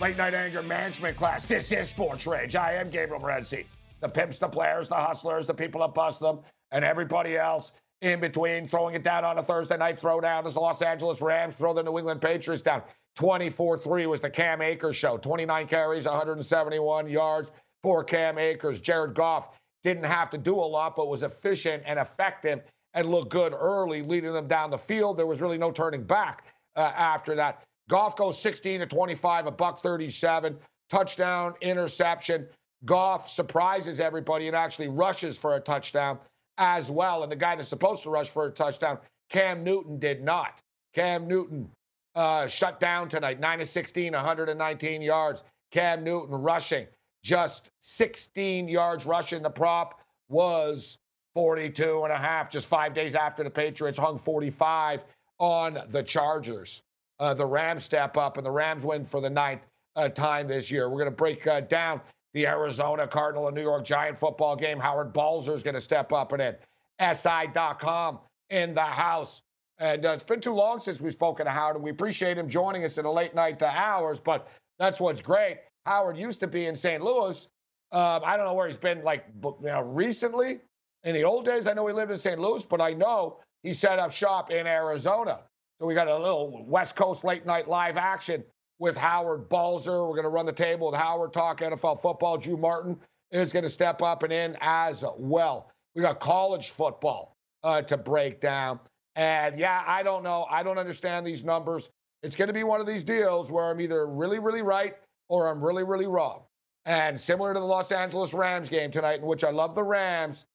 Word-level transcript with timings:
Late 0.00 0.16
night 0.16 0.32
anger 0.32 0.62
management 0.62 1.16
class. 1.16 1.44
This 1.44 1.72
is 1.72 1.88
Sports 1.88 2.24
Rage. 2.24 2.54
I 2.54 2.74
am 2.74 2.88
Gabriel 2.88 3.20
Morency. 3.20 3.64
The 3.98 4.08
pimps, 4.08 4.38
the 4.38 4.46
players, 4.46 4.88
the 4.88 4.94
hustlers, 4.94 5.48
the 5.48 5.54
people 5.54 5.80
that 5.80 5.92
bust 5.92 6.20
them, 6.20 6.38
and 6.70 6.84
everybody 6.84 7.36
else 7.36 7.72
in 8.00 8.20
between 8.20 8.68
throwing 8.68 8.94
it 8.94 9.02
down 9.02 9.24
on 9.24 9.38
a 9.38 9.42
Thursday 9.42 9.76
night 9.76 10.00
throwdown 10.00 10.46
as 10.46 10.54
the 10.54 10.60
Los 10.60 10.82
Angeles 10.82 11.20
Rams 11.20 11.56
throw 11.56 11.74
the 11.74 11.82
New 11.82 11.98
England 11.98 12.20
Patriots 12.20 12.62
down. 12.62 12.82
24 13.16 13.78
3 13.78 14.06
was 14.06 14.20
the 14.20 14.30
Cam 14.30 14.62
Akers 14.62 14.94
show. 14.94 15.16
29 15.16 15.66
carries, 15.66 16.06
171 16.06 17.08
yards 17.08 17.50
for 17.82 18.04
Cam 18.04 18.38
Akers. 18.38 18.78
Jared 18.78 19.14
Goff 19.14 19.58
didn't 19.82 20.04
have 20.04 20.30
to 20.30 20.38
do 20.38 20.54
a 20.54 20.62
lot, 20.62 20.94
but 20.94 21.08
was 21.08 21.24
efficient 21.24 21.82
and 21.84 21.98
effective 21.98 22.62
and 22.94 23.10
looked 23.10 23.30
good 23.30 23.52
early, 23.52 24.02
leading 24.02 24.32
them 24.32 24.46
down 24.46 24.70
the 24.70 24.78
field. 24.78 25.16
There 25.16 25.26
was 25.26 25.42
really 25.42 25.58
no 25.58 25.72
turning 25.72 26.04
back 26.04 26.44
uh, 26.76 26.92
after 26.94 27.34
that. 27.34 27.64
Goff 27.88 28.16
goes 28.16 28.40
16 28.40 28.80
to 28.80 28.86
25, 28.86 29.46
a 29.46 29.50
buck 29.50 29.82
37, 29.82 30.56
touchdown, 30.90 31.54
interception. 31.60 32.46
Goff 32.84 33.28
surprises 33.28 33.98
everybody 33.98 34.46
and 34.46 34.56
actually 34.56 34.88
rushes 34.88 35.36
for 35.36 35.56
a 35.56 35.60
touchdown 35.60 36.18
as 36.58 36.90
well. 36.90 37.22
And 37.22 37.32
the 37.32 37.36
guy 37.36 37.56
that's 37.56 37.68
supposed 37.68 38.02
to 38.04 38.10
rush 38.10 38.28
for 38.28 38.46
a 38.46 38.50
touchdown, 38.50 38.98
Cam 39.30 39.64
Newton, 39.64 39.98
did 39.98 40.22
not. 40.22 40.60
Cam 40.94 41.26
Newton 41.26 41.70
uh, 42.14 42.46
shut 42.46 42.78
down 42.78 43.08
tonight, 43.08 43.40
9 43.40 43.60
of 43.62 43.68
16, 43.68 44.12
119 44.12 45.02
yards. 45.02 45.42
Cam 45.70 46.04
Newton 46.04 46.34
rushing 46.34 46.86
just 47.22 47.70
16 47.80 48.68
yards 48.68 49.04
rushing. 49.04 49.42
The 49.42 49.50
prop 49.50 50.00
was 50.28 50.98
42 51.34 52.04
and 52.04 52.12
a 52.12 52.16
half, 52.16 52.50
just 52.50 52.66
five 52.66 52.94
days 52.94 53.14
after 53.14 53.44
the 53.44 53.50
Patriots 53.50 53.98
hung 53.98 54.18
45 54.18 55.04
on 55.38 55.78
the 55.90 56.02
Chargers. 56.02 56.82
Uh, 57.20 57.34
the 57.34 57.46
Rams 57.46 57.84
step 57.84 58.16
up, 58.16 58.36
and 58.36 58.46
the 58.46 58.50
Rams 58.50 58.84
win 58.84 59.04
for 59.04 59.20
the 59.20 59.30
ninth 59.30 59.66
uh, 59.96 60.08
time 60.08 60.46
this 60.46 60.70
year. 60.70 60.88
We're 60.88 60.98
going 60.98 61.10
to 61.10 61.16
break 61.16 61.46
uh, 61.46 61.60
down 61.60 62.00
the 62.34 62.46
Arizona 62.46 63.06
Cardinal 63.06 63.48
and 63.48 63.56
New 63.56 63.62
York 63.62 63.84
Giant 63.84 64.18
football 64.18 64.54
game. 64.54 64.78
Howard 64.78 65.12
Balzer 65.12 65.54
is 65.54 65.62
going 65.62 65.74
to 65.74 65.80
step 65.80 66.12
up 66.12 66.32
and 66.32 66.42
it. 66.42 66.62
SI.com 67.00 68.18
in 68.50 68.74
the 68.74 68.80
house. 68.80 69.42
And 69.78 70.04
uh, 70.04 70.10
it's 70.10 70.24
been 70.24 70.40
too 70.40 70.52
long 70.52 70.80
since 70.80 71.00
we've 71.00 71.12
spoken 71.12 71.46
to 71.46 71.52
Howard, 71.52 71.76
and 71.76 71.84
we 71.84 71.90
appreciate 71.90 72.36
him 72.36 72.48
joining 72.48 72.84
us 72.84 72.98
in 72.98 73.04
the 73.04 73.12
late 73.12 73.34
night 73.34 73.62
hours. 73.62 74.18
But 74.18 74.48
that's 74.78 74.98
what's 74.98 75.20
great. 75.20 75.58
Howard 75.86 76.16
used 76.16 76.40
to 76.40 76.46
be 76.46 76.66
in 76.66 76.74
St. 76.74 77.02
Louis. 77.02 77.48
Um, 77.92 78.22
I 78.24 78.36
don't 78.36 78.46
know 78.46 78.54
where 78.54 78.66
he's 78.66 78.76
been 78.76 79.02
like 79.02 79.24
you 79.42 79.56
know, 79.62 79.80
recently. 79.82 80.60
In 81.04 81.14
the 81.14 81.22
old 81.22 81.44
days, 81.44 81.68
I 81.68 81.74
know 81.74 81.86
he 81.86 81.94
lived 81.94 82.10
in 82.10 82.18
St. 82.18 82.38
Louis, 82.40 82.64
but 82.64 82.80
I 82.80 82.92
know 82.92 83.38
he 83.62 83.72
set 83.72 84.00
up 84.00 84.12
shop 84.12 84.50
in 84.50 84.66
Arizona. 84.66 85.40
So 85.80 85.86
we 85.86 85.94
got 85.94 86.08
a 86.08 86.16
little 86.16 86.64
West 86.66 86.96
Coast 86.96 87.22
late 87.22 87.46
night 87.46 87.68
live 87.68 87.96
action 87.96 88.42
with 88.80 88.96
Howard 88.96 89.48
Balzer. 89.48 90.04
We're 90.04 90.14
going 90.14 90.24
to 90.24 90.28
run 90.28 90.46
the 90.46 90.52
table 90.52 90.90
with 90.90 90.98
Howard 90.98 91.32
talk 91.32 91.60
NFL 91.60 92.02
football. 92.02 92.36
Drew 92.36 92.56
Martin 92.56 92.98
is 93.30 93.52
going 93.52 93.62
to 93.62 93.70
step 93.70 94.02
up 94.02 94.24
and 94.24 94.32
in 94.32 94.56
as 94.60 95.04
well. 95.16 95.70
We 95.94 96.02
got 96.02 96.18
college 96.18 96.70
football 96.70 97.36
uh, 97.62 97.82
to 97.82 97.96
break 97.96 98.40
down. 98.40 98.80
And 99.14 99.58
yeah, 99.58 99.84
I 99.86 100.02
don't 100.02 100.24
know. 100.24 100.46
I 100.50 100.64
don't 100.64 100.78
understand 100.78 101.24
these 101.24 101.44
numbers. 101.44 101.90
It's 102.24 102.34
going 102.34 102.48
to 102.48 102.54
be 102.54 102.64
one 102.64 102.80
of 102.80 102.86
these 102.86 103.04
deals 103.04 103.52
where 103.52 103.66
I'm 103.66 103.80
either 103.80 104.06
really, 104.08 104.40
really 104.40 104.62
right 104.62 104.96
or 105.28 105.48
I'm 105.48 105.62
really, 105.62 105.84
really 105.84 106.06
wrong. 106.08 106.42
And 106.86 107.20
similar 107.20 107.54
to 107.54 107.60
the 107.60 107.66
Los 107.66 107.92
Angeles 107.92 108.34
Rams 108.34 108.68
game 108.68 108.90
tonight, 108.90 109.20
in 109.20 109.26
which 109.26 109.44
I 109.44 109.50
love 109.50 109.76
the 109.76 109.84
Rams, 109.84 110.46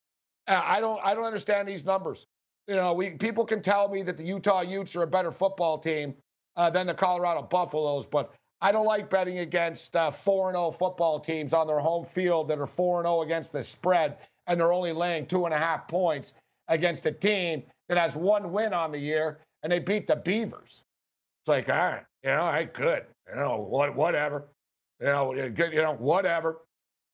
uh, 0.48 0.60
I 0.62 0.80
don't, 0.80 1.00
I 1.02 1.14
don't 1.14 1.24
understand 1.24 1.66
these 1.66 1.84
numbers 1.84 2.26
you 2.66 2.76
know, 2.76 2.92
we 2.92 3.10
people 3.10 3.44
can 3.44 3.62
tell 3.62 3.88
me 3.88 4.02
that 4.02 4.16
the 4.16 4.24
Utah 4.24 4.62
Utes 4.62 4.96
are 4.96 5.02
a 5.02 5.06
better 5.06 5.30
football 5.30 5.78
team 5.78 6.14
uh, 6.56 6.70
than 6.70 6.86
the 6.86 6.94
Colorado 6.94 7.42
Buffaloes, 7.42 8.06
but 8.06 8.34
I 8.60 8.72
don't 8.72 8.86
like 8.86 9.10
betting 9.10 9.38
against 9.38 9.94
uh, 9.96 10.10
4 10.10 10.52
0 10.52 10.70
football 10.70 11.20
teams 11.20 11.52
on 11.52 11.66
their 11.66 11.80
home 11.80 12.04
field 12.04 12.48
that 12.48 12.58
are 12.58 12.66
4 12.66 13.00
and 13.00 13.06
0 13.06 13.22
against 13.22 13.52
the 13.52 13.62
spread 13.62 14.18
and 14.46 14.58
they're 14.58 14.72
only 14.72 14.92
laying 14.92 15.26
two 15.26 15.44
and 15.44 15.54
a 15.54 15.58
half 15.58 15.88
points 15.88 16.34
against 16.68 17.06
a 17.06 17.12
team 17.12 17.62
that 17.88 17.98
has 17.98 18.16
one 18.16 18.52
win 18.52 18.72
on 18.72 18.90
the 18.90 18.98
year 18.98 19.40
and 19.62 19.72
they 19.72 19.78
beat 19.78 20.06
the 20.06 20.16
Beavers. 20.16 20.84
It's 21.42 21.48
like, 21.48 21.68
all 21.68 21.74
right, 21.74 22.02
you 22.22 22.30
know, 22.30 22.44
I 22.44 22.64
could, 22.64 23.04
you 23.28 23.36
know, 23.36 23.66
what, 23.68 23.94
whatever, 23.94 24.48
you 25.00 25.06
know, 25.06 25.34
you 25.34 25.50
know, 25.50 25.96
whatever. 25.98 26.62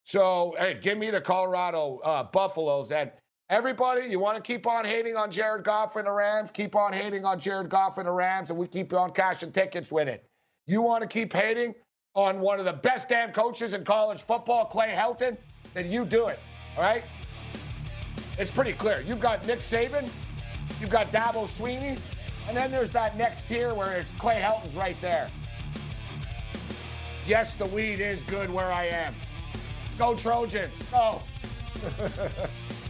So, 0.04 0.54
hey, 0.58 0.78
give 0.80 0.98
me 0.98 1.10
the 1.10 1.20
Colorado 1.20 2.00
uh, 2.04 2.24
Buffaloes 2.24 2.92
and 2.92 3.10
Everybody, 3.50 4.02
you 4.06 4.20
want 4.20 4.36
to 4.36 4.42
keep 4.42 4.64
on 4.64 4.84
hating 4.84 5.16
on 5.16 5.28
Jared 5.28 5.64
Goff 5.64 5.96
and 5.96 6.06
the 6.06 6.12
Rams? 6.12 6.52
Keep 6.52 6.76
on 6.76 6.92
hating 6.92 7.24
on 7.24 7.40
Jared 7.40 7.68
Goff 7.68 7.98
and 7.98 8.06
the 8.06 8.12
Rams, 8.12 8.50
and 8.50 8.58
we 8.58 8.68
keep 8.68 8.92
on 8.92 9.10
cashing 9.10 9.50
tickets 9.50 9.90
with 9.90 10.06
it. 10.06 10.24
You 10.68 10.82
want 10.82 11.02
to 11.02 11.08
keep 11.08 11.32
hating 11.32 11.74
on 12.14 12.38
one 12.38 12.60
of 12.60 12.64
the 12.64 12.72
best 12.72 13.08
damn 13.08 13.32
coaches 13.32 13.74
in 13.74 13.82
college 13.82 14.22
football, 14.22 14.66
Clay 14.66 14.94
Helton? 14.96 15.36
Then 15.74 15.90
you 15.90 16.04
do 16.04 16.28
it. 16.28 16.38
All 16.76 16.84
right? 16.84 17.02
It's 18.38 18.52
pretty 18.52 18.72
clear. 18.72 19.02
You've 19.04 19.18
got 19.18 19.44
Nick 19.44 19.58
Saban, 19.58 20.08
you've 20.80 20.90
got 20.90 21.10
Dabo 21.10 21.48
Swinney, 21.48 21.98
and 22.46 22.56
then 22.56 22.70
there's 22.70 22.92
that 22.92 23.16
next 23.16 23.48
tier 23.48 23.74
where 23.74 23.94
it's 23.94 24.12
Clay 24.12 24.40
Helton's 24.40 24.76
right 24.76 24.96
there. 25.00 25.28
Yes, 27.26 27.54
the 27.54 27.66
weed 27.66 27.98
is 27.98 28.22
good 28.22 28.48
where 28.48 28.70
I 28.70 28.84
am. 28.84 29.12
Go 29.98 30.14
Trojans. 30.14 30.80
Go. 30.92 31.20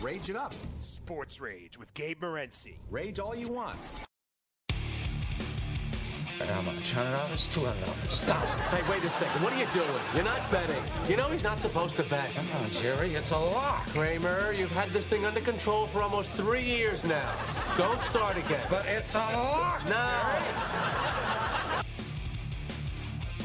Rage 0.00 0.30
it 0.30 0.36
up. 0.36 0.54
Sports 0.80 1.42
Rage 1.42 1.78
with 1.78 1.92
Gabe 1.92 2.22
Morency. 2.22 2.78
Rage 2.90 3.18
all 3.18 3.36
you 3.36 3.48
want. 3.48 3.76
How 6.38 6.62
much? 6.62 6.92
Hundred 6.92 7.10
dollars? 7.10 7.48
Two 7.52 7.66
hundred 7.66 7.84
dollars? 7.84 8.20
Thousand? 8.22 8.60
Hey, 8.60 8.90
wait 8.90 9.04
a 9.04 9.10
second. 9.10 9.42
What 9.42 9.52
are 9.52 9.58
you 9.58 9.66
doing? 9.74 9.90
You're 10.14 10.24
not 10.24 10.50
betting. 10.50 10.82
You 11.06 11.18
know 11.18 11.28
he's 11.28 11.42
not 11.42 11.60
supposed 11.60 11.96
to 11.96 12.02
bet. 12.04 12.32
Come 12.34 12.46
on, 12.52 12.70
Jerry. 12.70 13.14
It's 13.14 13.30
a 13.32 13.38
lock. 13.38 13.86
Kramer, 13.88 14.52
you've 14.52 14.70
had 14.70 14.88
this 14.90 15.04
thing 15.04 15.26
under 15.26 15.42
control 15.42 15.86
for 15.88 16.02
almost 16.02 16.30
three 16.30 16.64
years 16.64 17.04
now. 17.04 17.36
Don't 17.76 18.02
start 18.04 18.38
again. 18.38 18.66
But 18.70 18.86
it's 18.86 19.14
a 19.14 19.18
lock. 19.18 19.86
No. 19.86 20.20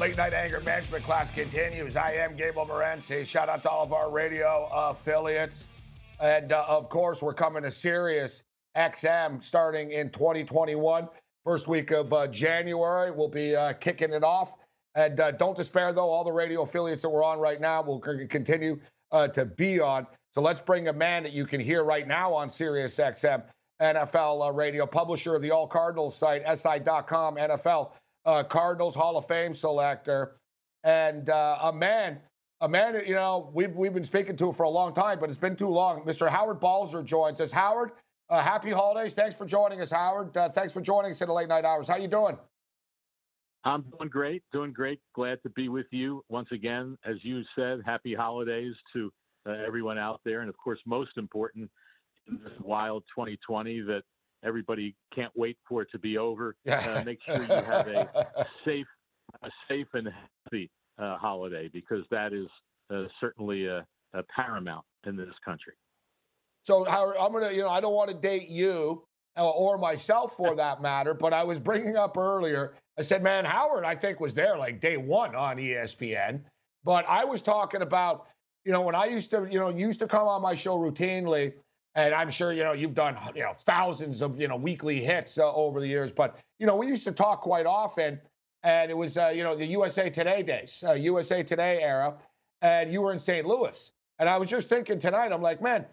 Late 0.00 0.16
night 0.16 0.32
anger 0.32 0.60
management 0.60 1.04
class 1.04 1.30
continues. 1.30 1.96
I 1.98 2.12
am 2.12 2.34
Gabriel 2.34 2.66
Morency. 2.66 3.26
Shout 3.26 3.50
out 3.50 3.62
to 3.64 3.70
all 3.70 3.84
of 3.84 3.92
our 3.92 4.10
radio 4.10 4.70
affiliates. 4.72 5.68
And 6.20 6.52
uh, 6.52 6.64
of 6.66 6.88
course, 6.88 7.22
we're 7.22 7.34
coming 7.34 7.62
to 7.62 7.70
Sirius 7.70 8.42
XM 8.76 9.42
starting 9.42 9.92
in 9.92 10.10
2021. 10.10 11.08
First 11.44 11.68
week 11.68 11.90
of 11.90 12.12
uh, 12.12 12.26
January, 12.28 13.10
we'll 13.10 13.28
be 13.28 13.54
uh, 13.54 13.74
kicking 13.74 14.12
it 14.12 14.24
off. 14.24 14.56
And 14.94 15.20
uh, 15.20 15.30
don't 15.32 15.56
despair, 15.56 15.92
though, 15.92 16.08
all 16.08 16.24
the 16.24 16.32
radio 16.32 16.62
affiliates 16.62 17.02
that 17.02 17.10
we're 17.10 17.22
on 17.22 17.38
right 17.38 17.60
now 17.60 17.82
will 17.82 18.02
c- 18.02 18.26
continue 18.26 18.80
uh, 19.12 19.28
to 19.28 19.44
be 19.44 19.78
on. 19.78 20.06
So 20.32 20.40
let's 20.40 20.60
bring 20.60 20.88
a 20.88 20.92
man 20.92 21.22
that 21.22 21.32
you 21.32 21.46
can 21.46 21.60
hear 21.60 21.84
right 21.84 22.06
now 22.06 22.32
on 22.34 22.48
Sirius 22.48 22.96
XM, 22.96 23.42
NFL 23.80 24.48
uh, 24.48 24.52
radio, 24.52 24.86
publisher 24.86 25.36
of 25.36 25.42
the 25.42 25.50
All 25.50 25.66
Cardinals 25.66 26.16
site, 26.16 26.42
SI.com, 26.48 27.36
NFL 27.36 27.92
Cardinals 28.48 28.94
Hall 28.96 29.16
of 29.16 29.28
Fame 29.28 29.54
selector, 29.54 30.36
and 30.82 31.28
a 31.28 31.72
man 31.72 32.18
a 32.60 32.68
man, 32.68 33.02
you 33.06 33.14
know, 33.14 33.50
we've, 33.52 33.74
we've 33.74 33.92
been 33.92 34.04
speaking 34.04 34.36
to 34.36 34.48
him 34.48 34.54
for 34.54 34.62
a 34.62 34.68
long 34.68 34.94
time, 34.94 35.18
but 35.18 35.28
it's 35.28 35.38
been 35.38 35.56
too 35.56 35.68
long. 35.68 36.02
Mr. 36.04 36.28
Howard 36.28 36.60
Balzer 36.60 37.02
joins 37.02 37.40
us. 37.40 37.52
Howard, 37.52 37.92
uh, 38.30 38.42
happy 38.42 38.70
holidays. 38.70 39.14
Thanks 39.14 39.36
for 39.36 39.46
joining 39.46 39.80
us, 39.80 39.90
Howard. 39.90 40.36
Uh, 40.36 40.48
thanks 40.48 40.72
for 40.72 40.80
joining 40.80 41.10
us 41.10 41.20
in 41.20 41.28
the 41.28 41.34
late 41.34 41.48
night 41.48 41.64
hours. 41.64 41.88
How 41.88 41.96
you 41.96 42.08
doing? 42.08 42.38
I'm 43.64 43.84
doing 43.98 44.08
great, 44.08 44.42
doing 44.52 44.72
great. 44.72 45.00
Glad 45.14 45.42
to 45.42 45.50
be 45.50 45.68
with 45.68 45.86
you 45.90 46.24
once 46.28 46.48
again. 46.52 46.96
As 47.04 47.16
you 47.22 47.42
said, 47.56 47.80
happy 47.84 48.14
holidays 48.14 48.74
to 48.92 49.12
uh, 49.46 49.52
everyone 49.66 49.98
out 49.98 50.20
there, 50.24 50.40
and 50.40 50.48
of 50.48 50.56
course, 50.56 50.78
most 50.86 51.16
important 51.16 51.68
in 52.28 52.38
this 52.42 52.52
wild 52.60 53.02
2020 53.14 53.80
that 53.82 54.02
everybody 54.44 54.94
can't 55.14 55.32
wait 55.34 55.58
for 55.68 55.82
it 55.82 55.88
to 55.92 55.98
be 55.98 56.16
over. 56.16 56.56
Uh, 56.68 57.02
make 57.04 57.18
sure 57.26 57.42
you 57.42 57.48
have 57.48 57.88
a 57.88 58.46
safe, 58.64 58.86
a 59.42 59.50
safe 59.68 59.88
and 59.94 60.08
healthy 60.08 60.70
uh, 60.98 61.16
holiday 61.18 61.68
because 61.72 62.04
that 62.10 62.32
is 62.32 62.46
uh, 62.90 63.04
certainly 63.20 63.66
a, 63.66 63.84
a, 64.14 64.22
paramount 64.34 64.84
in 65.06 65.16
this 65.16 65.34
country. 65.44 65.74
So, 66.64 66.84
Howard, 66.84 67.16
I'm 67.20 67.32
gonna, 67.32 67.52
you 67.52 67.62
know, 67.62 67.68
I 67.68 67.80
don't 67.80 67.94
want 67.94 68.10
to 68.10 68.16
date 68.16 68.48
you 68.48 69.04
or 69.36 69.76
myself 69.78 70.36
for 70.36 70.54
that 70.56 70.80
matter, 70.80 71.14
but 71.14 71.32
I 71.32 71.44
was 71.44 71.58
bringing 71.58 71.96
up 71.96 72.16
earlier. 72.16 72.74
I 72.98 73.02
said, 73.02 73.22
man, 73.22 73.44
Howard, 73.44 73.84
I 73.84 73.94
think 73.94 74.20
was 74.20 74.34
there 74.34 74.56
like 74.56 74.80
day 74.80 74.96
one 74.96 75.34
on 75.34 75.58
ESPN, 75.58 76.40
but 76.84 77.04
I 77.08 77.24
was 77.24 77.42
talking 77.42 77.82
about, 77.82 78.26
you 78.64 78.72
know, 78.72 78.80
when 78.80 78.94
I 78.94 79.06
used 79.06 79.30
to, 79.32 79.46
you 79.50 79.58
know, 79.58 79.68
used 79.68 79.98
to 80.00 80.06
come 80.06 80.26
on 80.26 80.42
my 80.42 80.54
show 80.54 80.78
routinely. 80.78 81.54
And 81.94 82.12
I'm 82.12 82.28
sure 82.28 82.52
you 82.52 82.62
know 82.62 82.74
you've 82.74 82.94
done 82.94 83.16
you 83.34 83.42
know 83.42 83.54
thousands 83.64 84.20
of 84.20 84.38
you 84.38 84.48
know 84.48 84.56
weekly 84.56 85.00
hits 85.00 85.38
uh, 85.38 85.50
over 85.54 85.80
the 85.80 85.88
years, 85.88 86.12
but 86.12 86.38
you 86.58 86.66
know 86.66 86.76
we 86.76 86.88
used 86.88 87.04
to 87.04 87.12
talk 87.12 87.40
quite 87.40 87.64
often 87.64 88.20
and 88.66 88.90
it 88.90 88.96
was 88.96 89.16
uh, 89.16 89.32
you 89.34 89.44
know 89.44 89.54
the 89.54 89.64
USA 89.66 90.10
Today 90.10 90.42
days, 90.42 90.84
uh, 90.86 90.92
USA 90.92 91.42
Today 91.42 91.80
era, 91.80 92.14
and 92.60 92.92
you 92.92 93.00
were 93.00 93.12
in 93.12 93.18
St. 93.18 93.46
Louis. 93.46 93.92
And 94.18 94.28
I 94.28 94.36
was 94.38 94.50
just 94.50 94.68
thinking 94.68 94.98
tonight, 94.98 95.32
I'm 95.32 95.42
like, 95.42 95.62
man, 95.62 95.86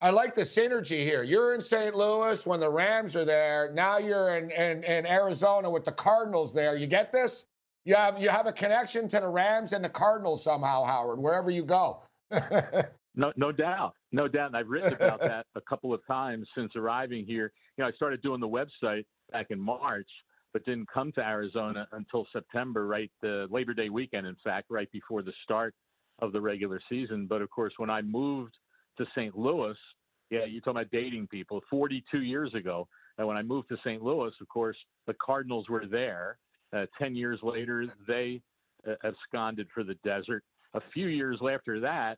I 0.00 0.10
like 0.10 0.34
the 0.34 0.42
synergy 0.42 1.04
here. 1.04 1.22
You're 1.22 1.54
in 1.54 1.60
St. 1.60 1.94
Louis 1.94 2.44
when 2.44 2.58
the 2.58 2.68
Rams 2.68 3.14
are 3.14 3.24
there. 3.24 3.70
Now 3.74 3.98
you're 3.98 4.36
in, 4.36 4.50
in, 4.50 4.82
in 4.82 5.06
Arizona 5.06 5.70
with 5.70 5.84
the 5.84 5.92
Cardinals 5.92 6.52
there. 6.52 6.76
You 6.76 6.86
get 6.86 7.12
this? 7.12 7.44
You 7.84 7.94
have 7.94 8.20
you 8.20 8.28
have 8.28 8.46
a 8.46 8.52
connection 8.52 9.08
to 9.08 9.20
the 9.20 9.28
Rams 9.28 9.72
and 9.72 9.84
the 9.84 9.88
Cardinals 9.88 10.42
somehow, 10.42 10.84
Howard, 10.84 11.20
wherever 11.20 11.50
you 11.50 11.64
go. 11.64 12.02
no, 13.14 13.32
no 13.36 13.52
doubt, 13.52 13.94
no 14.10 14.26
doubt. 14.26 14.48
And 14.48 14.56
I've 14.56 14.68
written 14.68 14.94
about 14.94 15.20
that 15.20 15.46
a 15.54 15.60
couple 15.60 15.94
of 15.94 16.04
times 16.08 16.48
since 16.56 16.74
arriving 16.74 17.24
here. 17.24 17.52
You 17.78 17.84
know, 17.84 17.88
I 17.88 17.92
started 17.92 18.20
doing 18.20 18.40
the 18.40 18.48
website 18.48 19.04
back 19.30 19.46
in 19.50 19.60
March, 19.60 20.08
but 20.56 20.64
didn't 20.64 20.88
come 20.88 21.12
to 21.12 21.20
Arizona 21.20 21.86
until 21.92 22.26
September, 22.32 22.86
right 22.86 23.10
the 23.20 23.46
Labor 23.50 23.74
Day 23.74 23.90
weekend, 23.90 24.26
in 24.26 24.36
fact, 24.42 24.68
right 24.70 24.90
before 24.90 25.20
the 25.20 25.34
start 25.44 25.74
of 26.20 26.32
the 26.32 26.40
regular 26.40 26.80
season. 26.88 27.26
But 27.26 27.42
of 27.42 27.50
course, 27.50 27.74
when 27.76 27.90
I 27.90 28.00
moved 28.00 28.56
to 28.96 29.04
St. 29.14 29.36
Louis, 29.36 29.76
yeah, 30.30 30.46
you're 30.46 30.62
talking 30.62 30.80
about 30.80 30.90
dating 30.90 31.26
people. 31.26 31.60
42 31.68 32.22
years 32.22 32.54
ago, 32.54 32.88
and 33.18 33.28
when 33.28 33.36
I 33.36 33.42
moved 33.42 33.68
to 33.68 33.76
St. 33.84 34.02
Louis, 34.02 34.32
of 34.40 34.48
course, 34.48 34.78
the 35.06 35.12
Cardinals 35.22 35.68
were 35.68 35.84
there. 35.84 36.38
Uh, 36.74 36.86
Ten 36.98 37.14
years 37.14 37.38
later, 37.42 37.92
they 38.08 38.40
uh, 38.88 38.94
absconded 39.04 39.68
for 39.74 39.84
the 39.84 39.96
desert. 40.04 40.42
A 40.72 40.80
few 40.94 41.08
years 41.08 41.38
after 41.46 41.80
that, 41.80 42.16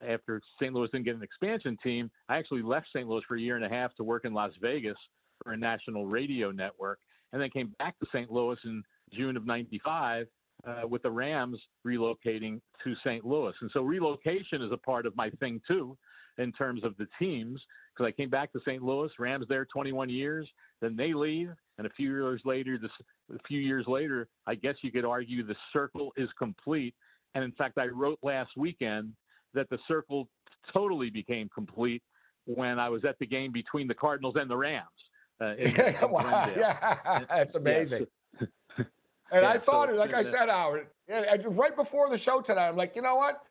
after 0.00 0.40
St. 0.60 0.72
Louis 0.72 0.90
didn't 0.92 1.06
get 1.06 1.16
an 1.16 1.24
expansion 1.24 1.76
team, 1.82 2.08
I 2.28 2.36
actually 2.36 2.62
left 2.62 2.86
St. 2.94 3.08
Louis 3.08 3.24
for 3.26 3.36
a 3.36 3.40
year 3.40 3.56
and 3.56 3.64
a 3.64 3.68
half 3.68 3.92
to 3.96 4.04
work 4.04 4.24
in 4.24 4.32
Las 4.32 4.52
Vegas 4.62 4.96
for 5.42 5.54
a 5.54 5.56
national 5.56 6.06
radio 6.06 6.52
network 6.52 7.00
and 7.34 7.42
then 7.42 7.50
came 7.50 7.74
back 7.78 7.98
to 7.98 8.06
St. 8.12 8.30
Louis 8.30 8.56
in 8.64 8.82
June 9.12 9.36
of 9.36 9.44
95 9.44 10.28
uh, 10.66 10.86
with 10.88 11.02
the 11.02 11.10
Rams 11.10 11.58
relocating 11.84 12.60
to 12.84 12.94
St. 13.04 13.26
Louis. 13.26 13.52
And 13.60 13.70
so 13.74 13.82
relocation 13.82 14.62
is 14.62 14.70
a 14.72 14.76
part 14.76 15.04
of 15.04 15.16
my 15.16 15.28
thing 15.30 15.60
too, 15.66 15.98
in 16.38 16.52
terms 16.52 16.84
of 16.84 16.96
the 16.96 17.08
teams, 17.18 17.60
because 17.92 18.08
I 18.08 18.12
came 18.12 18.30
back 18.30 18.52
to 18.52 18.60
St. 18.64 18.82
Louis, 18.82 19.10
Rams 19.18 19.46
there 19.48 19.64
21 19.66 20.08
years, 20.08 20.48
then 20.80 20.96
they 20.96 21.12
leave, 21.12 21.50
and 21.78 21.86
a 21.88 21.90
few 21.90 22.08
years 22.08 22.40
later, 22.44 22.78
this, 22.80 22.90
a 23.34 23.38
few 23.48 23.60
years 23.60 23.84
later, 23.88 24.28
I 24.46 24.54
guess 24.54 24.76
you 24.82 24.92
could 24.92 25.04
argue 25.04 25.44
the 25.44 25.56
circle 25.72 26.12
is 26.16 26.28
complete. 26.38 26.94
And 27.34 27.42
in 27.42 27.52
fact, 27.52 27.78
I 27.78 27.86
wrote 27.86 28.20
last 28.22 28.52
weekend 28.56 29.12
that 29.54 29.68
the 29.70 29.78
circle 29.88 30.28
totally 30.72 31.10
became 31.10 31.48
complete 31.52 32.02
when 32.46 32.78
I 32.78 32.88
was 32.88 33.04
at 33.04 33.18
the 33.18 33.26
game 33.26 33.50
between 33.50 33.88
the 33.88 33.94
Cardinals 33.94 34.36
and 34.38 34.48
the 34.48 34.56
Rams. 34.56 34.86
Uh, 35.40 35.54
in, 35.58 35.74
yeah, 35.74 36.04
wow. 36.06 36.50
yeah, 36.56 37.20
that's 37.28 37.54
amazing. 37.54 38.06
and 38.38 38.48
yeah, 39.32 39.48
I 39.48 39.58
thought, 39.58 39.88
so, 39.88 39.94
like 39.94 40.14
I 40.14 40.22
said, 40.22 40.48
Howard, 40.48 40.88
yeah, 41.08 41.36
right 41.44 41.74
before 41.74 42.08
the 42.08 42.18
show 42.18 42.40
tonight, 42.40 42.68
I'm 42.68 42.76
like, 42.76 42.96
you 42.96 43.02
know 43.02 43.16
what? 43.16 43.42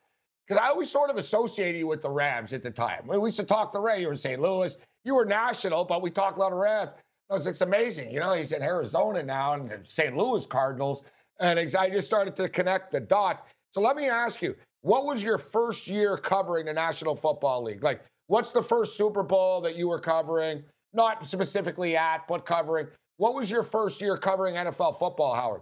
Because 0.46 0.60
I 0.62 0.68
always 0.68 0.90
sort 0.90 1.10
of 1.10 1.16
associated 1.16 1.78
you 1.78 1.86
with 1.86 2.02
the 2.02 2.10
Rams 2.10 2.52
at 2.52 2.62
the 2.62 2.70
time. 2.70 3.06
We 3.06 3.16
used 3.16 3.38
to 3.38 3.44
talk 3.44 3.72
the 3.72 3.80
Ray. 3.80 4.00
You 4.00 4.08
were 4.08 4.12
in 4.12 4.18
St. 4.18 4.40
Louis. 4.40 4.76
You 5.04 5.14
were 5.14 5.24
national, 5.24 5.84
but 5.84 6.02
we 6.02 6.10
talked 6.10 6.36
a 6.36 6.40
lot 6.40 6.52
of 6.52 6.58
Rams. 6.58 6.90
I 7.30 7.34
was 7.34 7.46
like, 7.46 7.52
it's 7.52 7.62
amazing. 7.62 8.10
You 8.10 8.20
know, 8.20 8.34
he's 8.34 8.52
in 8.52 8.62
Arizona 8.62 9.22
now 9.22 9.54
and 9.54 9.70
the 9.70 9.80
St. 9.84 10.14
Louis 10.14 10.44
Cardinals. 10.44 11.04
And 11.40 11.58
I 11.58 11.88
just 11.88 12.06
started 12.06 12.36
to 12.36 12.48
connect 12.48 12.92
the 12.92 13.00
dots. 13.00 13.42
So 13.72 13.80
let 13.80 13.96
me 13.96 14.08
ask 14.08 14.42
you, 14.42 14.54
what 14.82 15.06
was 15.06 15.22
your 15.22 15.38
first 15.38 15.86
year 15.86 16.16
covering 16.16 16.66
the 16.66 16.72
National 16.74 17.16
Football 17.16 17.64
League? 17.64 17.82
Like, 17.82 18.04
what's 18.26 18.50
the 18.50 18.62
first 18.62 18.96
Super 18.96 19.22
Bowl 19.22 19.60
that 19.62 19.76
you 19.76 19.88
were 19.88 19.98
covering? 19.98 20.62
Not 20.94 21.26
specifically 21.26 21.96
at, 21.96 22.28
but 22.28 22.46
covering. 22.46 22.86
What 23.16 23.34
was 23.34 23.50
your 23.50 23.62
first 23.62 24.00
year 24.00 24.16
covering 24.16 24.54
NFL 24.54 24.98
football, 24.98 25.34
Howard? 25.34 25.60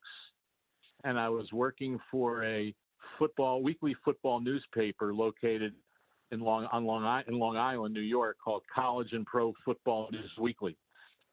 and 1.03 1.19
I 1.19 1.29
was 1.29 1.51
working 1.53 1.99
for 2.09 2.43
a 2.43 2.73
football 3.19 3.61
weekly 3.61 3.95
football 4.03 4.39
newspaper 4.39 5.13
located 5.13 5.73
in 6.31 6.39
Long 6.39 6.65
on 6.71 6.85
Long 6.85 7.23
in 7.27 7.39
Long 7.39 7.57
Island, 7.57 7.93
New 7.93 8.01
York, 8.01 8.37
called 8.43 8.63
College 8.73 9.13
and 9.13 9.25
Pro 9.25 9.53
Football 9.63 10.09
News 10.11 10.31
Weekly. 10.39 10.77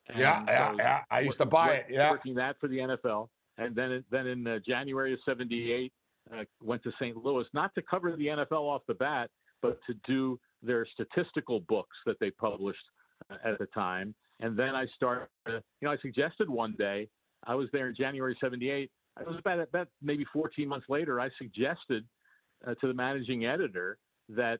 And 0.08 0.18
yeah, 0.18 0.44
yeah, 0.46 0.70
so 0.70 0.76
yeah. 0.78 1.00
I 1.10 1.20
used 1.20 1.38
to 1.38 1.46
buy 1.46 1.74
it. 1.74 1.86
Yeah, 1.88 2.10
working 2.10 2.34
that 2.34 2.56
for 2.60 2.68
the 2.68 2.78
NFL, 2.78 3.28
and 3.58 3.74
then 3.74 4.04
then 4.10 4.26
in 4.26 4.46
uh, 4.46 4.58
January 4.66 5.14
of 5.14 5.18
'78, 5.24 5.92
uh, 6.32 6.44
went 6.62 6.82
to 6.84 6.92
St. 7.00 7.16
Louis, 7.16 7.44
not 7.52 7.74
to 7.74 7.82
cover 7.82 8.14
the 8.16 8.26
NFL 8.26 8.52
off 8.52 8.82
the 8.88 8.94
bat, 8.94 9.30
but 9.62 9.78
to 9.86 9.94
do 10.06 10.38
their 10.62 10.86
statistical 10.86 11.60
books 11.60 11.96
that 12.06 12.16
they 12.20 12.30
published 12.30 12.84
uh, 13.30 13.36
at 13.44 13.58
the 13.58 13.66
time. 13.66 14.14
And 14.40 14.58
then 14.58 14.74
I 14.74 14.86
started, 14.96 15.28
uh, 15.46 15.52
you 15.52 15.60
know, 15.82 15.92
I 15.92 15.96
suggested 15.98 16.48
one 16.48 16.74
day, 16.78 17.08
I 17.46 17.54
was 17.54 17.68
there 17.72 17.88
in 17.88 17.94
January 17.94 18.36
78. 18.40 18.90
It 19.20 19.26
was 19.26 19.38
about, 19.38 19.60
about 19.60 19.88
maybe 20.02 20.24
14 20.32 20.66
months 20.66 20.86
later, 20.88 21.20
I 21.20 21.28
suggested 21.38 22.04
uh, 22.66 22.74
to 22.74 22.88
the 22.88 22.94
managing 22.94 23.44
editor 23.46 23.98
that 24.30 24.58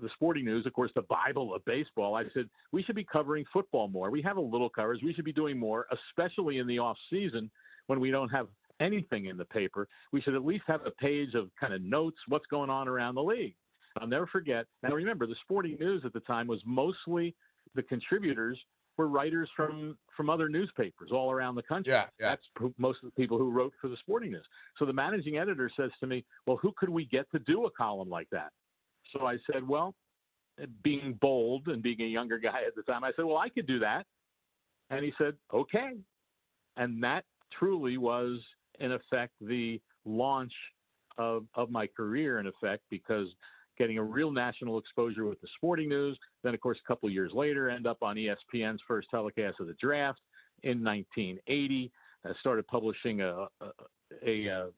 the 0.00 0.08
sporting 0.14 0.44
news, 0.44 0.64
of 0.66 0.72
course, 0.72 0.90
the 0.94 1.02
Bible 1.02 1.54
of 1.54 1.64
baseball. 1.64 2.14
I 2.14 2.24
said 2.34 2.48
we 2.72 2.82
should 2.82 2.94
be 2.94 3.04
covering 3.04 3.44
football 3.52 3.88
more. 3.88 4.10
We 4.10 4.22
have 4.22 4.36
a 4.36 4.40
little 4.40 4.70
coverage. 4.70 5.02
We 5.02 5.12
should 5.12 5.24
be 5.24 5.32
doing 5.32 5.58
more, 5.58 5.86
especially 6.10 6.58
in 6.58 6.66
the 6.66 6.78
off 6.78 6.96
season 7.10 7.50
when 7.88 8.00
we 8.00 8.10
don't 8.10 8.28
have 8.28 8.48
anything 8.80 9.26
in 9.26 9.36
the 9.36 9.44
paper, 9.44 9.88
we 10.12 10.20
should 10.20 10.34
at 10.34 10.44
least 10.44 10.64
have 10.66 10.84
a 10.86 10.90
page 10.90 11.34
of 11.34 11.50
kind 11.58 11.74
of 11.74 11.82
notes, 11.82 12.18
what's 12.28 12.46
going 12.46 12.70
on 12.70 12.88
around 12.88 13.14
the 13.14 13.22
league. 13.22 13.54
I'll 14.00 14.06
never 14.06 14.26
forget. 14.26 14.66
Now, 14.82 14.94
remember, 14.94 15.26
the 15.26 15.34
sporting 15.42 15.76
news 15.78 16.02
at 16.04 16.12
the 16.12 16.20
time 16.20 16.46
was 16.46 16.60
mostly 16.64 17.34
the 17.74 17.82
contributors 17.82 18.58
were 18.96 19.08
writers 19.08 19.48
from 19.56 19.96
from 20.16 20.28
other 20.28 20.48
newspapers 20.48 21.10
all 21.12 21.30
around 21.30 21.54
the 21.54 21.62
country. 21.62 21.92
Yeah, 21.92 22.06
yeah. 22.18 22.30
That's 22.30 22.42
who, 22.58 22.74
most 22.78 22.98
of 23.02 23.06
the 23.10 23.12
people 23.12 23.38
who 23.38 23.50
wrote 23.50 23.72
for 23.80 23.88
the 23.88 23.96
Sporting 23.96 24.32
News. 24.32 24.44
So 24.76 24.84
the 24.84 24.92
managing 24.92 25.38
editor 25.38 25.70
says 25.76 25.90
to 26.00 26.06
me, 26.06 26.24
"Well, 26.46 26.56
who 26.56 26.72
could 26.76 26.88
we 26.88 27.06
get 27.06 27.30
to 27.30 27.38
do 27.40 27.66
a 27.66 27.70
column 27.70 28.08
like 28.08 28.28
that?" 28.30 28.52
So 29.12 29.26
I 29.26 29.38
said, 29.50 29.66
"Well, 29.66 29.94
being 30.82 31.14
bold 31.20 31.68
and 31.68 31.82
being 31.82 32.00
a 32.00 32.06
younger 32.06 32.38
guy 32.38 32.62
at 32.66 32.74
the 32.74 32.82
time, 32.82 33.04
I 33.04 33.12
said, 33.14 33.24
"Well, 33.24 33.38
I 33.38 33.48
could 33.48 33.66
do 33.66 33.78
that." 33.78 34.04
And 34.90 35.04
he 35.04 35.12
said, 35.16 35.36
"Okay." 35.52 35.92
And 36.76 37.02
that 37.02 37.24
truly 37.52 37.98
was, 37.98 38.40
in 38.80 38.92
effect, 38.92 39.32
the 39.40 39.80
launch 40.04 40.52
of 41.16 41.44
of 41.54 41.70
my 41.70 41.86
career. 41.86 42.38
In 42.38 42.46
effect, 42.46 42.82
because 42.90 43.28
getting 43.78 43.98
a 43.98 44.02
real 44.02 44.30
national 44.30 44.78
exposure 44.78 45.24
with 45.24 45.40
the 45.40 45.48
sporting 45.56 45.88
news. 45.88 46.18
Then, 46.42 46.52
of 46.52 46.60
course, 46.60 46.78
a 46.84 46.88
couple 46.88 47.08
years 47.08 47.32
later, 47.32 47.70
end 47.70 47.86
up 47.86 48.02
on 48.02 48.16
ESPN's 48.16 48.80
first 48.86 49.08
telecast 49.10 49.60
of 49.60 49.68
the 49.68 49.76
draft 49.80 50.20
in 50.64 50.82
1980. 50.82 51.90
I 52.26 52.30
started 52.40 52.66
publishing 52.66 53.20
a, 53.20 53.46
a, 53.60 53.66
a, 54.26 54.46
a 54.48 54.68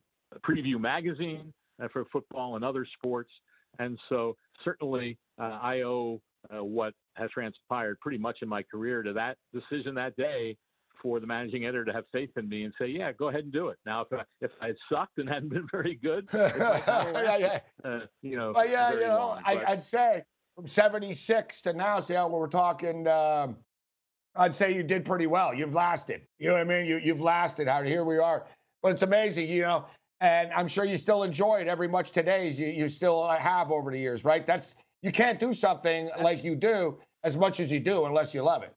preview 0.47 0.79
magazine 0.79 1.53
uh, 1.83 1.89
for 1.93 2.05
football 2.13 2.57
and 2.57 2.65
other 2.65 2.87
sports. 2.99 3.31
And 3.79 3.99
so, 4.09 4.37
certainly, 4.65 5.17
uh, 5.41 5.59
I 5.63 5.83
owe 5.83 6.21
uh, 6.55 6.63
what 6.63 6.93
has 7.15 7.31
transpired 7.31 7.99
pretty 8.01 8.19
much 8.19 8.39
in 8.43 8.49
my 8.49 8.63
career 8.63 9.03
to 9.03 9.13
that 9.15 9.39
decision 9.53 9.95
that 9.95 10.17
day 10.17 10.57
for 11.01 11.21
the 11.21 11.27
managing 11.27 11.65
editor 11.65 11.85
to 11.85 11.93
have 11.93 12.05
faith 12.13 12.31
in 12.37 12.49
me 12.49 12.65
and 12.65 12.75
say, 12.79 12.87
"Yeah, 12.87 13.13
go 13.13 13.29
ahead 13.29 13.45
and 13.45 13.53
do 13.53 13.69
it." 13.69 13.79
Now, 13.87 14.03
if 14.03 14.13
I, 14.13 14.23
if 14.41 14.51
I 14.61 14.67
had 14.69 14.77
sucked 14.91 15.19
and 15.19 15.29
hadn't 15.29 15.51
been 15.51 15.69
very 15.71 15.95
good, 15.95 16.29
yeah, 16.35 17.37
yeah. 17.37 17.61
Uh, 17.85 18.01
you 18.23 18.37
know, 18.37 18.53
well, 18.55 18.69
yeah, 18.69 18.93
you 18.93 19.01
know, 19.01 19.17
long, 19.17 19.43
I, 19.45 19.65
would 19.69 19.83
say 19.83 20.23
from 20.57 20.67
'76 20.67 21.63
to 21.63 21.73
now, 21.73 22.01
see 22.01 22.15
how 22.15 22.29
we're 22.29 22.49
talking. 22.49 23.07
Um, 23.09 23.57
I'd 24.37 24.55
say 24.55 24.75
you 24.75 24.83
did 24.83 25.05
pretty 25.05 25.27
well. 25.27 25.55
You've 25.55 25.75
lasted. 25.75 26.23
You 26.39 26.49
know 26.49 26.55
what 26.55 26.63
I 26.63 26.65
mean? 26.65 26.87
You 26.87 27.01
you've 27.03 27.21
lasted. 27.21 27.69
How 27.69 27.83
here 27.83 28.05
we 28.05 28.19
are. 28.19 28.47
But 28.83 28.93
it's 28.93 29.03
amazing, 29.03 29.49
you 29.49 29.63
know. 29.63 29.87
And 30.23 30.53
I'm 30.53 30.69
sure 30.69 30.85
you 30.85 30.99
still 30.99 31.23
enjoy 31.23 31.57
it 31.57 31.69
every 31.69 31.89
much 31.89 32.11
today 32.11 32.49
as 32.49 32.61
you, 32.61 32.69
you 32.69 32.89
still 32.89 33.27
have 33.27 33.71
over 33.71 33.91
the 33.91 33.99
years, 33.99 34.23
right? 34.25 34.47
That's 34.47 34.75
you 35.03 35.13
can't 35.13 35.41
do 35.41 35.55
something 35.55 36.11
like 36.21 36.45
you 36.45 36.55
do 36.55 36.99
as 37.25 37.39
much 37.39 37.59
as 37.59 37.73
you 37.73 37.81
do 37.81 38.05
unless 38.05 38.35
you 38.35 38.43
love 38.43 38.63
it 38.63 38.75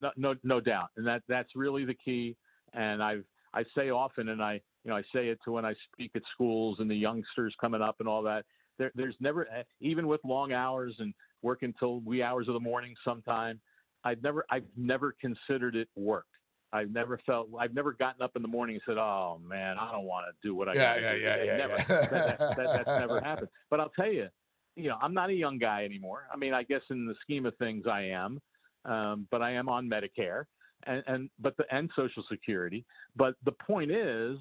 no, 0.00 0.10
no, 0.16 0.34
no 0.42 0.60
doubt, 0.60 0.88
and 0.96 1.06
that 1.06 1.22
that's 1.28 1.54
really 1.54 1.84
the 1.84 1.94
key. 1.94 2.36
And 2.72 3.02
I've 3.02 3.24
I 3.54 3.64
say 3.76 3.90
often, 3.90 4.30
and 4.30 4.42
I 4.42 4.54
you 4.84 4.90
know 4.90 4.96
I 4.96 5.02
say 5.14 5.28
it 5.28 5.38
to 5.44 5.52
when 5.52 5.64
I 5.64 5.74
speak 5.92 6.12
at 6.14 6.22
schools 6.32 6.78
and 6.80 6.90
the 6.90 6.96
youngsters 6.96 7.54
coming 7.60 7.82
up 7.82 7.96
and 8.00 8.08
all 8.08 8.22
that. 8.22 8.44
There, 8.76 8.90
there's 8.96 9.14
never 9.20 9.46
eh, 9.46 9.62
even 9.80 10.08
with 10.08 10.20
long 10.24 10.52
hours 10.52 10.94
and 10.98 11.14
working 11.42 11.72
till 11.78 12.00
wee 12.00 12.22
hours 12.22 12.48
of 12.48 12.54
the 12.54 12.60
morning. 12.60 12.94
Sometime 13.04 13.60
I've 14.04 14.22
never 14.22 14.44
I've 14.50 14.66
never 14.76 15.14
considered 15.20 15.76
it 15.76 15.88
work. 15.96 16.26
I've 16.72 16.90
never 16.90 17.20
felt 17.24 17.48
I've 17.58 17.72
never 17.72 17.92
gotten 17.92 18.20
up 18.20 18.32
in 18.34 18.42
the 18.42 18.48
morning 18.48 18.76
and 18.76 18.82
said, 18.84 18.98
"Oh 18.98 19.40
man, 19.46 19.78
I 19.78 19.92
don't 19.92 20.04
want 20.04 20.26
to 20.26 20.46
do 20.46 20.56
what 20.56 20.68
I 20.68 20.74
yeah, 20.74 20.94
got 20.94 21.02
yeah, 21.02 21.12
do." 21.12 21.20
Yeah, 21.20 21.44
yeah, 21.44 21.56
never. 21.56 21.76
yeah. 21.76 21.84
that, 21.86 22.10
that, 22.10 22.38
that, 22.38 22.56
that's 22.56 22.88
never 23.00 23.20
happened. 23.20 23.48
But 23.70 23.78
I'll 23.78 23.90
tell 23.90 24.10
you, 24.10 24.26
you 24.74 24.88
know, 24.88 24.96
I'm 25.00 25.14
not 25.14 25.30
a 25.30 25.34
young 25.34 25.58
guy 25.58 25.84
anymore. 25.84 26.24
I 26.32 26.36
mean, 26.36 26.52
I 26.52 26.64
guess 26.64 26.82
in 26.90 27.06
the 27.06 27.14
scheme 27.22 27.46
of 27.46 27.56
things, 27.56 27.86
I 27.86 28.02
am 28.06 28.40
um, 28.84 29.26
but 29.30 29.42
I 29.42 29.52
am 29.52 29.68
on 29.68 29.88
Medicare 29.88 30.44
and, 30.86 31.02
and 31.06 31.30
but 31.38 31.56
the 31.56 31.64
and 31.70 31.90
Social 31.96 32.24
Security. 32.30 32.84
But 33.16 33.34
the 33.44 33.52
point 33.52 33.90
is 33.90 34.38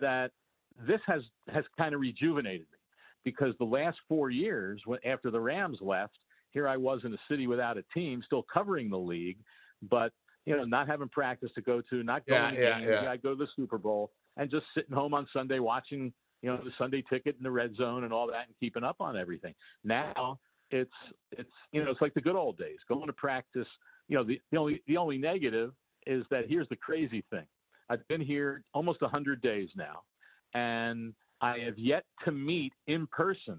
that 0.00 0.30
this 0.86 1.00
has 1.06 1.22
has 1.52 1.64
kind 1.76 1.94
of 1.94 2.00
rejuvenated 2.00 2.66
me 2.72 2.78
because 3.24 3.54
the 3.58 3.64
last 3.64 3.98
four 4.08 4.30
years, 4.30 4.80
when, 4.86 4.98
after 5.04 5.30
the 5.30 5.40
Rams 5.40 5.78
left, 5.80 6.18
here 6.52 6.66
I 6.68 6.76
was 6.76 7.00
in 7.04 7.12
a 7.12 7.18
city 7.28 7.46
without 7.46 7.76
a 7.76 7.84
team, 7.94 8.22
still 8.24 8.44
covering 8.52 8.90
the 8.90 8.98
league, 8.98 9.38
but 9.82 10.12
you 10.46 10.56
know, 10.56 10.64
not 10.64 10.88
having 10.88 11.08
practice 11.08 11.50
to 11.54 11.60
go 11.60 11.82
to, 11.90 12.02
not 12.02 12.26
going 12.26 12.54
yeah, 12.54 12.78
to 12.78 12.80
games. 12.80 12.90
Yeah. 12.90 13.10
I 13.10 13.16
go 13.16 13.30
to 13.30 13.36
the 13.36 13.48
Super 13.56 13.78
Bowl 13.78 14.10
and 14.36 14.50
just 14.50 14.64
sitting 14.74 14.94
home 14.94 15.12
on 15.12 15.26
Sunday 15.32 15.58
watching, 15.58 16.12
you 16.42 16.50
know, 16.50 16.56
the 16.56 16.72
Sunday 16.78 17.04
ticket 17.10 17.36
in 17.36 17.42
the 17.42 17.50
red 17.50 17.76
zone 17.76 18.04
and 18.04 18.12
all 18.12 18.26
that 18.28 18.46
and 18.46 18.54
keeping 18.58 18.82
up 18.82 18.96
on 19.00 19.16
everything. 19.16 19.54
Now 19.84 20.38
it's 20.70 20.90
it's 21.32 21.50
you 21.72 21.84
know 21.84 21.90
it's 21.90 22.00
like 22.00 22.14
the 22.14 22.20
good 22.20 22.36
old 22.36 22.58
days 22.58 22.78
going 22.88 23.06
to 23.06 23.12
practice. 23.12 23.66
You 24.08 24.16
know 24.16 24.24
the, 24.24 24.40
the 24.50 24.56
only 24.58 24.82
the 24.86 24.96
only 24.96 25.18
negative 25.18 25.72
is 26.06 26.24
that 26.30 26.48
here's 26.48 26.68
the 26.68 26.76
crazy 26.76 27.24
thing. 27.30 27.46
I've 27.88 28.06
been 28.08 28.20
here 28.20 28.62
almost 28.72 29.02
100 29.02 29.42
days 29.42 29.68
now 29.76 30.02
and 30.54 31.12
i 31.40 31.58
have 31.58 31.78
yet 31.78 32.04
to 32.24 32.32
meet 32.32 32.72
in 32.86 33.06
person 33.08 33.58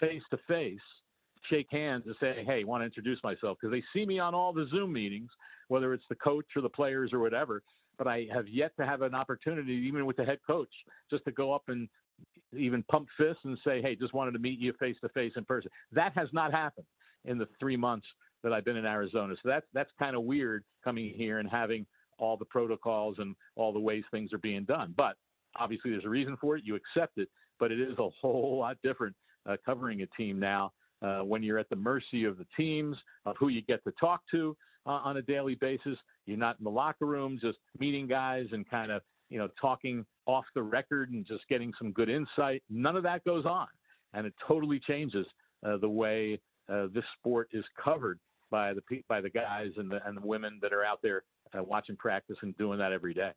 face 0.00 0.22
to 0.30 0.38
face 0.48 0.80
shake 1.50 1.66
hands 1.70 2.04
and 2.06 2.14
say 2.20 2.44
hey 2.46 2.64
want 2.64 2.80
to 2.80 2.86
introduce 2.86 3.22
myself? 3.22 3.56
Because 3.60 3.72
they 3.72 3.84
see 3.92 4.04
me 4.04 4.18
on 4.18 4.34
all 4.34 4.52
the 4.52 4.66
zoom 4.70 4.92
meetings 4.92 5.30
whether 5.68 5.92
it's 5.92 6.04
the 6.08 6.14
coach 6.16 6.46
or 6.54 6.62
the 6.62 6.68
players 6.68 7.12
or 7.12 7.18
whatever 7.18 7.62
but 7.98 8.06
i 8.06 8.26
have 8.32 8.48
yet 8.48 8.72
to 8.78 8.86
have 8.86 9.02
an 9.02 9.14
opportunity 9.14 9.72
even 9.72 10.06
with 10.06 10.16
the 10.16 10.24
head 10.24 10.38
coach 10.46 10.72
just 11.10 11.24
to 11.24 11.32
go 11.32 11.52
up 11.52 11.64
and 11.68 11.88
even 12.52 12.82
pump 12.84 13.08
fists 13.16 13.44
and 13.44 13.58
say, 13.64 13.82
"Hey, 13.82 13.96
just 13.96 14.14
wanted 14.14 14.32
to 14.32 14.38
meet 14.38 14.58
you 14.58 14.72
face 14.74 14.96
to 15.02 15.08
face 15.10 15.32
in 15.36 15.44
person." 15.44 15.70
That 15.92 16.12
has 16.14 16.28
not 16.32 16.52
happened 16.52 16.86
in 17.24 17.38
the 17.38 17.48
three 17.60 17.76
months 17.76 18.06
that 18.42 18.52
I've 18.52 18.64
been 18.64 18.76
in 18.76 18.86
Arizona. 18.86 19.34
So 19.42 19.48
that's 19.48 19.66
that's 19.72 19.90
kind 19.98 20.16
of 20.16 20.22
weird 20.22 20.64
coming 20.84 21.12
here 21.14 21.38
and 21.38 21.48
having 21.48 21.86
all 22.18 22.36
the 22.36 22.44
protocols 22.44 23.16
and 23.18 23.34
all 23.56 23.72
the 23.72 23.80
ways 23.80 24.04
things 24.10 24.32
are 24.32 24.38
being 24.38 24.64
done. 24.64 24.94
But 24.96 25.16
obviously, 25.56 25.90
there's 25.90 26.04
a 26.04 26.08
reason 26.08 26.36
for 26.40 26.56
it. 26.56 26.64
You 26.64 26.76
accept 26.76 27.18
it, 27.18 27.28
but 27.58 27.72
it 27.72 27.80
is 27.80 27.98
a 27.98 28.08
whole 28.20 28.58
lot 28.58 28.76
different 28.82 29.14
uh, 29.48 29.56
covering 29.64 30.02
a 30.02 30.06
team 30.16 30.38
now 30.38 30.72
uh, 31.02 31.20
when 31.20 31.42
you're 31.42 31.58
at 31.58 31.68
the 31.68 31.76
mercy 31.76 32.24
of 32.24 32.38
the 32.38 32.46
teams 32.56 32.96
of 33.24 33.36
who 33.38 33.48
you 33.48 33.62
get 33.62 33.82
to 33.84 33.92
talk 34.00 34.22
to 34.30 34.56
uh, 34.86 34.90
on 34.90 35.16
a 35.18 35.22
daily 35.22 35.54
basis. 35.56 35.98
You're 36.26 36.38
not 36.38 36.58
in 36.58 36.64
the 36.64 36.70
locker 36.70 37.06
room 37.06 37.38
just 37.40 37.58
meeting 37.78 38.06
guys 38.06 38.46
and 38.52 38.68
kind 38.68 38.90
of 38.90 39.02
you 39.30 39.38
know 39.38 39.48
talking 39.60 40.04
off 40.26 40.44
the 40.54 40.62
record 40.62 41.10
and 41.10 41.26
just 41.26 41.46
getting 41.48 41.72
some 41.78 41.92
good 41.92 42.08
insight. 42.08 42.62
None 42.70 42.96
of 42.96 43.02
that 43.04 43.24
goes 43.24 43.44
on, 43.46 43.68
and 44.14 44.26
it 44.26 44.34
totally 44.46 44.80
changes 44.80 45.26
uh, 45.66 45.76
the 45.78 45.88
way 45.88 46.40
uh, 46.68 46.86
this 46.92 47.04
sport 47.18 47.48
is 47.52 47.64
covered 47.82 48.18
by 48.50 48.72
the 48.74 48.82
by 49.08 49.20
the 49.20 49.30
guys 49.30 49.70
and 49.76 49.90
the 49.90 50.06
and 50.06 50.16
the 50.16 50.26
women 50.26 50.58
that 50.62 50.72
are 50.72 50.84
out 50.84 51.00
there 51.02 51.22
uh, 51.56 51.62
watching 51.62 51.96
practice 51.96 52.36
and 52.42 52.56
doing 52.56 52.78
that 52.78 52.92
every 52.92 53.14
day. 53.14 53.32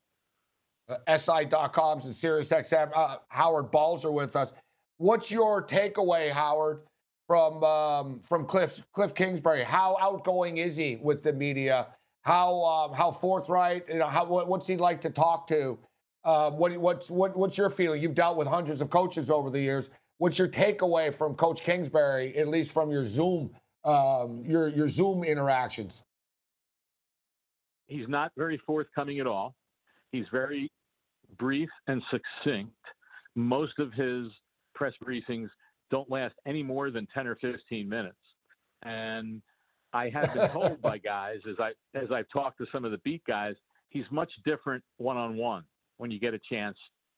Uh, 0.87 1.17
SI.coms 1.17 2.05
and 2.05 2.13
SiriusXM. 2.13 2.91
Uh, 2.95 3.17
Howard 3.29 3.71
Balzer 3.71 4.11
with 4.11 4.35
us. 4.35 4.53
What's 4.97 5.29
your 5.29 5.65
takeaway, 5.65 6.31
Howard, 6.31 6.81
from 7.27 7.63
um, 7.63 8.19
from 8.21 8.45
Kliff 8.45 8.81
Kliff 8.95 9.15
Kingsbury? 9.15 9.63
How 9.63 9.97
outgoing 10.01 10.57
is 10.57 10.75
he 10.75 10.97
with 11.01 11.23
the 11.23 11.33
media? 11.33 11.87
How 12.29 12.63
um, 12.63 12.93
how 12.93 13.09
forthright? 13.09 13.85
You 13.89 13.97
know, 13.97 14.05
how 14.05 14.23
what, 14.23 14.47
what's 14.47 14.67
he 14.67 14.77
like 14.77 15.01
to 15.01 15.09
talk 15.09 15.47
to? 15.47 15.79
Uh, 16.23 16.51
what, 16.51 16.77
what's 16.77 17.09
what, 17.09 17.35
what's 17.35 17.57
your 17.57 17.71
feeling? 17.71 18.03
You've 18.03 18.13
dealt 18.13 18.37
with 18.37 18.47
hundreds 18.47 18.81
of 18.81 18.91
coaches 18.91 19.31
over 19.31 19.49
the 19.49 19.59
years. 19.59 19.89
What's 20.19 20.37
your 20.37 20.47
takeaway 20.47 21.11
from 21.11 21.33
Coach 21.33 21.63
Kingsbury, 21.63 22.37
at 22.37 22.47
least 22.47 22.71
from 22.71 22.91
your 22.91 23.03
Zoom 23.03 23.49
um, 23.83 24.43
your 24.45 24.67
your 24.67 24.87
Zoom 24.87 25.23
interactions? 25.23 26.03
He's 27.87 28.07
not 28.07 28.31
very 28.37 28.61
forthcoming 28.63 29.17
at 29.17 29.25
all. 29.25 29.55
He's 30.11 30.27
very 30.31 30.71
brief 31.39 31.69
and 31.87 31.99
succinct. 32.11 32.75
Most 33.33 33.79
of 33.79 33.91
his 33.93 34.27
press 34.75 34.93
briefings 35.03 35.49
don't 35.89 36.11
last 36.11 36.35
any 36.45 36.61
more 36.61 36.91
than 36.91 37.07
10 37.11 37.25
or 37.25 37.37
15 37.37 37.89
minutes. 37.89 38.17
And 38.83 39.41
I 39.93 40.09
have 40.09 40.33
been 40.33 40.49
told 40.49 40.81
by 40.81 40.97
guys 40.97 41.39
as 41.49 41.55
I 41.59 41.71
as 41.97 42.11
I've 42.11 42.29
talked 42.29 42.57
to 42.59 42.65
some 42.71 42.85
of 42.85 42.91
the 42.91 42.99
beat 42.99 43.23
guys, 43.25 43.55
he's 43.89 44.05
much 44.11 44.31
different 44.45 44.83
one 44.97 45.17
on 45.17 45.35
one 45.35 45.63
when 45.97 46.11
you 46.11 46.19
get 46.19 46.33
a 46.33 46.39
chance 46.39 46.77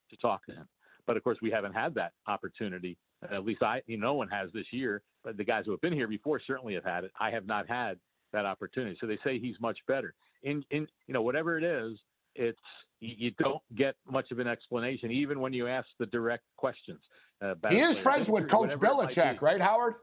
to 0.09 0.17
talk 0.17 0.45
to 0.45 0.53
him. 0.53 0.67
But 1.05 1.17
of 1.17 1.23
course, 1.23 1.37
we 1.41 1.51
haven't 1.51 1.73
had 1.73 1.93
that 1.95 2.13
opportunity. 2.27 2.97
At 3.29 3.45
least 3.45 3.61
I, 3.61 3.81
you 3.87 3.97
know, 3.97 4.07
no 4.07 4.13
one 4.15 4.29
has 4.29 4.49
this 4.53 4.65
year. 4.71 5.01
But 5.23 5.37
the 5.37 5.43
guys 5.43 5.63
who 5.65 5.71
have 5.71 5.81
been 5.81 5.93
here 5.93 6.07
before 6.07 6.41
certainly 6.45 6.73
have 6.73 6.83
had 6.83 7.03
it. 7.03 7.11
I 7.19 7.29
have 7.31 7.45
not 7.45 7.67
had 7.67 7.99
that 8.33 8.45
opportunity. 8.45 8.97
So 8.99 9.07
they 9.07 9.19
say 9.23 9.39
he's 9.39 9.59
much 9.59 9.77
better. 9.87 10.13
In, 10.43 10.63
in, 10.71 10.87
you 11.07 11.13
know, 11.13 11.21
whatever 11.21 11.57
it 11.57 11.63
is, 11.63 11.99
it's 12.35 12.59
you 12.99 13.31
don't 13.31 13.61
get 13.75 13.95
much 14.09 14.31
of 14.31 14.39
an 14.39 14.47
explanation, 14.47 15.11
even 15.11 15.39
when 15.39 15.53
you 15.53 15.67
ask 15.67 15.87
the 15.99 16.05
direct 16.05 16.43
questions. 16.55 17.01
Uh, 17.41 17.55
he 17.69 17.79
is 17.79 17.97
friends 17.97 18.29
with 18.29 18.47
Coach 18.47 18.71
Belichick, 18.75 19.41
right, 19.41 19.59
Howard? 19.59 19.95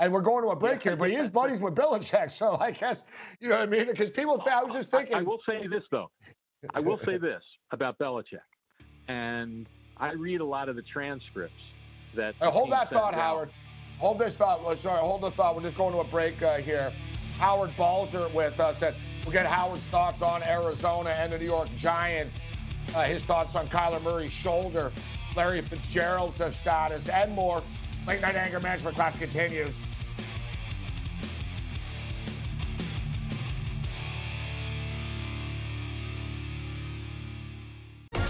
And 0.00 0.10
we're 0.12 0.22
going 0.22 0.42
to 0.42 0.48
a 0.48 0.56
break 0.56 0.82
yeah, 0.82 0.92
here, 0.92 0.96
but 0.96 1.10
he 1.10 1.16
is 1.16 1.28
buddies 1.28 1.60
with 1.62 1.74
Belichick. 1.74 2.32
So 2.32 2.56
I 2.58 2.70
guess 2.70 3.04
you 3.38 3.50
know 3.50 3.56
what 3.56 3.62
I 3.62 3.66
mean. 3.66 3.86
Because 3.86 4.10
people, 4.10 4.42
I 4.50 4.64
was 4.64 4.72
just 4.72 4.90
thinking. 4.90 5.14
I, 5.14 5.18
I 5.18 5.22
will 5.22 5.40
say 5.46 5.66
this 5.66 5.84
though. 5.90 6.10
I 6.74 6.80
will 6.80 6.98
say 7.04 7.18
this 7.18 7.42
about 7.70 7.98
Belichick, 7.98 8.40
and 9.08 9.68
I 9.98 10.12
read 10.12 10.40
a 10.40 10.44
lot 10.44 10.70
of 10.70 10.76
the 10.76 10.82
transcripts 10.82 11.54
that. 12.14 12.34
Right, 12.40 12.50
hold 12.50 12.72
that 12.72 12.90
thought, 12.90 13.12
out. 13.12 13.20
Howard. 13.20 13.50
Hold 13.98 14.18
this 14.18 14.38
thought. 14.38 14.78
Sorry, 14.78 15.00
hold 15.00 15.20
the 15.20 15.30
thought. 15.30 15.54
We're 15.54 15.62
just 15.62 15.76
going 15.76 15.92
to 15.92 16.00
a 16.00 16.04
break 16.04 16.42
uh, 16.42 16.56
here. 16.56 16.90
Howard 17.38 17.76
Balzer 17.76 18.28
with 18.28 18.58
us. 18.58 18.82
And 18.82 18.96
we'll 19.24 19.32
get 19.32 19.44
Howard's 19.44 19.84
thoughts 19.84 20.22
on 20.22 20.42
Arizona 20.42 21.10
and 21.10 21.30
the 21.30 21.38
New 21.38 21.44
York 21.44 21.68
Giants. 21.76 22.40
Uh, 22.94 23.02
his 23.02 23.22
thoughts 23.22 23.54
on 23.54 23.66
Kyler 23.68 24.02
Murray's 24.02 24.32
shoulder, 24.32 24.90
Larry 25.36 25.60
Fitzgerald's 25.60 26.40
uh, 26.40 26.50
status, 26.50 27.10
and 27.10 27.34
more. 27.34 27.62
Late 28.06 28.22
night 28.22 28.34
anger 28.34 28.60
management 28.60 28.96
class 28.96 29.18
continues. 29.18 29.82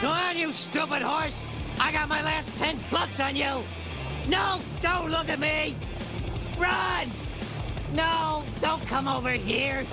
Go 0.00 0.08
on, 0.08 0.36
you 0.36 0.52
stupid 0.52 1.02
horse! 1.02 1.40
I 1.80 1.92
got 1.92 2.08
my 2.08 2.22
last 2.22 2.56
ten 2.58 2.78
bucks 2.90 3.20
on 3.20 3.36
you! 3.36 3.62
No, 4.28 4.60
don't 4.80 5.10
look 5.10 5.28
at 5.28 5.38
me! 5.38 5.76
Run! 6.58 7.10
No, 7.94 8.44
don't 8.60 8.84
come 8.86 9.08
over 9.08 9.30
here! 9.30 9.84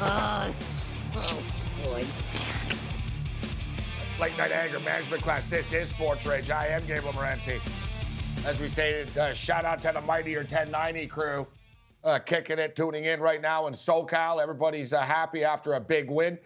Uh, 0.00 0.52
oh, 1.16 1.42
boy. 1.84 2.04
Late 4.20 4.36
night 4.38 4.52
anger 4.52 4.80
management 4.80 5.22
class. 5.22 5.46
This 5.46 5.72
is 5.72 5.90
Sports 5.90 6.26
Rage. 6.26 6.50
I 6.50 6.66
am 6.66 6.84
Gabriel 6.86 7.12
Morency. 7.12 7.60
As 8.46 8.58
we 8.58 8.68
stated, 8.68 9.16
uh, 9.16 9.34
shout 9.34 9.64
out 9.64 9.82
to 9.82 9.92
the 9.94 10.00
Mightier 10.00 10.40
1090 10.40 11.06
crew. 11.06 11.46
Uh, 12.02 12.18
kicking 12.18 12.58
it, 12.58 12.74
tuning 12.74 13.04
in 13.04 13.20
right 13.20 13.42
now 13.42 13.66
in 13.66 13.74
SoCal. 13.74 14.42
Everybody's 14.42 14.94
uh, 14.94 15.00
happy 15.00 15.44
after 15.44 15.74
a 15.74 15.80
big 15.80 16.10
win. 16.10 16.38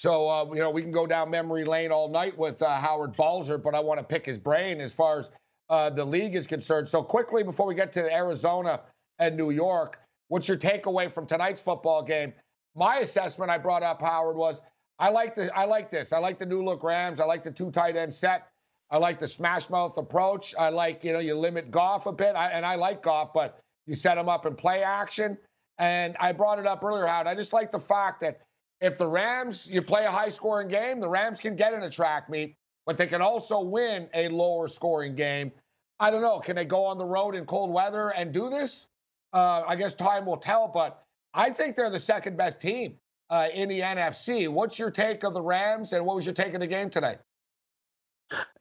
So, 0.00 0.30
uh, 0.30 0.46
you 0.54 0.60
know, 0.60 0.70
we 0.70 0.80
can 0.80 0.92
go 0.92 1.06
down 1.06 1.28
memory 1.28 1.62
lane 1.66 1.92
all 1.92 2.08
night 2.08 2.38
with 2.38 2.62
uh, 2.62 2.70
Howard 2.70 3.14
Balzer, 3.16 3.58
but 3.58 3.74
I 3.74 3.80
want 3.80 4.00
to 4.00 4.04
pick 4.04 4.24
his 4.24 4.38
brain 4.38 4.80
as 4.80 4.94
far 4.94 5.18
as 5.18 5.30
uh, 5.68 5.90
the 5.90 6.06
league 6.06 6.36
is 6.36 6.46
concerned. 6.46 6.88
So, 6.88 7.02
quickly 7.02 7.42
before 7.42 7.66
we 7.66 7.74
get 7.74 7.92
to 7.92 8.10
Arizona 8.10 8.80
and 9.18 9.36
New 9.36 9.50
York, 9.50 10.00
what's 10.28 10.48
your 10.48 10.56
takeaway 10.56 11.12
from 11.12 11.26
tonight's 11.26 11.60
football 11.60 12.02
game? 12.02 12.32
My 12.74 13.00
assessment 13.00 13.50
I 13.50 13.58
brought 13.58 13.82
up, 13.82 14.00
Howard, 14.00 14.36
was 14.36 14.62
I 14.98 15.10
like 15.10 15.34
the 15.34 15.54
I 15.54 15.66
like 15.66 15.90
this. 15.90 16.14
I 16.14 16.18
like 16.18 16.38
the 16.38 16.46
new 16.46 16.64
look 16.64 16.82
Rams. 16.82 17.20
I 17.20 17.26
like 17.26 17.44
the 17.44 17.50
two 17.50 17.70
tight 17.70 17.94
end 17.94 18.14
set. 18.14 18.48
I 18.90 18.96
like 18.96 19.18
the 19.18 19.28
smash 19.28 19.68
mouth 19.68 19.98
approach. 19.98 20.54
I 20.58 20.70
like 20.70 21.04
you 21.04 21.12
know 21.12 21.18
you 21.18 21.34
limit 21.34 21.70
Goff 21.70 22.06
a 22.06 22.12
bit, 22.12 22.36
I, 22.36 22.46
and 22.52 22.64
I 22.64 22.76
like 22.76 23.02
Goff, 23.02 23.34
but 23.34 23.60
you 23.86 23.94
set 23.94 24.16
him 24.16 24.30
up 24.30 24.46
in 24.46 24.54
play 24.54 24.82
action. 24.82 25.36
And 25.76 26.16
I 26.18 26.32
brought 26.32 26.58
it 26.58 26.66
up 26.66 26.82
earlier, 26.82 27.04
Howard. 27.04 27.26
I 27.26 27.34
just 27.34 27.52
like 27.52 27.70
the 27.70 27.78
fact 27.78 28.22
that 28.22 28.40
if 28.80 28.96
the 28.96 29.06
Rams, 29.06 29.68
you 29.70 29.82
play 29.82 30.04
a 30.04 30.10
high 30.10 30.28
scoring 30.28 30.68
game, 30.68 31.00
the 31.00 31.08
Rams 31.08 31.40
can 31.40 31.56
get 31.56 31.74
in 31.74 31.82
a 31.82 31.90
track 31.90 32.30
meet, 32.30 32.56
but 32.86 32.96
they 32.96 33.06
can 33.06 33.20
also 33.20 33.60
win 33.60 34.08
a 34.14 34.28
lower 34.28 34.68
scoring 34.68 35.14
game. 35.14 35.52
I 35.98 36.10
don't 36.10 36.22
know. 36.22 36.38
Can 36.38 36.56
they 36.56 36.64
go 36.64 36.84
on 36.86 36.96
the 36.96 37.04
road 37.04 37.34
in 37.34 37.44
cold 37.44 37.70
weather 37.70 38.10
and 38.10 38.32
do 38.32 38.48
this? 38.48 38.88
Uh, 39.32 39.62
I 39.66 39.76
guess 39.76 39.94
time 39.94 40.24
will 40.24 40.38
tell, 40.38 40.66
but 40.66 41.04
I 41.34 41.50
think 41.50 41.76
they're 41.76 41.90
the 41.90 42.00
second 42.00 42.36
best 42.36 42.60
team 42.60 42.96
uh, 43.28 43.48
in 43.52 43.68
the 43.68 43.80
NFC. 43.80 44.48
What's 44.48 44.78
your 44.78 44.90
take 44.90 45.24
of 45.24 45.34
the 45.34 45.42
Rams, 45.42 45.92
and 45.92 46.04
what 46.04 46.16
was 46.16 46.24
your 46.24 46.34
take 46.34 46.54
of 46.54 46.60
the 46.60 46.66
game 46.66 46.90
today? 46.90 47.16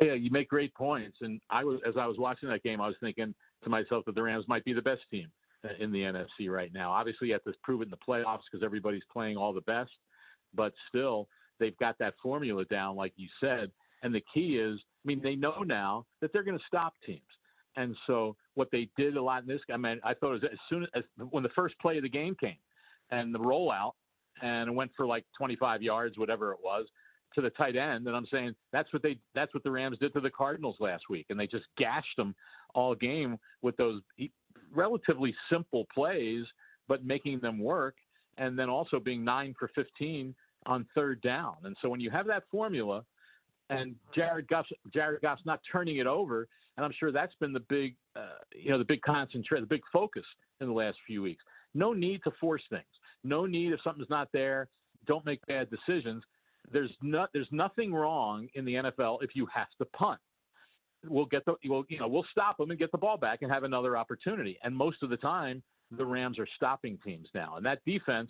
Yeah, 0.01 0.13
you 0.13 0.31
make 0.31 0.49
great 0.49 0.73
points. 0.73 1.17
And 1.21 1.39
I 1.49 1.63
was, 1.63 1.79
as 1.87 1.95
I 1.97 2.05
was 2.05 2.17
watching 2.17 2.49
that 2.49 2.63
game, 2.63 2.81
I 2.81 2.87
was 2.87 2.95
thinking 3.01 3.33
to 3.63 3.69
myself 3.69 4.05
that 4.05 4.15
the 4.15 4.23
Rams 4.23 4.45
might 4.47 4.65
be 4.65 4.73
the 4.73 4.81
best 4.81 5.01
team 5.11 5.27
uh, 5.63 5.69
in 5.79 5.91
the 5.91 5.99
NFC 5.99 6.49
right 6.49 6.71
now. 6.73 6.91
Obviously, 6.91 7.27
you 7.27 7.33
have 7.33 7.43
to 7.43 7.53
prove 7.63 7.81
it 7.81 7.85
in 7.85 7.89
the 7.89 7.97
playoffs 7.97 8.41
because 8.51 8.63
everybody's 8.63 9.03
playing 9.11 9.37
all 9.37 9.53
the 9.53 9.61
best, 9.61 9.91
but 10.53 10.73
still, 10.87 11.27
they've 11.59 11.77
got 11.77 11.97
that 11.99 12.15
formula 12.21 12.65
down, 12.65 12.95
like 12.95 13.13
you 13.15 13.27
said. 13.39 13.71
And 14.03 14.13
the 14.13 14.23
key 14.33 14.57
is, 14.57 14.79
I 14.79 15.07
mean, 15.07 15.21
they 15.21 15.35
know 15.35 15.63
now 15.65 16.05
that 16.21 16.31
they're 16.33 16.43
going 16.43 16.57
to 16.57 16.63
stop 16.67 16.93
teams. 17.05 17.21
And 17.75 17.95
so 18.07 18.35
what 18.55 18.69
they 18.71 18.89
did 18.97 19.15
a 19.15 19.21
lot 19.21 19.41
in 19.41 19.47
this, 19.47 19.61
game, 19.67 19.85
I 19.85 19.89
mean, 19.89 20.01
I 20.03 20.13
thought 20.13 20.31
it 20.35 20.41
was 20.41 20.49
as 20.51 20.59
soon 20.69 20.87
as 20.95 21.03
when 21.29 21.43
the 21.43 21.49
first 21.49 21.75
play 21.79 21.97
of 21.97 22.03
the 22.03 22.09
game 22.09 22.35
came 22.39 22.57
and 23.11 23.33
the 23.33 23.39
rollout 23.39 23.93
and 24.41 24.69
it 24.69 24.73
went 24.73 24.91
for 24.95 25.05
like 25.05 25.25
25 25.37 25.81
yards, 25.81 26.17
whatever 26.17 26.51
it 26.51 26.59
was, 26.63 26.87
to 27.35 27.41
the 27.41 27.49
tight 27.51 27.75
end. 27.75 28.07
And 28.07 28.15
I'm 28.15 28.25
saying 28.31 28.55
that's 28.73 28.91
what 28.91 29.03
they, 29.03 29.17
that's 29.35 29.53
what 29.53 29.63
the 29.63 29.71
Rams 29.71 29.97
did 29.99 30.13
to 30.13 30.19
the 30.19 30.29
Cardinals 30.29 30.77
last 30.79 31.03
week. 31.09 31.27
And 31.29 31.39
they 31.39 31.47
just 31.47 31.65
gashed 31.77 32.15
them 32.17 32.35
all 32.73 32.95
game 32.95 33.37
with 33.61 33.77
those 33.77 34.01
relatively 34.73 35.35
simple 35.49 35.85
plays, 35.93 36.45
but 36.87 37.05
making 37.05 37.39
them 37.39 37.59
work. 37.59 37.95
And 38.39 38.57
then 38.57 38.69
also 38.69 38.99
being 38.99 39.23
nine 39.23 39.53
for 39.59 39.69
15 39.75 40.33
on 40.65 40.87
third 40.95 41.21
down. 41.21 41.55
And 41.63 41.75
so 41.81 41.89
when 41.89 41.99
you 41.99 42.09
have 42.09 42.25
that 42.27 42.43
formula, 42.49 43.03
and 43.69 43.95
Jared 44.15 44.47
Goff, 44.47 44.65
Jared 44.93 45.21
Goff's 45.21 45.45
not 45.45 45.59
turning 45.71 45.97
it 45.97 46.07
over, 46.07 46.47
and 46.75 46.85
I'm 46.85 46.93
sure 46.97 47.11
that's 47.11 47.35
been 47.39 47.53
the 47.53 47.59
big, 47.61 47.95
uh, 48.15 48.39
you 48.55 48.71
know, 48.71 48.77
the 48.77 48.85
big 48.85 49.01
concentrate, 49.01 49.59
the 49.59 49.67
big 49.67 49.83
focus 49.93 50.23
in 50.59 50.67
the 50.67 50.73
last 50.73 50.97
few 51.05 51.21
weeks. 51.21 51.43
No 51.75 51.93
need 51.93 52.21
to 52.23 52.31
force 52.39 52.63
things. 52.69 52.83
No 53.23 53.45
need 53.45 53.73
if 53.73 53.79
something's 53.83 54.09
not 54.09 54.29
there, 54.33 54.69
don't 55.05 55.25
make 55.25 55.45
bad 55.45 55.67
decisions. 55.69 56.23
There's 56.71 56.91
not, 57.01 57.29
there's 57.33 57.47
nothing 57.51 57.93
wrong 57.93 58.47
in 58.55 58.65
the 58.65 58.75
NFL 58.75 59.19
if 59.21 59.31
you 59.35 59.47
have 59.53 59.67
to 59.77 59.85
punt. 59.85 60.19
We'll 61.05 61.25
get 61.25 61.45
the, 61.45 61.55
we'll, 61.65 61.83
you 61.89 61.99
know, 61.99 62.07
we'll 62.07 62.25
stop 62.31 62.57
them 62.57 62.71
and 62.71 62.79
get 62.79 62.91
the 62.91 62.97
ball 62.97 63.17
back 63.17 63.41
and 63.41 63.51
have 63.51 63.63
another 63.63 63.95
opportunity. 63.95 64.57
And 64.63 64.75
most 64.75 65.03
of 65.03 65.09
the 65.09 65.17
time, 65.17 65.61
the 65.91 66.05
Rams 66.05 66.39
are 66.39 66.47
stopping 66.55 66.97
teams 67.03 67.27
now, 67.33 67.55
and 67.57 67.65
that 67.65 67.79
defense, 67.85 68.29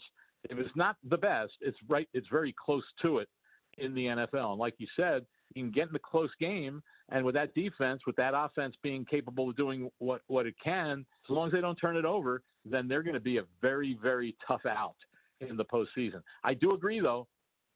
if 0.49 0.57
it's 0.57 0.75
not 0.75 0.95
the 1.09 1.17
best, 1.17 1.53
it's 1.61 1.77
right, 1.87 2.07
it's 2.13 2.27
very 2.31 2.53
close 2.63 2.83
to 3.01 3.19
it 3.19 3.29
in 3.77 3.93
the 3.93 4.05
NFL. 4.05 4.51
And 4.51 4.59
like 4.59 4.75
you 4.77 4.87
said, 4.95 5.25
you 5.53 5.63
can 5.63 5.71
get 5.71 5.87
in 5.87 5.93
the 5.93 5.99
close 5.99 6.31
game, 6.39 6.81
and 7.09 7.25
with 7.25 7.35
that 7.35 7.53
defense, 7.55 8.01
with 8.05 8.15
that 8.17 8.33
offense 8.35 8.75
being 8.83 9.05
capable 9.05 9.49
of 9.49 9.57
doing 9.57 9.89
what 9.99 10.21
what 10.27 10.45
it 10.45 10.55
can, 10.63 11.05
as 11.25 11.29
long 11.29 11.47
as 11.47 11.53
they 11.53 11.61
don't 11.61 11.75
turn 11.75 11.97
it 11.97 12.05
over, 12.05 12.41
then 12.65 12.87
they're 12.87 13.03
going 13.03 13.13
to 13.15 13.19
be 13.19 13.37
a 13.37 13.43
very 13.61 13.97
very 14.01 14.35
tough 14.47 14.65
out 14.65 14.95
in 15.41 15.57
the 15.57 15.65
postseason. 15.65 16.21
I 16.43 16.53
do 16.53 16.73
agree 16.73 16.99
though 16.99 17.27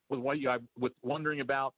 with 0.10 0.20
what 0.20 0.40
you 0.40 0.52
with 0.78 0.94
wondering 1.02 1.40
about 1.40 1.74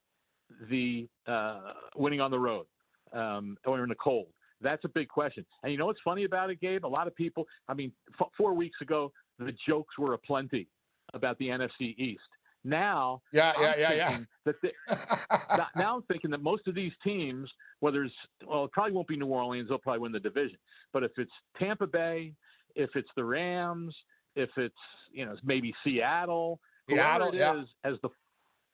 the 0.69 1.07
uh, 1.27 1.73
winning 1.95 2.21
on 2.21 2.31
the 2.31 2.39
road 2.39 2.65
um, 3.13 3.57
or 3.65 3.81
in 3.81 3.89
the 3.89 3.95
cold. 3.95 4.27
That's 4.61 4.83
a 4.85 4.89
big 4.89 5.07
question. 5.07 5.45
And 5.63 5.71
you 5.71 5.77
know 5.77 5.85
what's 5.85 5.99
funny 6.03 6.23
about 6.23 6.49
it, 6.49 6.61
Gabe? 6.61 6.85
A 6.85 6.87
lot 6.87 7.07
of 7.07 7.15
people. 7.15 7.45
I 7.67 7.73
mean, 7.73 7.91
f- 8.19 8.29
four 8.37 8.53
weeks 8.53 8.77
ago, 8.81 9.11
the 9.39 9.53
jokes 9.67 9.97
were 9.97 10.13
aplenty 10.13 10.67
about 11.13 11.37
the 11.39 11.49
NFC 11.49 11.97
East. 11.97 12.21
Now, 12.63 13.21
yeah, 13.31 13.53
I'm 13.55 13.63
yeah, 13.63 13.75
yeah, 13.77 13.93
yeah. 13.93 14.19
That 14.45 14.55
they, 14.63 14.71
now 15.75 15.97
I'm 15.97 16.01
thinking 16.03 16.31
that 16.31 16.41
most 16.41 16.67
of 16.67 16.73
these 16.73 16.93
teams, 17.03 17.47
whether 17.79 18.03
it's 18.03 18.13
well, 18.45 18.65
it 18.65 18.71
probably 18.71 18.93
won't 18.93 19.07
be 19.07 19.17
New 19.17 19.27
Orleans, 19.27 19.69
they'll 19.69 19.77
probably 19.77 19.99
win 19.99 20.11
the 20.11 20.19
division. 20.19 20.57
But 20.91 21.03
if 21.03 21.11
it's 21.17 21.31
Tampa 21.59 21.85
Bay, 21.85 22.33
if 22.75 22.89
it's 22.95 23.09
the 23.15 23.23
Rams, 23.23 23.93
if 24.35 24.49
it's 24.57 24.73
you 25.11 25.25
know 25.25 25.35
maybe 25.43 25.75
Seattle, 25.83 26.59
Seattle, 26.89 27.31
whoever 27.31 27.35
it 27.35 27.39
yeah. 27.39 27.61
is 27.61 27.67
as 27.83 27.95
the 28.01 28.09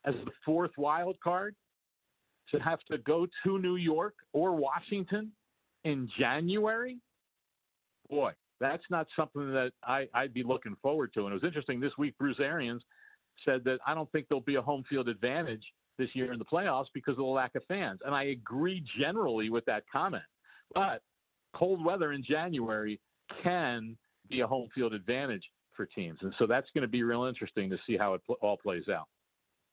as 0.06 0.16
the 0.24 0.32
fourth 0.46 0.72
wild 0.78 1.18
card, 1.22 1.54
to 2.52 2.60
have 2.60 2.80
to 2.92 2.98
go 3.00 3.28
to 3.44 3.60
New 3.60 3.76
York 3.76 4.14
or 4.32 4.56
Washington 4.56 5.32
in 5.84 6.10
January, 6.20 6.98
boy, 8.10 8.32
that's 8.60 8.84
not 8.90 9.08
something 9.16 9.52
that 9.54 9.72
I, 9.84 10.08
I'd 10.14 10.34
be 10.34 10.44
looking 10.44 10.76
forward 10.82 11.14
to. 11.16 11.22
And 11.22 11.32
it 11.32 11.34
was 11.34 11.44
interesting 11.44 11.80
this 11.80 11.94
week, 11.98 12.18
Bruce 12.18 12.40
Arians 12.40 12.84
said 13.46 13.64
that 13.66 13.80
I 13.88 13.96
don't 13.96 14.12
think 14.12 14.28
there'll 14.30 14.42
be 14.42 14.56
a 14.56 14.62
home 14.62 14.84
field 14.90 15.10
advantage 15.10 15.64
this 15.98 16.10
year 16.14 16.32
in 16.32 16.40
the 16.40 16.46
playoffs 16.46 16.88
because 16.94 17.14
of 17.14 17.18
the 17.18 17.24
lack 17.24 17.56
of 17.56 17.64
fans. 17.68 18.00
And 18.06 18.14
I 18.14 18.26
agree 18.26 18.84
generally 19.00 19.50
with 19.50 19.66
that 19.66 19.84
comment. 19.92 20.24
But 20.74 21.02
cold 21.56 21.84
weather 21.84 22.12
in 22.12 22.24
January 22.24 23.00
can 23.44 23.98
be 24.30 24.42
a 24.42 24.48
home 24.48 24.70
field 24.74 24.94
advantage 24.94 25.44
for 25.76 25.86
teams. 25.86 26.20
And 26.22 26.34
so 26.38 26.46
that's 26.46 26.68
going 26.74 26.84
to 26.84 26.88
be 26.88 27.04
real 27.04 27.26
interesting 27.26 27.70
to 27.70 27.78
see 27.88 27.98
how 27.98 28.14
it 28.14 28.22
pl- 28.26 28.38
all 28.42 28.58
plays 28.58 28.88
out. 28.90 29.08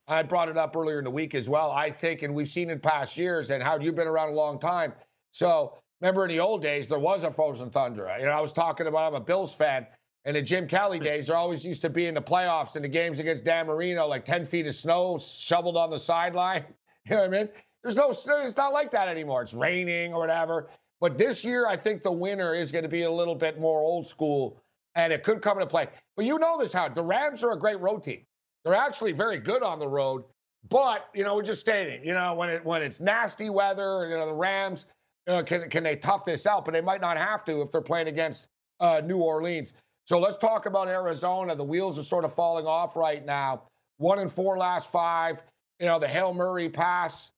I 0.07 0.23
brought 0.23 0.49
it 0.49 0.57
up 0.57 0.75
earlier 0.75 0.99
in 0.99 1.05
the 1.05 1.11
week 1.11 1.35
as 1.35 1.49
well. 1.49 1.71
I 1.71 1.91
think, 1.91 2.23
and 2.23 2.35
we've 2.35 2.49
seen 2.49 2.71
in 2.71 2.81
past 2.81 3.19
years, 3.19 3.51
and 3.51 3.63
how 3.63 3.79
you've 3.79 3.95
been 3.95 4.07
around 4.07 4.31
a 4.31 4.35
long 4.35 4.59
time. 4.59 4.95
So 5.33 5.75
remember 6.01 6.25
in 6.25 6.31
the 6.31 6.41
old 6.41 6.63
days, 6.63 6.87
there 6.87 6.99
was 6.99 7.25
a 7.25 7.31
frozen 7.31 7.71
tundra. 7.71 8.19
You 8.19 8.27
know, 8.27 8.33
I 8.33 8.41
was 8.41 8.53
talking 8.53 8.87
about 8.87 9.13
I'm 9.13 9.15
a 9.15 9.25
Bills 9.25 9.55
fan. 9.55 9.87
In 10.25 10.35
the 10.35 10.43
Jim 10.43 10.69
Kelly 10.69 10.99
days, 10.99 11.29
there 11.29 11.37
always 11.37 11.65
used 11.65 11.81
to 11.83 11.91
be 11.91 12.07
in 12.07 12.15
the 12.15 12.21
playoffs 12.21 12.77
in 12.77 12.83
the 12.83 12.89
games 12.89 13.19
against 13.19 13.45
Dan 13.45 13.67
Marino, 13.67 14.07
like 14.07 14.25
10 14.25 14.45
feet 14.45 14.67
of 14.67 14.75
snow 14.75 15.17
shoveled 15.19 15.77
on 15.77 15.91
the 15.91 15.99
sideline. 15.99 16.65
You 17.09 17.15
know 17.17 17.23
what 17.23 17.35
I 17.35 17.39
mean? 17.39 17.49
There's 17.83 17.97
no, 17.97 18.11
it's 18.11 18.57
not 18.59 18.75
like 18.75 18.91
that 18.91 19.09
anymore. 19.09 19.41
It's 19.41 19.55
raining 19.55 20.13
or 20.13 20.21
whatever. 20.21 20.69
But 21.01 21.17
this 21.17 21.43
year, 21.43 21.67
I 21.67 21.75
think 21.75 22.03
the 22.03 22.13
winner 22.13 22.55
is 22.55 22.71
going 22.71 22.83
to 22.83 22.89
be 22.89 23.05
a 23.05 23.11
little 23.11 23.35
bit 23.35 23.59
more 23.59 23.81
old 23.81 24.07
school, 24.07 24.61
and 24.95 25.11
it 25.11 25.23
could 25.23 25.41
come 25.41 25.57
into 25.57 25.71
play. 25.71 25.87
But 26.17 26.27
you 26.27 26.39
know 26.39 26.59
this, 26.59 26.71
how 26.71 26.89
the 26.91 27.03
Rams 27.03 27.43
are 27.43 27.53
a 27.53 27.59
great 27.59 27.81
road 27.81 28.03
team. 28.03 28.27
They're 28.65 28.75
actually 28.75 29.13
very 29.13 29.39
good 29.39 29.63
on 29.63 29.79
the 29.79 29.89
road. 29.89 30.25
But 30.69 31.09
you 31.15 31.25
know, 31.25 31.37
we're 31.37 31.43
just 31.43 31.61
stating, 31.61 32.05
you 32.05 32.13
know, 32.13 32.35
when 32.35 32.51
it 32.51 32.65
when 32.65 32.83
it's 32.83 33.01
nasty 33.01 33.49
weather, 33.49 34.07
you 34.09 34.17
know, 34.17 34.27
the 34.27 34.35
Rams 34.35 34.87
know, 35.35 35.43
can 35.43 35.69
can 35.69 35.83
they 35.83 35.97
tough 35.97 36.25
this 36.25 36.47
out? 36.47 36.65
But 36.65 36.75
they 36.75 36.81
might 36.81 37.01
not 37.01 37.17
have 37.17 37.45
to 37.45 37.63
if 37.63 37.71
they're 37.71 37.81
playing 37.81 38.09
against 38.09 38.49
uh, 38.81 39.01
New 39.05 39.19
Orleans. 39.19 39.73
So 40.07 40.19
let's 40.19 40.39
talk 40.39 40.67
about 40.67 40.89
Arizona. 40.89 41.55
The 41.55 41.65
wheels 41.65 41.99
are 41.99 42.03
sort 42.03 42.25
of 42.25 42.33
falling 42.33 42.67
off 42.67 42.97
right 42.97 43.25
now. 43.25 43.65
One 43.99 44.19
and 44.21 44.33
four 44.33 44.57
last 44.57 44.91
five. 44.91 45.43
You 45.81 45.87
know, 45.87 45.99
the 45.99 46.09
Hail 46.09 46.33
Murray 46.35 46.69
pass, 46.69 47.31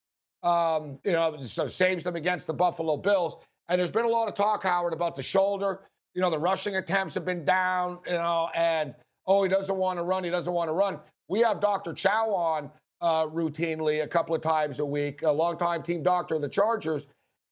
um, 0.42 0.98
you 1.04 1.12
know, 1.12 1.38
so 1.40 1.66
saves 1.66 2.04
them 2.04 2.16
against 2.16 2.46
the 2.46 2.54
Buffalo 2.54 2.96
Bills. 2.96 3.36
And 3.68 3.78
there's 3.78 3.90
been 3.90 4.04
a 4.04 4.08
lot 4.08 4.28
of 4.28 4.34
talk, 4.34 4.62
Howard, 4.62 4.92
about 4.92 5.16
the 5.16 5.22
shoulder. 5.22 5.80
You 6.14 6.22
know, 6.22 6.30
the 6.30 6.38
rushing 6.38 6.76
attempts 6.76 7.14
have 7.14 7.24
been 7.24 7.44
down, 7.44 7.98
you 8.06 8.14
know, 8.14 8.50
and 8.54 8.94
oh, 9.26 9.42
he 9.42 9.48
doesn't 9.48 9.76
want 9.76 9.98
to 9.98 10.02
run. 10.02 10.24
He 10.24 10.30
doesn't 10.30 10.52
want 10.52 10.68
to 10.68 10.72
run. 10.72 10.98
We 11.28 11.40
have 11.40 11.60
Dr. 11.60 11.92
Chao 11.92 12.30
on 12.30 12.70
uh, 13.00 13.26
routinely 13.26 14.02
a 14.02 14.06
couple 14.06 14.34
of 14.34 14.42
times 14.42 14.80
a 14.80 14.86
week, 14.86 15.22
a 15.22 15.30
longtime 15.30 15.82
team 15.82 16.02
doctor 16.02 16.36
of 16.36 16.42
the 16.42 16.48
Chargers. 16.48 17.06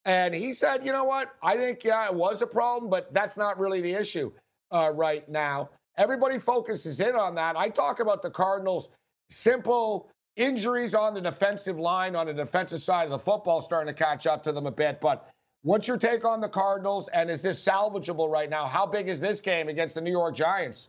And 0.09 0.35
he 0.35 0.55
said, 0.55 0.87
you 0.87 0.92
know 0.92 1.05
what? 1.05 1.35
I 1.42 1.59
think, 1.59 1.85
yeah, 1.85 2.07
it 2.07 2.14
was 2.14 2.40
a 2.40 2.47
problem, 2.47 2.88
but 2.88 3.12
that's 3.12 3.37
not 3.37 3.59
really 3.59 3.83
the 3.83 3.92
issue 3.92 4.33
uh, 4.71 4.90
right 4.94 5.29
now. 5.29 5.68
Everybody 5.99 6.38
focuses 6.38 6.99
in 7.01 7.14
on 7.14 7.35
that. 7.35 7.59
I 7.59 7.68
talk 7.68 8.01
about 8.01 8.23
the 8.23 8.31
Cardinals' 8.31 8.88
simple 9.29 10.11
injuries 10.37 10.94
on 10.94 11.12
the 11.12 11.21
defensive 11.21 11.79
line, 11.79 12.16
on 12.16 12.27
the 12.27 12.33
defensive 12.33 12.81
side 12.81 13.05
of 13.05 13.11
the 13.11 13.18
football, 13.18 13.61
starting 13.61 13.94
to 13.94 14.03
catch 14.03 14.27
up 14.27 14.42
to 14.44 14.53
them 14.53 14.64
a 14.64 14.71
bit. 14.71 14.99
But 14.99 15.29
what's 15.61 15.87
your 15.87 15.99
take 15.99 16.25
on 16.25 16.40
the 16.40 16.49
Cardinals? 16.49 17.09
And 17.09 17.29
is 17.29 17.42
this 17.42 17.62
salvageable 17.62 18.31
right 18.31 18.49
now? 18.49 18.64
How 18.64 18.87
big 18.87 19.09
is 19.09 19.21
this 19.21 19.42
game 19.42 19.68
against 19.68 19.94
the 19.94 20.01
New 20.01 20.11
York 20.11 20.35
Giants? 20.35 20.88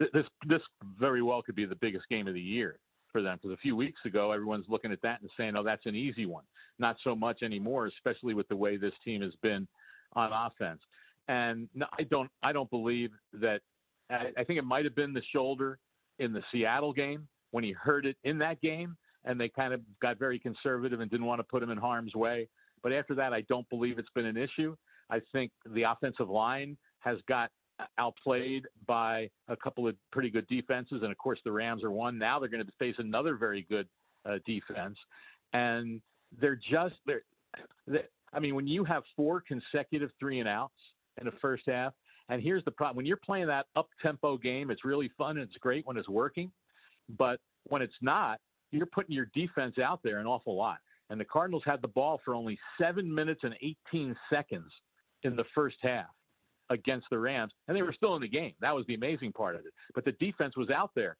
This 0.00 0.24
this 0.48 0.62
very 0.98 1.22
well 1.22 1.42
could 1.42 1.54
be 1.54 1.64
the 1.64 1.76
biggest 1.76 2.08
game 2.08 2.26
of 2.26 2.34
the 2.34 2.40
year 2.40 2.80
for 3.12 3.22
them 3.22 3.38
because 3.40 3.54
a 3.54 3.60
few 3.60 3.76
weeks 3.76 4.00
ago 4.04 4.32
everyone's 4.32 4.66
looking 4.68 4.92
at 4.92 5.02
that 5.02 5.20
and 5.20 5.30
saying, 5.36 5.56
"Oh, 5.56 5.62
that's 5.62 5.86
an 5.86 5.94
easy 5.94 6.26
one." 6.26 6.44
Not 6.78 6.96
so 7.04 7.14
much 7.14 7.42
anymore, 7.42 7.86
especially 7.86 8.34
with 8.34 8.48
the 8.48 8.56
way 8.56 8.76
this 8.76 8.94
team 9.04 9.22
has 9.22 9.34
been 9.42 9.68
on 10.14 10.32
offense. 10.32 10.80
And 11.28 11.68
no, 11.74 11.86
I 11.98 12.04
don't 12.04 12.30
I 12.42 12.52
don't 12.52 12.70
believe 12.70 13.10
that. 13.34 13.60
I, 14.10 14.32
I 14.36 14.44
think 14.44 14.58
it 14.58 14.64
might 14.64 14.84
have 14.84 14.94
been 14.94 15.12
the 15.12 15.22
shoulder 15.32 15.78
in 16.18 16.32
the 16.32 16.42
Seattle 16.50 16.92
game 16.92 17.28
when 17.52 17.64
he 17.64 17.72
hurt 17.72 18.06
it 18.06 18.16
in 18.24 18.38
that 18.38 18.60
game, 18.60 18.96
and 19.24 19.40
they 19.40 19.48
kind 19.48 19.72
of 19.72 19.80
got 20.00 20.18
very 20.18 20.38
conservative 20.38 21.00
and 21.00 21.10
didn't 21.10 21.26
want 21.26 21.38
to 21.38 21.44
put 21.44 21.62
him 21.62 21.70
in 21.70 21.78
harm's 21.78 22.14
way. 22.14 22.48
But 22.82 22.92
after 22.92 23.14
that, 23.14 23.32
I 23.32 23.42
don't 23.42 23.68
believe 23.70 23.98
it's 23.98 24.08
been 24.14 24.26
an 24.26 24.36
issue. 24.36 24.76
I 25.10 25.20
think 25.32 25.52
the 25.66 25.82
offensive 25.82 26.28
line 26.28 26.76
has 27.00 27.18
got 27.28 27.50
outplayed 27.98 28.66
by 28.86 29.30
a 29.48 29.56
couple 29.56 29.88
of 29.88 29.94
pretty 30.10 30.30
good 30.30 30.46
defenses, 30.48 31.00
and 31.02 31.10
of 31.10 31.18
course 31.18 31.38
the 31.44 31.52
Rams 31.52 31.82
are 31.84 31.90
one. 31.90 32.18
Now 32.18 32.38
they're 32.38 32.48
going 32.48 32.64
to 32.64 32.72
face 32.78 32.94
another 32.98 33.36
very 33.36 33.66
good 33.68 33.88
uh, 34.28 34.38
defense, 34.46 34.96
and 35.52 36.00
they're 36.40 36.56
just 36.70 36.94
they're, 37.06 37.22
they're. 37.86 38.08
I 38.32 38.40
mean, 38.40 38.54
when 38.54 38.66
you 38.66 38.84
have 38.84 39.02
four 39.14 39.42
consecutive 39.46 40.10
three 40.18 40.40
and 40.40 40.48
outs 40.48 40.74
in 41.20 41.26
the 41.26 41.32
first 41.42 41.64
half, 41.66 41.92
and 42.28 42.42
here's 42.42 42.64
the 42.64 42.70
problem: 42.70 42.96
when 42.96 43.06
you're 43.06 43.18
playing 43.18 43.46
that 43.48 43.66
up 43.76 43.88
tempo 44.02 44.36
game, 44.36 44.70
it's 44.70 44.84
really 44.84 45.10
fun 45.18 45.38
and 45.38 45.48
it's 45.48 45.58
great 45.58 45.86
when 45.86 45.96
it's 45.96 46.08
working, 46.08 46.50
but 47.18 47.40
when 47.68 47.82
it's 47.82 47.92
not, 48.00 48.40
you're 48.70 48.86
putting 48.86 49.14
your 49.14 49.28
defense 49.34 49.78
out 49.78 50.00
there 50.02 50.18
an 50.18 50.26
awful 50.26 50.56
lot. 50.56 50.78
And 51.10 51.20
the 51.20 51.24
Cardinals 51.26 51.62
had 51.66 51.82
the 51.82 51.88
ball 51.88 52.20
for 52.24 52.34
only 52.34 52.58
seven 52.80 53.14
minutes 53.14 53.40
and 53.42 53.54
18 53.92 54.16
seconds 54.30 54.72
in 55.24 55.36
the 55.36 55.44
first 55.54 55.76
half 55.82 56.06
against 56.72 57.06
the 57.10 57.18
Rams, 57.18 57.52
and 57.68 57.76
they 57.76 57.82
were 57.82 57.92
still 57.92 58.14
in 58.16 58.22
the 58.22 58.28
game. 58.28 58.54
That 58.60 58.74
was 58.74 58.86
the 58.86 58.94
amazing 58.94 59.32
part 59.32 59.54
of 59.54 59.66
it. 59.66 59.72
But 59.94 60.04
the 60.04 60.12
defense 60.12 60.56
was 60.56 60.70
out 60.70 60.90
there 60.94 61.16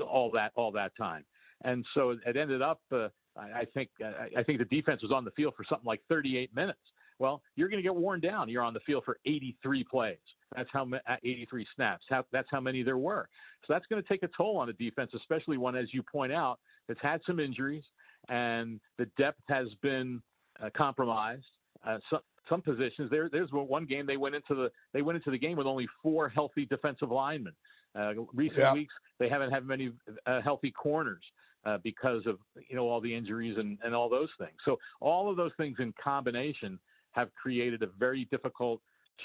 all 0.00 0.30
that 0.32 0.52
all 0.54 0.72
that 0.72 0.92
time, 0.96 1.24
and 1.64 1.84
so 1.94 2.16
it 2.24 2.36
ended 2.36 2.62
up. 2.62 2.80
Uh, 2.92 3.08
I 3.36 3.66
think 3.74 3.90
I 4.00 4.42
think 4.42 4.58
the 4.58 4.64
defense 4.64 5.02
was 5.02 5.12
on 5.12 5.24
the 5.24 5.30
field 5.32 5.54
for 5.56 5.64
something 5.68 5.86
like 5.86 6.00
38 6.08 6.54
minutes. 6.54 6.78
Well, 7.18 7.42
you're 7.54 7.68
going 7.68 7.78
to 7.78 7.82
get 7.82 7.94
worn 7.94 8.20
down. 8.20 8.48
You're 8.50 8.62
on 8.62 8.74
the 8.74 8.80
field 8.80 9.04
for 9.04 9.16
83 9.24 9.84
plays. 9.84 10.18
That's 10.54 10.68
how 10.70 10.86
83 11.24 11.66
snaps. 11.74 12.04
That's 12.10 12.48
how 12.50 12.60
many 12.60 12.82
there 12.82 12.98
were. 12.98 13.26
So 13.66 13.72
that's 13.72 13.86
going 13.86 14.02
to 14.02 14.08
take 14.08 14.22
a 14.22 14.28
toll 14.36 14.58
on 14.58 14.66
the 14.66 14.74
defense, 14.74 15.12
especially 15.14 15.56
one, 15.56 15.76
as 15.76 15.94
you 15.94 16.02
point 16.02 16.30
out, 16.30 16.58
that's 16.88 17.00
had 17.00 17.22
some 17.26 17.40
injuries 17.40 17.84
and 18.28 18.80
the 18.98 19.06
depth 19.18 19.40
has 19.48 19.68
been 19.82 20.22
uh, 20.62 20.70
compromised. 20.76 21.44
Uh, 21.86 21.98
some 22.48 22.62
positions 22.62 23.10
there. 23.10 23.28
There's 23.30 23.50
one 23.50 23.84
game 23.86 24.06
they 24.06 24.16
went 24.16 24.34
into 24.34 24.54
the 24.54 24.70
they 24.92 25.02
went 25.02 25.16
into 25.16 25.30
the 25.30 25.38
game 25.38 25.56
with 25.56 25.66
only 25.66 25.88
four 26.02 26.28
healthy 26.28 26.66
defensive 26.66 27.10
linemen. 27.10 27.52
Uh, 27.94 28.12
recent 28.34 28.58
yeah. 28.58 28.72
weeks 28.72 28.92
they 29.18 29.28
haven't 29.28 29.50
had 29.50 29.64
many 29.64 29.90
uh, 30.26 30.40
healthy 30.42 30.70
corners 30.70 31.22
uh, 31.64 31.78
because 31.82 32.26
of 32.26 32.38
you 32.68 32.76
know 32.76 32.88
all 32.88 33.00
the 33.00 33.14
injuries 33.14 33.56
and, 33.58 33.78
and 33.84 33.94
all 33.94 34.08
those 34.08 34.28
things. 34.38 34.56
So 34.64 34.78
all 35.00 35.30
of 35.30 35.36
those 35.36 35.52
things 35.56 35.76
in 35.78 35.92
combination 36.02 36.78
have 37.12 37.34
created 37.34 37.82
a 37.82 37.88
very 37.98 38.26
difficult 38.30 38.80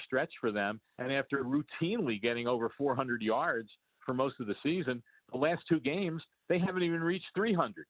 stretch 0.05 0.31
for 0.39 0.51
them. 0.51 0.79
And 0.97 1.12
after 1.12 1.43
routinely 1.43 2.21
getting 2.21 2.47
over 2.47 2.71
400 2.77 3.21
yards 3.21 3.69
for 4.05 4.13
most 4.13 4.36
of 4.39 4.47
the 4.47 4.55
season, 4.63 5.03
the 5.31 5.38
last 5.38 5.63
two 5.67 5.79
games 5.79 6.21
they 6.49 6.60
haven't 6.60 6.84
even 6.84 7.01
reached 7.01 7.27
300. 7.36 7.86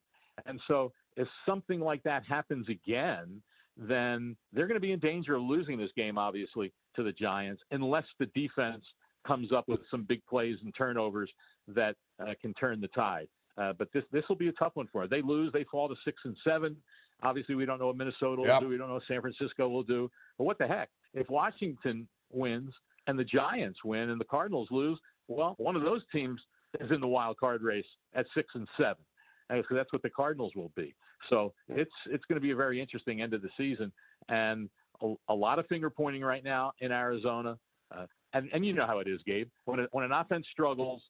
And 0.46 0.60
so 0.68 0.92
if 1.16 1.28
something 1.46 1.80
like 1.80 2.04
that 2.04 2.24
happens 2.28 2.68
again, 2.70 3.42
then 3.88 4.36
they're 4.54 4.68
going 4.68 4.76
to 4.76 4.82
be 4.82 4.92
in 4.92 5.00
danger 5.00 5.36
of 5.36 5.42
losing 5.42 5.78
this 5.78 5.90
game, 5.96 6.18
obviously, 6.18 6.72
to 6.96 7.04
the 7.04 7.12
Giants, 7.12 7.62
unless 7.72 8.06
the 8.20 8.28
defense 8.28 8.84
comes 9.26 9.52
up 9.52 9.68
with 9.68 9.80
some 9.90 10.04
big 10.04 10.26
plays 10.28 10.58
and 10.64 10.74
turnovers 10.78 11.30
that 11.68 11.96
uh, 12.22 12.34
can 12.42 12.54
turn 12.54 12.80
the 12.80 12.88
tide. 12.90 13.28
Uh, 13.58 13.74
but 13.78 13.90
this 13.94 14.04
this 14.12 14.24
will 14.30 14.36
be 14.36 14.48
a 14.48 14.54
tough 14.54 14.72
one 14.76 14.88
for 14.92 15.02
them. 15.02 15.10
They 15.10 15.22
lose, 15.22 15.52
they 15.52 15.66
fall 15.66 15.90
to 15.90 15.96
six 16.06 16.18
and 16.24 16.36
seven. 16.44 16.76
Obviously, 17.24 17.56
we 17.56 17.66
don't 17.66 17.80
know 17.80 17.88
what 17.88 17.98
Minnesota 17.98 18.42
will 18.42 18.48
yep. 18.48 18.62
do. 18.62 18.68
We 18.68 18.78
don't 18.78 18.88
know 18.88 18.96
what 18.96 19.04
San 19.08 19.22
Francisco 19.22 19.68
will 19.68 19.84
do. 19.84 20.10
But 20.38 20.46
what 20.46 20.58
the 20.58 20.68
heck? 20.68 20.90
If 21.14 21.30
Washington 21.30 22.08
wins 22.32 22.72
and 23.08 23.20
the 23.20 23.24
Giants 23.24 23.80
win 23.84 24.10
and 24.10 24.20
the 24.20 24.26
Cardinals 24.26 24.70
lose, 24.72 25.00
well, 25.28 25.56
one 25.58 25.76
of 25.76 25.84
those 25.84 26.02
teams 26.12 26.40
is 26.80 26.90
in 26.92 27.02
the 27.02 27.08
wild 27.08 27.38
card 27.38 27.62
race 27.62 27.86
at 28.16 28.26
six 28.34 28.50
and 28.56 28.68
seven. 28.78 29.04
And 29.52 29.64
so 29.68 29.76
that's 29.76 29.92
what 29.92 30.02
the 30.02 30.10
Cardinals 30.10 30.54
will 30.56 30.72
be. 30.76 30.96
So 31.30 31.54
it's 31.68 31.92
it's 32.10 32.24
going 32.26 32.38
to 32.38 32.42
be 32.42 32.52
a 32.52 32.56
very 32.56 32.82
interesting 32.82 33.22
end 33.22 33.34
of 33.34 33.42
the 33.42 33.50
season, 33.58 33.92
and 34.30 34.70
a, 35.04 35.14
a 35.30 35.34
lot 35.34 35.60
of 35.60 35.68
finger 35.68 35.90
pointing 35.90 36.22
right 36.22 36.44
now 36.44 36.72
in 36.80 36.92
Arizona. 36.92 37.58
Uh, 37.96 38.06
and 38.34 38.50
and 38.54 38.66
you 38.66 38.74
know 38.74 38.88
how 38.88 39.00
it 39.00 39.08
is, 39.08 39.20
Gabe. 39.26 39.50
When 39.66 39.82
it, 39.82 39.90
when 39.92 40.06
an 40.06 40.14
offense 40.14 40.46
struggles, 40.52 41.02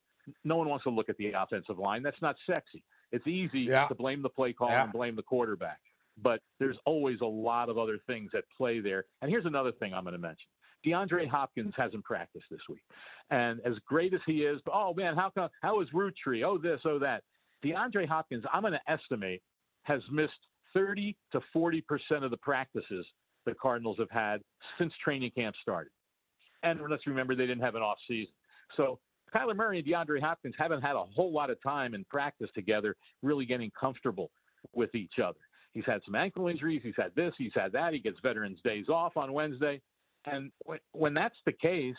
no 0.43 0.56
one 0.58 0.67
wants 0.67 0.84
to 0.84 0.89
look 0.89 1.08
at 1.08 1.17
the 1.17 1.32
offensive 1.32 1.77
line. 1.77 2.01
That's 2.04 2.21
not 2.21 2.36
sexy. 2.47 2.84
It's 3.12 3.27
easy 3.27 3.62
yeah. 3.62 3.88
to 3.88 3.95
blame 3.95 4.21
the 4.21 4.30
play 4.30 4.54
call 4.54 4.69
yeah. 4.69 4.84
and 4.84 4.91
blame 4.91 5.15
the 5.15 5.23
quarterback, 5.23 5.80
but 6.21 6.39
there's 6.60 6.77
always 6.86 7.19
a 7.21 7.25
lot 7.25 7.69
of 7.69 7.77
other 7.77 7.99
things 8.08 8.32
at 8.36 8.43
play 8.58 8.80
there. 8.80 9.06
And 9.21 9.30
here's 9.30 9.45
another 9.45 9.71
thing 9.73 9.93
I'm 9.93 10.04
going 10.04 10.13
to 10.13 10.19
mention. 10.19 10.47
DeAndre 10.86 11.27
Hopkins 11.27 11.73
hasn't 11.77 12.04
practiced 12.04 12.45
this 12.49 12.62
week, 12.67 12.82
and 13.30 13.60
as 13.65 13.73
great 13.86 14.13
as 14.15 14.21
he 14.25 14.43
is, 14.43 14.60
oh 14.73 14.93
man, 14.95 15.15
how 15.15 15.30
come? 15.30 15.49
How 15.62 15.82
is 15.82 15.88
route 15.93 16.15
tree? 16.23 16.43
Oh 16.43 16.58
this, 16.58 16.80
oh 16.86 16.97
that. 16.99 17.23
DeAndre 17.63 18.08
Hopkins, 18.08 18.43
I'm 18.52 18.62
going 18.62 18.74
to 18.74 18.91
estimate 18.91 19.41
has 19.84 20.02
missed 20.12 20.34
30 20.74 21.15
to 21.32 21.41
40 21.54 21.82
percent 21.82 22.24
of 22.24 22.32
the 22.32 22.38
practices 22.38 23.06
the 23.45 23.54
Cardinals 23.54 23.97
have 24.00 24.12
had 24.12 24.41
since 24.78 24.93
training 25.04 25.32
camp 25.32 25.56
started. 25.62 25.91
And 26.63 26.80
let's 26.89 27.08
remember 27.08 27.36
they 27.36 27.47
didn't 27.47 27.63
have 27.63 27.76
an 27.76 27.82
off 27.82 27.97
season. 28.08 28.34
So 28.78 29.00
Kyler 29.34 29.56
Murray 29.56 29.80
and 29.80 29.88
DeAndre 29.88 30.21
Hopkins 30.21 30.56
haven't 30.58 30.82
had 30.82 30.95
a 30.95 31.04
whole 31.04 31.32
lot 31.32 31.50
of 31.50 31.62
time 31.63 31.93
in 31.93 32.04
practice 32.06 32.50
together, 32.54 32.95
really 33.24 33.45
getting 33.45 33.71
comfortable 33.80 34.30
with 34.74 34.93
each 34.93 35.19
other. 35.24 35.39
He's 35.74 35.86
had 35.86 36.02
some 36.06 36.15
ankle 36.15 36.47
injuries. 36.47 36.82
He's 36.84 36.93
had 36.97 37.15
this. 37.15 37.34
He's 37.38 37.54
had 37.56 37.71
that. 37.71 37.93
He 37.93 38.00
gets 38.00 38.17
Veterans 38.21 38.60
Days 38.63 38.89
off 38.89 39.15
on 39.15 39.32
Wednesday. 39.34 39.82
And 40.26 40.52
when 40.91 41.13
that's 41.13 41.38
the 41.45 41.54
case, 41.54 41.95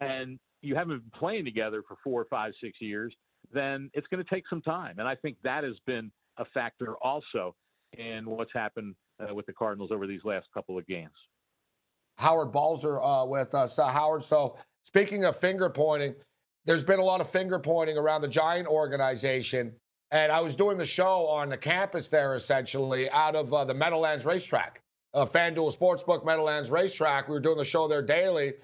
and 0.00 0.38
you 0.62 0.74
haven't 0.74 0.98
been 0.98 1.18
playing 1.18 1.44
together 1.44 1.82
for 1.86 1.96
four, 2.02 2.26
five, 2.28 2.52
six 2.60 2.80
years, 2.80 3.14
then 3.52 3.90
it's 3.94 4.06
going 4.08 4.22
to 4.22 4.28
take 4.28 4.44
some 4.48 4.62
time. 4.62 4.98
And 4.98 5.08
I 5.08 5.14
think 5.14 5.36
that 5.44 5.64
has 5.64 5.76
been 5.86 6.10
a 6.38 6.44
factor 6.44 6.96
also 7.02 7.54
in 7.96 8.28
what's 8.28 8.52
happened 8.52 8.94
uh, 9.20 9.34
with 9.34 9.46
the 9.46 9.52
Cardinals 9.52 9.90
over 9.92 10.06
these 10.06 10.24
last 10.24 10.46
couple 10.52 10.78
of 10.78 10.86
games. 10.86 11.12
Howard 12.18 12.52
Balzer 12.52 13.02
uh, 13.02 13.24
with 13.24 13.54
us. 13.54 13.78
Uh, 13.78 13.88
Howard, 13.88 14.22
so 14.22 14.56
speaking 14.84 15.24
of 15.24 15.36
finger 15.36 15.68
pointing, 15.68 16.14
there's 16.64 16.84
been 16.84 16.98
a 16.98 17.04
lot 17.04 17.20
of 17.20 17.28
finger 17.28 17.58
pointing 17.58 17.96
around 17.96 18.22
the 18.22 18.28
Giant 18.28 18.66
organization. 18.66 19.72
And 20.10 20.30
I 20.30 20.40
was 20.40 20.54
doing 20.54 20.78
the 20.78 20.86
show 20.86 21.26
on 21.26 21.48
the 21.48 21.56
campus 21.56 22.08
there, 22.08 22.34
essentially, 22.34 23.10
out 23.10 23.34
of 23.34 23.52
uh, 23.52 23.64
the 23.64 23.74
Meadowlands 23.74 24.24
racetrack, 24.24 24.80
uh, 25.12 25.26
FanDuel 25.26 25.76
Sportsbook 25.76 26.24
Meadowlands 26.24 26.70
racetrack. 26.70 27.28
We 27.28 27.34
were 27.34 27.40
doing 27.40 27.58
the 27.58 27.64
show 27.64 27.88
there 27.88 28.02
daily 28.02 28.54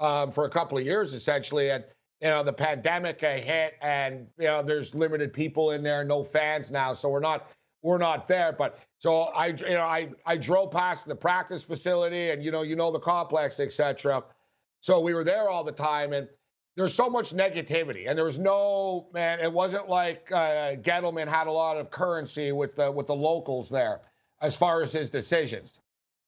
um, 0.00 0.32
for 0.32 0.46
a 0.46 0.50
couple 0.50 0.78
of 0.78 0.84
years, 0.84 1.12
essentially. 1.12 1.70
And, 1.70 1.84
you 2.24 2.30
know, 2.30 2.42
the 2.42 2.54
pandemic 2.54 3.20
hit, 3.20 3.74
and, 3.82 4.26
you 4.38 4.46
know, 4.46 4.62
there's 4.62 4.94
limited 4.94 5.30
people 5.30 5.72
in 5.72 5.82
there, 5.82 6.02
no 6.04 6.24
fans 6.24 6.70
now. 6.70 6.94
So 6.94 7.10
we're 7.10 7.20
not 7.20 7.50
we're 7.82 7.98
not 7.98 8.26
there. 8.26 8.52
But 8.52 8.78
so 8.98 9.24
I, 9.24 9.48
you 9.48 9.74
know, 9.74 9.82
I 9.82 10.08
I 10.24 10.38
drove 10.38 10.70
past 10.70 11.06
the 11.06 11.14
practice 11.14 11.62
facility, 11.62 12.30
and 12.30 12.42
you 12.42 12.50
know, 12.50 12.62
you 12.62 12.76
know 12.76 12.90
the 12.90 12.98
complex, 12.98 13.60
etc. 13.60 14.24
So 14.80 15.00
we 15.00 15.12
were 15.12 15.22
there 15.22 15.50
all 15.50 15.64
the 15.64 15.72
time, 15.72 16.14
and 16.14 16.26
there's 16.76 16.94
so 16.94 17.10
much 17.10 17.34
negativity, 17.34 18.08
and 18.08 18.16
there 18.16 18.24
was 18.24 18.38
no 18.38 19.10
man. 19.12 19.38
It 19.40 19.52
wasn't 19.52 19.90
like 19.90 20.32
uh, 20.32 20.76
Gettleman 20.76 21.28
had 21.28 21.46
a 21.46 21.52
lot 21.52 21.76
of 21.76 21.90
currency 21.90 22.52
with 22.52 22.74
the 22.74 22.90
with 22.90 23.06
the 23.06 23.14
locals 23.14 23.68
there 23.68 24.00
as 24.40 24.56
far 24.56 24.82
as 24.82 24.92
his 24.92 25.10
decisions. 25.10 25.80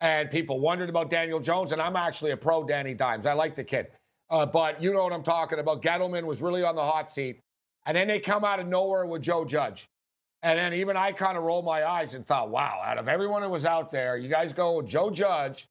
And 0.03 0.31
people 0.31 0.61
wondered 0.61 0.91
about 0.91 1.09
Daniel 1.09 1.41
Jones, 1.41 1.73
and 1.73 1.81
I'm 1.81 1.97
actually 1.97 2.33
a 2.33 2.37
pro 2.37 2.65
Danny 2.65 2.93
Dimes. 2.93 3.25
I 3.25 3.33
like 3.33 3.55
the 3.55 3.65
kid, 3.65 3.87
uh, 4.31 4.47
but 4.47 4.83
you 4.83 4.93
know 4.93 5.05
what 5.05 5.13
I'm 5.13 5.23
talking 5.23 5.59
about. 5.59 5.83
Gettleman 5.83 6.25
was 6.25 6.43
really 6.43 6.65
on 6.65 6.75
the 6.75 6.83
hot 6.83 7.11
seat, 7.11 7.41
and 7.87 7.97
then 7.97 8.09
they 8.09 8.21
come 8.21 8.45
out 8.45 8.61
of 8.61 8.67
nowhere 8.67 9.07
with 9.07 9.23
Joe 9.23 9.45
Judge. 9.45 9.89
And 10.43 10.59
then 10.59 10.75
even 10.75 10.97
I 10.97 11.13
kind 11.13 11.37
of 11.37 11.45
rolled 11.45 11.65
my 11.65 11.85
eyes 11.85 12.15
and 12.15 12.25
thought, 12.25 12.51
wow, 12.51 12.81
out 12.85 12.99
of 12.99 13.09
everyone 13.09 13.43
who 13.43 13.49
was 13.49 13.67
out 13.67 13.91
there, 13.91 14.17
you 14.17 14.29
guys 14.29 14.53
go 14.53 14.77
with 14.77 14.87
Joe 14.87 15.11
Judge, 15.11 15.67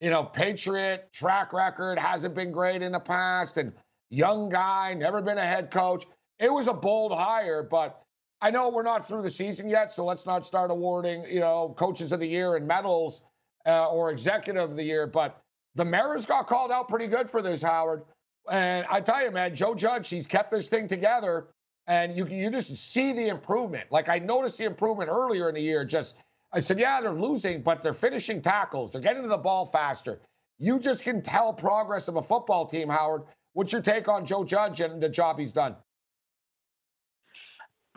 you 0.00 0.10
know, 0.10 0.22
Patriot, 0.22 1.08
track 1.12 1.52
record, 1.52 1.98
hasn't 1.98 2.34
been 2.34 2.52
great 2.52 2.82
in 2.82 2.92
the 2.92 3.00
past, 3.00 3.56
and 3.56 3.72
young 4.10 4.48
guy, 4.48 4.94
never 4.94 5.22
been 5.22 5.38
a 5.38 5.46
head 5.46 5.70
coach. 5.70 6.04
It 6.38 6.52
was 6.52 6.68
a 6.68 6.72
bold 6.72 7.12
hire, 7.12 7.62
but 7.62 8.02
I 8.40 8.50
know 8.50 8.68
we're 8.68 8.82
not 8.82 9.08
through 9.08 9.22
the 9.22 9.30
season 9.30 9.68
yet, 9.68 9.90
so 9.90 10.04
let's 10.04 10.26
not 10.26 10.44
start 10.44 10.70
awarding, 10.70 11.24
you 11.28 11.40
know, 11.40 11.74
coaches 11.78 12.12
of 12.12 12.20
the 12.20 12.26
year 12.26 12.56
and 12.56 12.66
medals 12.66 13.22
uh, 13.66 13.88
or 13.88 14.10
executive 14.10 14.70
of 14.70 14.76
the 14.76 14.84
year. 14.84 15.06
But 15.06 15.40
the 15.74 15.84
Maras 15.84 16.26
got 16.26 16.46
called 16.46 16.70
out 16.70 16.88
pretty 16.88 17.06
good 17.06 17.28
for 17.28 17.42
this, 17.42 17.62
Howard. 17.62 18.02
And 18.50 18.86
I 18.90 19.00
tell 19.00 19.22
you, 19.22 19.30
man, 19.30 19.54
Joe 19.54 19.74
Judge, 19.74 20.08
he's 20.08 20.26
kept 20.26 20.50
this 20.50 20.68
thing 20.68 20.88
together 20.88 21.48
and 21.86 22.16
you 22.16 22.26
you 22.26 22.50
just 22.50 22.76
see 22.92 23.12
the 23.12 23.28
improvement. 23.28 23.90
Like 23.90 24.08
I 24.08 24.18
noticed 24.18 24.58
the 24.58 24.64
improvement 24.64 25.10
earlier 25.10 25.48
in 25.48 25.54
the 25.54 25.60
year. 25.60 25.84
Just 25.84 26.16
I 26.52 26.60
said, 26.60 26.78
yeah, 26.78 27.00
they're 27.00 27.12
losing, 27.12 27.62
but 27.62 27.82
they're 27.82 27.92
finishing 27.92 28.40
tackles. 28.40 28.92
They're 28.92 29.02
getting 29.02 29.22
to 29.22 29.28
the 29.28 29.36
ball 29.36 29.66
faster. 29.66 30.20
You 30.58 30.78
just 30.78 31.02
can 31.02 31.20
tell 31.20 31.52
progress 31.52 32.08
of 32.08 32.16
a 32.16 32.22
football 32.22 32.66
team, 32.66 32.88
Howard. 32.88 33.22
What's 33.54 33.72
your 33.72 33.82
take 33.82 34.08
on 34.08 34.24
Joe 34.24 34.44
Judge 34.44 34.80
and 34.80 35.02
the 35.02 35.08
job 35.08 35.38
he's 35.38 35.52
done? 35.52 35.76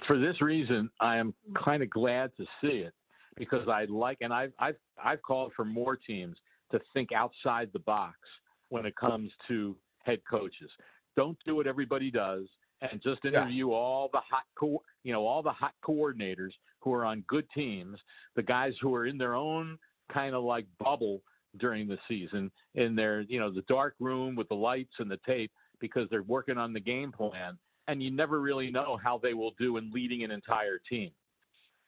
For 0.06 0.18
this 0.18 0.42
reason, 0.42 0.90
I 1.00 1.18
am 1.18 1.34
kind 1.64 1.84
of 1.84 1.90
glad 1.90 2.32
to 2.38 2.46
see 2.62 2.78
it 2.78 2.94
because 3.36 3.68
I 3.68 3.86
like, 3.86 4.18
and 4.22 4.34
I've 4.34 4.54
I've 4.60 4.76
I've 5.04 5.22
called 5.22 5.54
for 5.56 5.66
more 5.66 5.96
teams 5.96 6.38
to 6.72 6.80
think 6.94 7.12
outside 7.12 7.70
the 7.74 7.80
box 7.80 8.18
when 8.70 8.86
it 8.86 8.96
comes 8.96 9.32
to 9.48 9.76
head 10.04 10.20
coaches. 10.30 10.70
Don't 11.16 11.38
do 11.46 11.56
what 11.56 11.68
everybody 11.68 12.12
does 12.12 12.48
and 12.82 13.02
just 13.02 13.24
interview 13.26 13.70
yeah. 13.70 13.74
all 13.74 14.10
the 14.12 14.20
hot 14.20 14.44
co- 14.58 14.84
you 15.04 15.12
know 15.12 15.26
all 15.26 15.42
the 15.42 15.52
hot 15.52 15.74
coordinators 15.84 16.52
who 16.80 16.94
are 16.94 17.06
on 17.06 17.24
good 17.28 17.46
teams 17.56 17.98
the 18.36 18.44
guys 18.44 18.74
who 18.82 18.94
are 18.94 19.06
in 19.06 19.18
their 19.18 19.36
own 19.36 19.78
kind 20.14 20.36
of 20.36 20.44
like 20.44 20.66
bubble 20.80 21.22
during 21.60 21.88
the 21.88 21.98
season 22.08 22.52
in 22.76 22.96
their 22.96 23.22
you 23.22 23.40
know 23.40 23.52
the 23.52 23.64
dark 23.68 23.96
room 24.00 24.36
with 24.36 24.48
the 24.50 24.56
lights 24.56 24.94
and 25.00 25.10
the 25.10 25.20
tape 25.26 25.52
because 25.80 26.08
they're 26.10 26.24
working 26.24 26.58
on 26.58 26.74
the 26.74 26.80
game 26.80 27.12
plan 27.12 27.58
and 27.88 28.04
you 28.04 28.12
never 28.12 28.42
really 28.42 28.70
know 28.70 29.00
how 29.02 29.18
they 29.18 29.34
will 29.34 29.54
do 29.60 29.78
in 29.78 29.92
leading 29.92 30.24
an 30.24 30.32
entire 30.32 30.80
team 30.90 31.10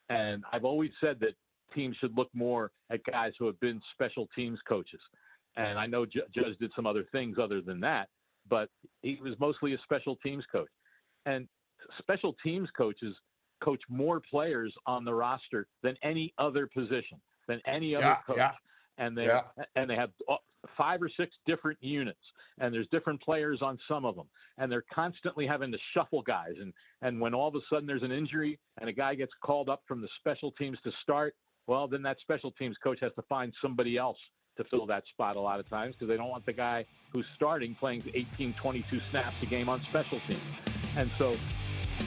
and 0.08 0.42
i've 0.52 0.64
always 0.64 0.90
said 1.00 1.18
that 1.20 1.34
teams 1.74 1.96
should 2.00 2.16
look 2.16 2.28
more 2.34 2.70
at 2.90 3.00
guys 3.04 3.32
who 3.38 3.46
have 3.46 3.58
been 3.60 3.80
special 3.92 4.28
teams 4.34 4.58
coaches 4.68 5.00
and 5.56 5.78
i 5.78 5.86
know 5.86 6.04
judge 6.06 6.58
did 6.60 6.70
some 6.74 6.86
other 6.86 7.04
things 7.12 7.36
other 7.40 7.60
than 7.60 7.80
that 7.80 8.08
but 8.48 8.68
he 9.02 9.18
was 9.22 9.34
mostly 9.38 9.74
a 9.74 9.78
special 9.84 10.16
teams 10.16 10.44
coach 10.50 10.68
and 11.26 11.46
special 11.98 12.36
teams 12.42 12.68
coaches 12.76 13.14
coach 13.62 13.80
more 13.88 14.20
players 14.20 14.72
on 14.86 15.04
the 15.04 15.14
roster 15.14 15.66
than 15.82 15.96
any 16.02 16.32
other 16.38 16.66
position, 16.66 17.20
than 17.46 17.60
any 17.66 17.94
other 17.94 18.06
yeah, 18.06 18.16
coach. 18.26 18.36
Yeah. 18.38 18.52
And 18.98 19.16
they 19.16 19.26
yeah. 19.26 19.42
and 19.76 19.88
they 19.88 19.94
have 19.94 20.10
uh, 20.28 20.36
five 20.76 21.00
or 21.00 21.08
six 21.16 21.34
different 21.46 21.78
units, 21.80 22.20
and 22.58 22.74
there's 22.74 22.86
different 22.90 23.22
players 23.22 23.60
on 23.62 23.78
some 23.88 24.04
of 24.04 24.14
them, 24.14 24.26
and 24.58 24.70
they're 24.70 24.84
constantly 24.92 25.46
having 25.46 25.72
to 25.72 25.78
shuffle 25.94 26.20
guys. 26.20 26.52
And 26.60 26.74
and 27.00 27.18
when 27.18 27.32
all 27.32 27.48
of 27.48 27.54
a 27.54 27.60
sudden 27.70 27.86
there's 27.86 28.02
an 28.02 28.12
injury 28.12 28.58
and 28.78 28.90
a 28.90 28.92
guy 28.92 29.14
gets 29.14 29.32
called 29.42 29.70
up 29.70 29.82
from 29.88 30.02
the 30.02 30.08
special 30.18 30.52
teams 30.52 30.76
to 30.84 30.90
start, 31.02 31.34
well, 31.66 31.88
then 31.88 32.02
that 32.02 32.18
special 32.20 32.50
teams 32.52 32.76
coach 32.82 33.00
has 33.00 33.12
to 33.14 33.22
find 33.22 33.52
somebody 33.62 33.96
else 33.96 34.18
to 34.56 34.64
fill 34.64 34.86
that 34.86 35.04
spot 35.12 35.36
a 35.36 35.40
lot 35.40 35.60
of 35.60 35.68
times 35.68 35.94
because 35.94 36.08
they 36.08 36.16
don't 36.16 36.28
want 36.28 36.44
the 36.44 36.52
guy 36.52 36.84
who's 37.12 37.26
starting 37.34 37.74
playing 37.74 38.02
18, 38.14 38.54
22 38.54 39.00
snaps 39.10 39.36
a 39.42 39.46
game 39.46 39.68
on 39.68 39.80
special 39.82 40.20
teams. 40.28 40.40
And 40.96 41.10
so 41.12 41.34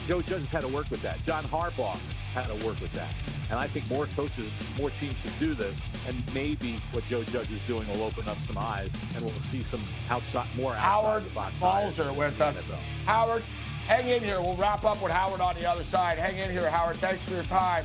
Joe 0.06 0.20
Judge 0.20 0.40
has 0.40 0.48
had 0.48 0.60
to 0.62 0.68
work 0.68 0.90
with 0.90 1.02
that. 1.02 1.24
John 1.24 1.44
Harbaugh 1.44 1.98
had 2.32 2.46
to 2.46 2.66
work 2.66 2.80
with 2.80 2.92
that. 2.92 3.12
And 3.50 3.58
I 3.58 3.66
think 3.66 3.88
more 3.88 4.06
coaches, 4.16 4.50
more 4.78 4.90
teams 5.00 5.14
should 5.22 5.38
do 5.38 5.54
this. 5.54 5.74
And 6.08 6.34
maybe 6.34 6.76
what 6.92 7.06
Joe 7.08 7.22
Judge 7.24 7.50
is 7.50 7.60
doing 7.66 7.86
will 7.88 8.02
open 8.02 8.28
up 8.28 8.36
some 8.46 8.58
eyes, 8.58 8.88
and 9.14 9.22
we'll 9.22 9.34
see 9.52 9.62
some 9.70 9.82
outside, 10.10 10.46
more 10.56 10.72
outside 10.72 10.82
Howard 10.82 11.34
box 11.34 11.54
Balzer 11.60 12.12
with 12.12 12.40
us. 12.40 12.60
Howard, 13.06 13.42
hang 13.86 14.08
in 14.08 14.22
here. 14.22 14.40
We'll 14.40 14.56
wrap 14.56 14.84
up 14.84 15.02
with 15.02 15.12
Howard 15.12 15.40
on 15.40 15.54
the 15.54 15.66
other 15.68 15.84
side. 15.84 16.18
Hang 16.18 16.38
in 16.38 16.50
here, 16.50 16.68
Howard. 16.70 16.96
Thanks 16.96 17.24
for 17.24 17.34
your 17.34 17.44
time. 17.44 17.84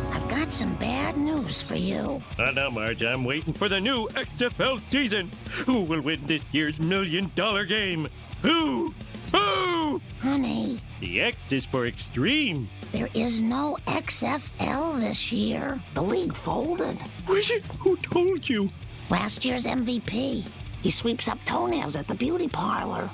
I've 0.11 0.27
got 0.27 0.51
some 0.51 0.75
bad 0.75 1.15
news 1.15 1.61
for 1.61 1.75
you. 1.75 2.21
Uh, 2.37 2.51
now, 2.51 2.69
Marge, 2.69 3.01
I'm 3.03 3.23
waiting 3.23 3.53
for 3.53 3.69
the 3.69 3.79
new 3.79 4.07
XFL 4.09 4.81
season. 4.91 5.31
Who 5.65 5.83
will 5.83 6.01
win 6.01 6.19
this 6.27 6.43
year's 6.51 6.79
million 6.79 7.31
dollar 7.35 7.65
game? 7.65 8.07
Who? 8.41 8.93
Who? 9.31 10.01
Honey. 10.21 10.79
The 10.99 11.21
X 11.21 11.53
is 11.53 11.65
for 11.65 11.85
extreme. 11.85 12.69
There 12.91 13.09
is 13.13 13.41
no 13.41 13.77
XFL 13.87 14.99
this 14.99 15.31
year. 15.31 15.81
The 15.93 16.03
league 16.03 16.33
folded. 16.33 16.97
Was 17.29 17.49
it? 17.49 17.63
Who 17.79 17.95
told 17.95 18.49
you? 18.49 18.69
Last 19.09 19.45
year's 19.45 19.65
MVP. 19.65 20.45
He 20.83 20.91
sweeps 20.91 21.29
up 21.29 21.43
toenails 21.45 21.95
at 21.95 22.07
the 22.07 22.15
beauty 22.15 22.49
parlor. 22.49 23.09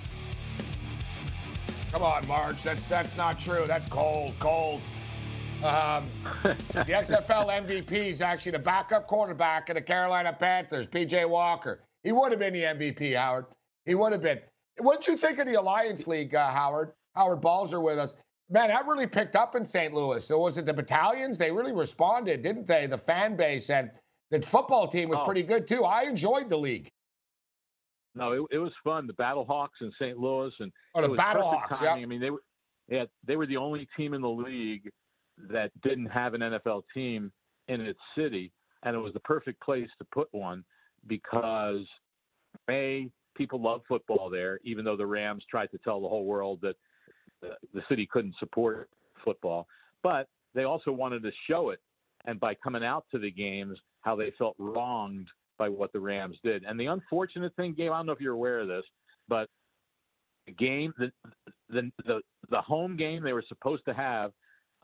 Come 1.92 2.02
on, 2.02 2.28
Marge. 2.28 2.62
That's 2.64 2.86
that's 2.88 3.16
not 3.16 3.38
true. 3.40 3.66
That's 3.68 3.88
cold, 3.88 4.34
cold. 4.40 4.82
Um, 5.64 6.08
the 6.44 6.86
XFL 6.86 7.50
MVP 7.66 7.92
is 7.92 8.22
actually 8.22 8.52
the 8.52 8.60
backup 8.60 9.08
quarterback 9.08 9.70
of 9.70 9.76
the 9.76 9.82
Carolina 9.82 10.32
Panthers, 10.32 10.86
PJ 10.86 11.28
Walker. 11.28 11.84
He 12.04 12.12
would 12.12 12.32
have 12.32 12.40
been 12.40 12.54
the 12.54 12.64
MVP, 12.64 13.16
Howard. 13.16 13.48
He 13.86 13.96
would 13.96 14.12
have 14.12 14.22
been. 14.22 14.40
What 14.78 15.02
did 15.02 15.12
you 15.12 15.18
think 15.18 15.40
of 15.40 15.48
the 15.48 15.56
Alliance 15.56 16.06
League, 16.06 16.36
uh, 16.36 16.52
Howard? 16.52 16.92
Howard 17.16 17.42
Balzer 17.42 17.82
with 17.82 17.98
us. 17.98 18.16
Man, 18.50 18.68
that 18.68 18.86
really 18.86 19.08
picked 19.08 19.36
up 19.36 19.56
in 19.56 19.66
St. 19.66 19.94
Louis. 19.94 20.24
So 20.24 20.38
was 20.38 20.60
it 20.60 20.68
the 20.68 20.74
battalions? 20.74 21.40
They 21.40 21.52
really 21.52 21.74
responded, 21.74 22.44
didn't 22.44 22.68
they? 22.68 22.86
The 22.86 22.98
fan 22.98 23.36
base 23.36 23.72
and 23.72 23.90
the 24.30 24.42
football 24.42 24.88
team 24.88 25.10
was 25.10 25.18
oh. 25.20 25.26
pretty 25.26 25.44
good 25.44 25.68
too. 25.68 25.84
I 25.84 26.04
enjoyed 26.04 26.50
the 26.50 26.58
league. 26.58 26.88
No, 28.14 28.32
it, 28.32 28.42
it 28.52 28.60
was 28.60 28.74
fun. 28.84 29.08
The 29.08 29.14
Battle 29.14 29.46
Hawks 29.46 29.80
in 29.82 29.92
St. 30.00 30.18
Louis 30.18 30.54
and 30.60 30.72
oh, 30.94 31.02
the 31.02 31.16
Battle 31.16 31.50
Hawks. 31.50 31.80
Yeah. 31.82 31.94
I 31.94 32.06
mean, 32.06 32.20
they 32.20 32.30
were 32.30 32.42
yeah, 32.88 33.06
they 33.26 33.36
were 33.36 33.48
the 33.48 33.58
only 33.58 33.88
team 33.98 34.14
in 34.14 34.22
the 34.22 34.30
league 34.30 34.90
that 35.50 35.72
didn't 35.82 36.08
have 36.08 36.34
an 36.34 36.42
NFL 36.42 36.84
team 36.94 37.32
in 37.68 37.82
its 37.82 38.00
city, 38.18 38.52
and 38.84 38.96
it 38.96 39.00
was 39.00 39.14
the 39.14 39.20
perfect 39.22 39.62
place 39.62 39.90
to 40.00 40.06
put 40.12 40.28
one 40.32 40.64
because 41.08 41.86
a 42.70 43.10
people 43.36 43.62
love 43.62 43.82
football 43.88 44.30
there, 44.30 44.60
even 44.64 44.84
though 44.84 44.98
the 44.98 45.06
Rams 45.06 45.44
tried 45.50 45.72
to 45.72 45.78
tell 45.80 46.02
the 46.02 46.08
whole 46.08 46.26
world 46.26 46.60
that 46.62 46.76
the 47.42 47.82
city 47.88 48.08
couldn't 48.12 48.36
support 48.40 48.90
football, 49.24 49.68
but 50.02 50.28
they 50.56 50.64
also 50.64 50.92
wanted 50.92 51.22
to 51.24 51.32
show 51.48 51.70
it, 51.70 51.80
and 52.26 52.40
by 52.40 52.56
coming 52.56 52.84
out 52.84 53.06
to 53.12 53.20
the 53.20 53.30
games, 53.30 53.78
how 54.02 54.16
they 54.16 54.32
felt 54.38 54.56
wronged 54.58 55.28
by 55.58 55.70
what 55.70 55.92
the 55.94 56.00
Rams 56.00 56.38
did. 56.44 56.64
And 56.64 56.80
the 56.80 56.88
unfortunate 56.88 57.56
thing, 57.56 57.74
Gabe, 57.74 57.92
I 57.92 57.98
don't 57.98 58.06
know 58.06 58.12
if 58.12 58.22
you're 58.22 58.34
aware 58.34 58.60
of 58.60 58.68
this, 58.68 58.84
but 59.28 59.50
the 60.46 60.54
game, 60.54 60.94
the 60.98 61.12
the 61.70 61.92
the, 62.06 62.22
the 62.50 62.62
home 62.62 62.96
game 62.96 63.24
they 63.24 63.34
were 63.34 63.44
supposed 63.48 63.84
to 63.86 63.94
have 63.94 64.32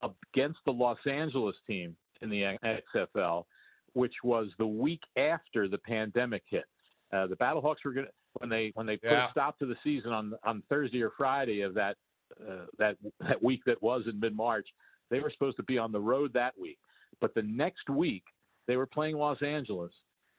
against 0.03 0.59
the 0.65 0.71
Los 0.71 0.97
Angeles 1.09 1.55
team 1.67 1.95
in 2.21 2.29
the 2.29 2.57
XFL, 2.95 3.45
which 3.93 4.13
was 4.23 4.47
the 4.57 4.67
week 4.67 5.01
after 5.17 5.67
the 5.67 5.77
pandemic 5.77 6.43
hit. 6.47 6.65
Uh, 7.11 7.27
the 7.27 7.35
Battlehawks 7.35 7.77
were 7.85 7.93
going 7.93 8.07
to 8.07 8.11
when 8.39 8.49
they 8.49 8.71
when 8.73 8.87
they 8.87 8.97
put 8.97 9.11
Yeah. 9.11 9.27
a 9.27 9.31
stop 9.31 9.59
to 9.59 9.65
the 9.67 9.75
season 9.83 10.11
on 10.11 10.33
on 10.43 10.63
Thursday 10.69 11.01
or 11.03 11.11
Friday 11.17 11.61
of 11.61 11.73
that 11.75 11.97
uh, 12.41 12.65
that 12.79 12.97
that 13.19 13.41
week 13.43 13.61
that 13.65 13.81
was 13.83 14.03
in 14.07 14.19
mid 14.19 14.35
March. 14.35 14.67
They 15.11 15.19
were 15.19 15.29
supposed 15.29 15.57
to 15.57 15.63
be 15.63 15.77
on 15.77 15.91
the 15.91 15.99
road 15.99 16.33
that 16.33 16.57
week, 16.59 16.79
but 17.21 17.35
the 17.35 17.43
next 17.43 17.89
week 17.89 18.23
they 18.67 18.77
were 18.77 18.87
playing 18.87 19.17
Los 19.17 19.41
Angeles, 19.43 19.91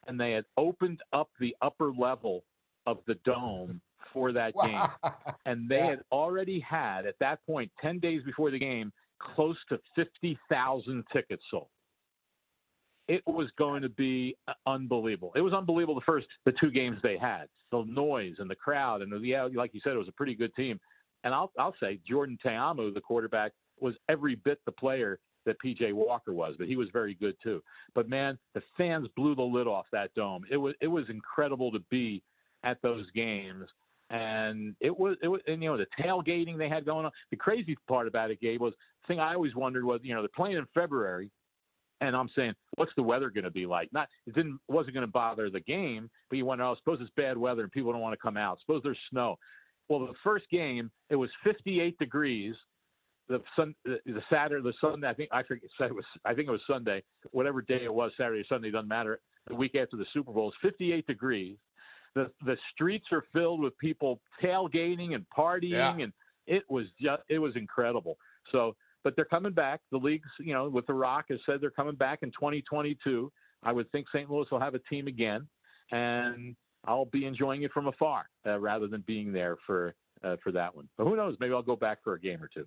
and 0.08 0.18
they 0.18 0.32
had 0.32 0.44
opened 0.56 1.00
up 1.12 1.30
the 1.38 1.54
upper 1.62 1.92
level 1.92 2.42
of 2.86 2.98
the 3.06 3.14
dome 3.24 3.80
for 4.12 4.32
that 4.32 4.52
game, 4.64 4.80
and 5.46 5.68
they 5.68 5.80
had 5.86 6.00
already 6.10 6.58
had 6.58 7.06
at 7.06 7.14
that 7.20 7.44
point 7.46 7.70
ten 7.80 8.00
days 8.00 8.22
before 8.24 8.50
the 8.50 8.58
game 8.58 8.92
close 9.34 9.56
to 9.68 9.78
fifty 9.94 10.38
thousand 10.48 11.04
tickets 11.12 11.42
sold 11.50 11.68
it 13.08 13.22
was 13.26 13.48
going 13.58 13.82
to 13.82 13.88
be 13.88 14.36
unbelievable. 14.66 15.32
It 15.34 15.40
was 15.40 15.52
unbelievable 15.52 15.94
the 15.94 16.00
first 16.06 16.26
the 16.44 16.52
two 16.52 16.70
games 16.70 16.98
they 17.02 17.18
had. 17.18 17.46
The 17.70 17.84
noise 17.86 18.36
and 18.38 18.48
the 18.48 18.54
crowd 18.54 19.02
and 19.02 19.12
the, 19.12 19.18
yeah, 19.18 19.48
like 19.54 19.74
you 19.74 19.80
said, 19.82 19.94
it 19.94 19.98
was 19.98 20.08
a 20.08 20.12
pretty 20.12 20.34
good 20.34 20.54
team. 20.54 20.80
And 21.24 21.34
I'll 21.34 21.52
I'll 21.58 21.74
say 21.80 22.00
Jordan 22.08 22.38
Ta'amu, 22.42 22.94
the 22.94 23.00
quarterback, 23.00 23.52
was 23.80 23.94
every 24.08 24.36
bit 24.36 24.60
the 24.64 24.72
player 24.72 25.18
that 25.46 25.56
PJ 25.62 25.92
Walker 25.92 26.32
was, 26.32 26.54
but 26.58 26.68
he 26.68 26.76
was 26.76 26.88
very 26.92 27.14
good 27.14 27.36
too. 27.42 27.62
But 27.94 28.08
man, 28.08 28.38
the 28.54 28.62
fans 28.78 29.08
blew 29.16 29.34
the 29.34 29.42
lid 29.42 29.66
off 29.66 29.86
that 29.92 30.14
dome. 30.14 30.44
It 30.50 30.56
was 30.56 30.74
it 30.80 30.88
was 30.88 31.04
incredible 31.08 31.72
to 31.72 31.80
be 31.90 32.22
at 32.64 32.80
those 32.82 33.10
games. 33.14 33.66
And 34.10 34.76
it 34.80 34.96
was, 34.96 35.16
it 35.22 35.28
was, 35.28 35.40
and 35.46 35.62
you 35.62 35.70
know, 35.70 35.78
the 35.78 35.86
tailgating 35.98 36.58
they 36.58 36.68
had 36.68 36.84
going 36.84 37.06
on. 37.06 37.10
The 37.30 37.36
crazy 37.36 37.76
part 37.88 38.06
about 38.06 38.30
it, 38.30 38.40
Gabe, 38.40 38.60
was 38.60 38.74
thing 39.06 39.20
I 39.20 39.34
always 39.34 39.54
wondered 39.54 39.84
was, 39.84 40.00
you 40.02 40.14
know, 40.14 40.22
they're 40.22 40.28
playing 40.34 40.56
in 40.56 40.66
February, 40.74 41.30
and 42.00 42.16
I'm 42.16 42.28
saying, 42.36 42.54
what's 42.76 42.92
the 42.96 43.02
weather 43.02 43.30
going 43.30 43.44
to 43.44 43.50
be 43.50 43.66
like? 43.66 43.88
Not 43.92 44.08
it 44.26 44.34
didn't 44.34 44.58
wasn't 44.68 44.94
going 44.94 45.06
to 45.06 45.12
bother 45.12 45.48
the 45.50 45.60
game, 45.60 46.10
but 46.28 46.36
you 46.36 46.44
wonder, 46.44 46.64
oh, 46.64 46.74
suppose 46.76 46.98
it's 47.00 47.10
bad 47.16 47.36
weather 47.38 47.62
and 47.62 47.72
people 47.72 47.92
don't 47.92 48.00
want 48.00 48.12
to 48.14 48.22
come 48.22 48.36
out. 48.36 48.58
Suppose 48.60 48.82
there's 48.82 48.98
snow. 49.10 49.36
Well, 49.88 50.00
the 50.00 50.12
first 50.22 50.46
game 50.50 50.90
it 51.10 51.16
was 51.16 51.30
58 51.44 51.98
degrees. 51.98 52.54
The 53.28 53.40
sun, 53.56 53.74
the, 53.86 53.98
the 54.04 54.22
Saturday, 54.30 54.62
the 54.62 54.74
Sunday, 54.82 55.08
I 55.08 55.14
think 55.14 55.30
I 55.32 55.42
forget. 55.44 55.70
It 55.80 55.94
was 55.94 56.04
I 56.24 56.34
think 56.34 56.48
it 56.48 56.52
was 56.52 56.60
Sunday, 56.66 57.02
whatever 57.30 57.62
day 57.62 57.84
it 57.84 57.94
was, 57.94 58.12
Saturday 58.18 58.40
or 58.40 58.46
Sunday 58.46 58.70
doesn't 58.70 58.88
matter. 58.88 59.18
The 59.46 59.54
week 59.54 59.74
after 59.76 59.96
the 59.96 60.06
Super 60.12 60.32
Bowl, 60.32 60.48
is 60.48 60.54
58 60.62 61.06
degrees. 61.06 61.56
The 62.14 62.30
the 62.44 62.56
streets 62.72 63.06
are 63.12 63.24
filled 63.32 63.60
with 63.60 63.76
people 63.78 64.20
tailgating 64.42 65.14
and 65.14 65.24
partying, 65.36 65.70
Yeah. 65.70 65.96
and 65.96 66.12
it 66.46 66.64
was 66.68 66.86
just 67.00 67.22
it 67.28 67.38
was 67.38 67.56
incredible. 67.56 68.18
So 68.52 68.76
but 69.04 69.14
they're 69.14 69.24
coming 69.26 69.52
back. 69.52 69.80
The 69.92 69.98
leagues, 69.98 70.28
you 70.40 70.54
know, 70.54 70.68
with 70.68 70.86
The 70.86 70.94
Rock 70.94 71.26
has 71.28 71.38
said 71.46 71.60
they're 71.60 71.70
coming 71.70 71.94
back 71.94 72.20
in 72.22 72.30
2022. 72.30 73.30
I 73.62 73.72
would 73.72 73.90
think 73.92 74.06
St. 74.12 74.28
Louis 74.28 74.46
will 74.50 74.60
have 74.60 74.74
a 74.74 74.80
team 74.90 75.06
again, 75.06 75.46
and 75.92 76.56
I'll 76.84 77.04
be 77.04 77.26
enjoying 77.26 77.62
it 77.62 77.72
from 77.72 77.86
afar 77.86 78.24
uh, 78.46 78.58
rather 78.58 78.88
than 78.88 79.02
being 79.06 79.32
there 79.32 79.56
for 79.66 79.94
uh, 80.24 80.36
for 80.42 80.52
that 80.52 80.74
one. 80.74 80.88
But 80.96 81.04
who 81.04 81.16
knows? 81.16 81.36
Maybe 81.38 81.52
I'll 81.52 81.62
go 81.62 81.76
back 81.76 81.98
for 82.02 82.14
a 82.14 82.20
game 82.20 82.42
or 82.42 82.48
two. 82.48 82.66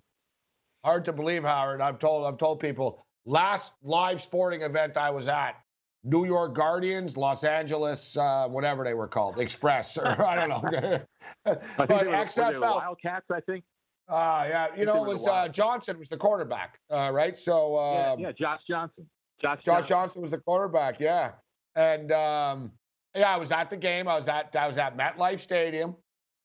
Hard 0.84 1.04
to 1.06 1.12
believe, 1.12 1.42
Howard. 1.42 1.80
I've 1.80 1.98
told 1.98 2.26
I've 2.26 2.38
told 2.38 2.60
people 2.60 3.04
last 3.26 3.74
live 3.82 4.20
sporting 4.20 4.62
event 4.62 4.96
I 4.96 5.10
was 5.10 5.28
at, 5.28 5.56
New 6.04 6.24
York 6.24 6.54
Guardians, 6.54 7.16
Los 7.16 7.44
Angeles, 7.44 8.16
uh, 8.16 8.48
whatever 8.48 8.84
they 8.84 8.94
were 8.94 9.08
called, 9.08 9.40
Express, 9.40 9.98
or 9.98 10.06
I 10.26 10.34
don't 10.34 10.48
know. 10.48 11.00
I 11.44 11.54
think 11.54 11.62
but 11.76 11.88
they 11.88 11.94
were, 11.94 12.04
were 12.04 12.04
they 12.04 12.10
the 12.10 12.16
XFL, 12.16 12.60
Wildcats, 12.60 13.26
I 13.30 13.40
think. 13.40 13.64
Uh, 14.08 14.46
yeah, 14.48 14.66
you 14.76 14.86
know, 14.86 15.04
it 15.04 15.08
was 15.08 15.26
uh, 15.26 15.48
Johnson 15.48 15.98
was 15.98 16.08
the 16.08 16.16
quarterback, 16.16 16.78
uh, 16.90 17.10
right? 17.12 17.36
So 17.36 17.74
yeah, 17.76 18.12
um, 18.12 18.20
yeah, 18.20 18.32
Josh 18.32 18.62
Johnson. 18.66 19.06
Josh, 19.40 19.62
Josh 19.62 19.86
Johnson 19.86 20.22
was 20.22 20.32
the 20.32 20.38
quarterback, 20.38 20.98
yeah. 20.98 21.32
And 21.76 22.10
um, 22.12 22.72
yeah, 23.14 23.32
I 23.32 23.36
was 23.36 23.52
at 23.52 23.70
the 23.70 23.76
game. 23.76 24.08
I 24.08 24.16
was 24.16 24.28
at 24.28 24.56
I 24.56 24.66
was 24.66 24.78
at 24.78 24.96
MetLife 24.96 25.40
Stadium, 25.40 25.94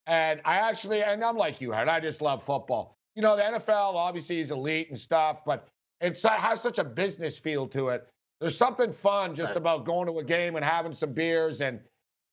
and 0.08 0.42
I 0.44 0.58
actually 0.58 1.04
and 1.04 1.24
I'm 1.24 1.38
like 1.38 1.62
you, 1.62 1.72
Howard. 1.72 1.88
I 1.88 2.00
just 2.00 2.22
love 2.22 2.44
football. 2.44 2.98
You 3.16 3.22
know, 3.22 3.36
the 3.36 3.44
NFL 3.44 3.96
obviously 3.96 4.40
is 4.40 4.52
elite 4.52 4.90
and 4.90 4.98
stuff, 4.98 5.46
but 5.46 5.68
it 6.02 6.22
has 6.22 6.62
such 6.62 6.80
a 6.80 6.84
business 6.84 7.38
feel 7.38 7.68
to 7.70 7.90
it. 7.90 8.08
There's 8.42 8.58
something 8.58 8.92
fun 8.92 9.36
just 9.36 9.56
about 9.56 9.86
going 9.86 10.08
to 10.08 10.20
a 10.20 10.24
game 10.24 10.58
and 10.58 10.66
having 10.66 10.92
some 10.92 11.14
beers 11.14 11.62
and 11.62 11.80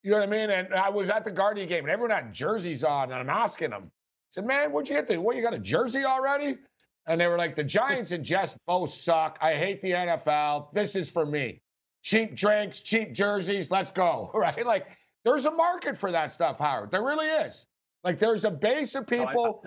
you 0.02 0.10
know 0.10 0.18
what 0.18 0.28
I 0.28 0.30
mean. 0.30 0.50
And 0.50 0.74
I 0.74 0.88
was 0.88 1.08
at 1.08 1.24
the 1.24 1.30
Guardian 1.30 1.68
game, 1.68 1.84
and 1.84 1.90
everyone 1.90 2.10
had 2.10 2.32
jerseys 2.32 2.82
on, 2.82 3.12
and 3.12 3.14
I'm 3.14 3.30
asking 3.30 3.70
them, 3.70 3.90
said, 4.30 4.46
"Man, 4.46 4.72
where'd 4.72 4.88
you 4.88 4.94
get 4.94 5.08
the? 5.08 5.20
What 5.20 5.36
you 5.36 5.42
got 5.42 5.54
a 5.54 5.58
jersey 5.58 6.04
already?" 6.04 6.58
And 7.06 7.20
they 7.20 7.26
were 7.26 7.38
like, 7.38 7.56
the 7.56 7.64
Giants 7.64 8.12
and 8.12 8.24
Jets 8.24 8.56
both 8.66 8.90
suck. 8.90 9.38
I 9.40 9.54
hate 9.54 9.80
the 9.80 9.92
NFL. 9.92 10.72
This 10.72 10.94
is 10.94 11.10
for 11.10 11.26
me. 11.26 11.60
Cheap 12.02 12.34
drinks, 12.36 12.80
cheap 12.80 13.12
jerseys, 13.12 13.70
let's 13.70 13.90
go. 13.90 14.30
Right? 14.34 14.64
Like, 14.64 14.86
there's 15.24 15.44
a 15.44 15.50
market 15.50 15.98
for 15.98 16.12
that 16.12 16.32
stuff, 16.32 16.58
Howard. 16.58 16.90
There 16.90 17.02
really 17.02 17.26
is. 17.26 17.66
Like, 18.04 18.18
there's 18.18 18.44
a 18.44 18.50
base 18.50 18.94
of 18.94 19.06
people 19.06 19.64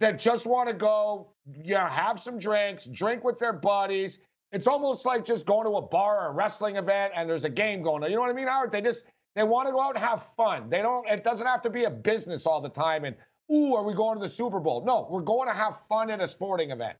that 0.00 0.18
just 0.18 0.46
want 0.46 0.68
to 0.68 0.74
go, 0.74 1.32
you 1.62 1.74
know, 1.74 1.86
have 1.86 2.18
some 2.18 2.38
drinks, 2.38 2.86
drink 2.86 3.24
with 3.24 3.38
their 3.38 3.52
buddies. 3.52 4.18
It's 4.52 4.66
almost 4.66 5.06
like 5.06 5.24
just 5.24 5.46
going 5.46 5.66
to 5.66 5.76
a 5.76 5.82
bar 5.82 6.26
or 6.26 6.30
a 6.30 6.32
wrestling 6.32 6.76
event 6.76 7.12
and 7.14 7.30
there's 7.30 7.44
a 7.44 7.50
game 7.50 7.82
going 7.82 8.02
on. 8.02 8.10
You 8.10 8.16
know 8.16 8.22
what 8.22 8.30
I 8.30 8.34
mean, 8.34 8.48
Howard? 8.48 8.72
They 8.72 8.82
just 8.82 9.04
they 9.36 9.44
want 9.44 9.68
to 9.68 9.72
go 9.72 9.80
out 9.80 9.94
and 9.94 10.04
have 10.04 10.22
fun. 10.22 10.68
They 10.68 10.82
don't. 10.82 11.08
It 11.08 11.22
doesn't 11.22 11.46
have 11.46 11.62
to 11.62 11.70
be 11.70 11.84
a 11.84 11.90
business 11.90 12.46
all 12.46 12.60
the 12.60 12.68
time. 12.68 13.04
And 13.04 13.14
ooh, 13.52 13.74
are 13.74 13.84
we 13.84 13.94
going 13.94 14.18
to 14.18 14.22
the 14.22 14.28
Super 14.28 14.60
Bowl? 14.60 14.84
No, 14.84 15.06
we're 15.10 15.22
going 15.22 15.48
to 15.48 15.54
have 15.54 15.78
fun 15.80 16.10
at 16.10 16.20
a 16.20 16.28
sporting 16.28 16.70
event. 16.70 16.96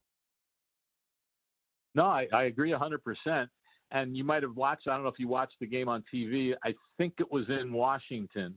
No, 1.94 2.04
I, 2.04 2.28
I 2.32 2.44
agree 2.44 2.70
100%. 2.70 3.48
And 3.92 4.16
you 4.16 4.22
might 4.22 4.42
have 4.44 4.54
watched, 4.54 4.86
I 4.86 4.94
don't 4.94 5.02
know 5.02 5.08
if 5.08 5.18
you 5.18 5.26
watched 5.26 5.56
the 5.60 5.66
game 5.66 5.88
on 5.88 6.04
TV. 6.12 6.54
I 6.64 6.74
think 6.96 7.14
it 7.18 7.30
was 7.30 7.48
in 7.48 7.72
Washington. 7.72 8.54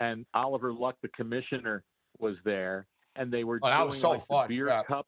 And 0.00 0.26
Oliver 0.34 0.72
Luck, 0.72 0.96
the 1.02 1.08
commissioner, 1.08 1.84
was 2.18 2.36
there. 2.44 2.86
And 3.16 3.32
they 3.32 3.44
were 3.44 3.58
Oh, 3.62 3.88
doing 3.88 3.98
so 3.98 4.10
like 4.10 4.22
fun, 4.22 4.48
the 4.48 4.56
beer 4.56 4.66
yeah. 4.68 4.82
cup. 4.82 5.06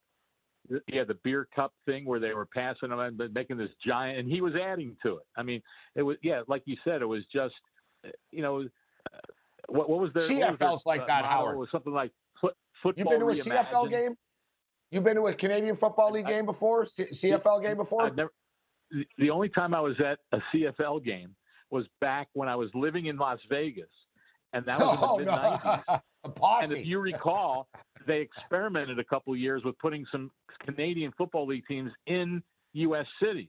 Yeah, 0.86 1.04
the 1.04 1.18
beer 1.24 1.48
cup 1.54 1.74
thing 1.86 2.04
where 2.04 2.20
they 2.20 2.34
were 2.34 2.46
passing 2.46 2.90
them 2.90 3.00
and 3.00 3.20
making 3.34 3.56
this 3.56 3.70
giant, 3.84 4.20
and 4.20 4.30
he 4.30 4.40
was 4.40 4.54
adding 4.54 4.96
to 5.02 5.16
it. 5.16 5.24
I 5.36 5.42
mean, 5.42 5.60
it 5.96 6.02
was 6.02 6.18
yeah, 6.22 6.42
like 6.46 6.62
you 6.66 6.76
said, 6.84 7.02
it 7.02 7.06
was 7.06 7.24
just, 7.32 7.54
you 8.30 8.42
know, 8.42 8.68
what, 9.72 9.88
what 9.88 10.00
was 10.00 10.10
their 10.12 10.22
what 10.22 10.50
was 10.50 10.58
their, 10.58 10.68
CFL's 10.68 10.86
like 10.86 11.02
uh, 11.02 11.06
that? 11.06 11.24
Howard. 11.24 11.56
Was 11.56 11.70
something 11.70 11.92
like 11.92 12.12
foot, 12.40 12.54
football. 12.82 13.12
You've 13.12 13.20
been 13.20 13.34
to 13.34 13.50
a 13.52 13.62
CFL 13.64 13.90
game? 13.90 14.14
You've 14.90 15.04
been 15.04 15.16
to 15.16 15.26
a 15.26 15.34
Canadian 15.34 15.74
Football 15.74 16.12
League 16.12 16.26
game 16.26 16.44
before? 16.44 16.84
C- 16.84 17.04
CFL 17.04 17.62
game 17.62 17.76
before? 17.78 18.10
Never. 18.10 18.30
the- 18.90 19.06
The 19.18 19.30
only 19.30 19.48
time 19.48 19.74
I 19.74 19.80
was 19.80 19.98
at 20.00 20.18
a 20.32 20.40
CFL 20.52 21.02
game 21.04 21.34
was 21.70 21.86
back 22.00 22.28
when 22.34 22.48
I 22.48 22.56
was 22.56 22.68
living 22.74 23.06
in 23.06 23.16
Las 23.16 23.38
Vegas, 23.48 23.88
and 24.52 24.66
that 24.66 24.78
was 24.78 24.98
oh 25.00 25.18
in 25.18 25.24
the 25.24 25.32
mid 25.32 25.40
no, 25.40 25.48
'90s. 25.48 26.00
a 26.24 26.28
posse. 26.28 26.64
And 26.64 26.72
if 26.76 26.86
you 26.86 26.98
recall, 26.98 27.68
they 28.06 28.20
experimented 28.20 28.98
a 28.98 29.04
couple 29.04 29.34
years 29.34 29.64
with 29.64 29.78
putting 29.78 30.04
some 30.12 30.30
Canadian 30.66 31.12
Football 31.16 31.46
League 31.46 31.64
teams 31.66 31.90
in 32.06 32.42
U.S. 32.74 33.06
cities, 33.22 33.48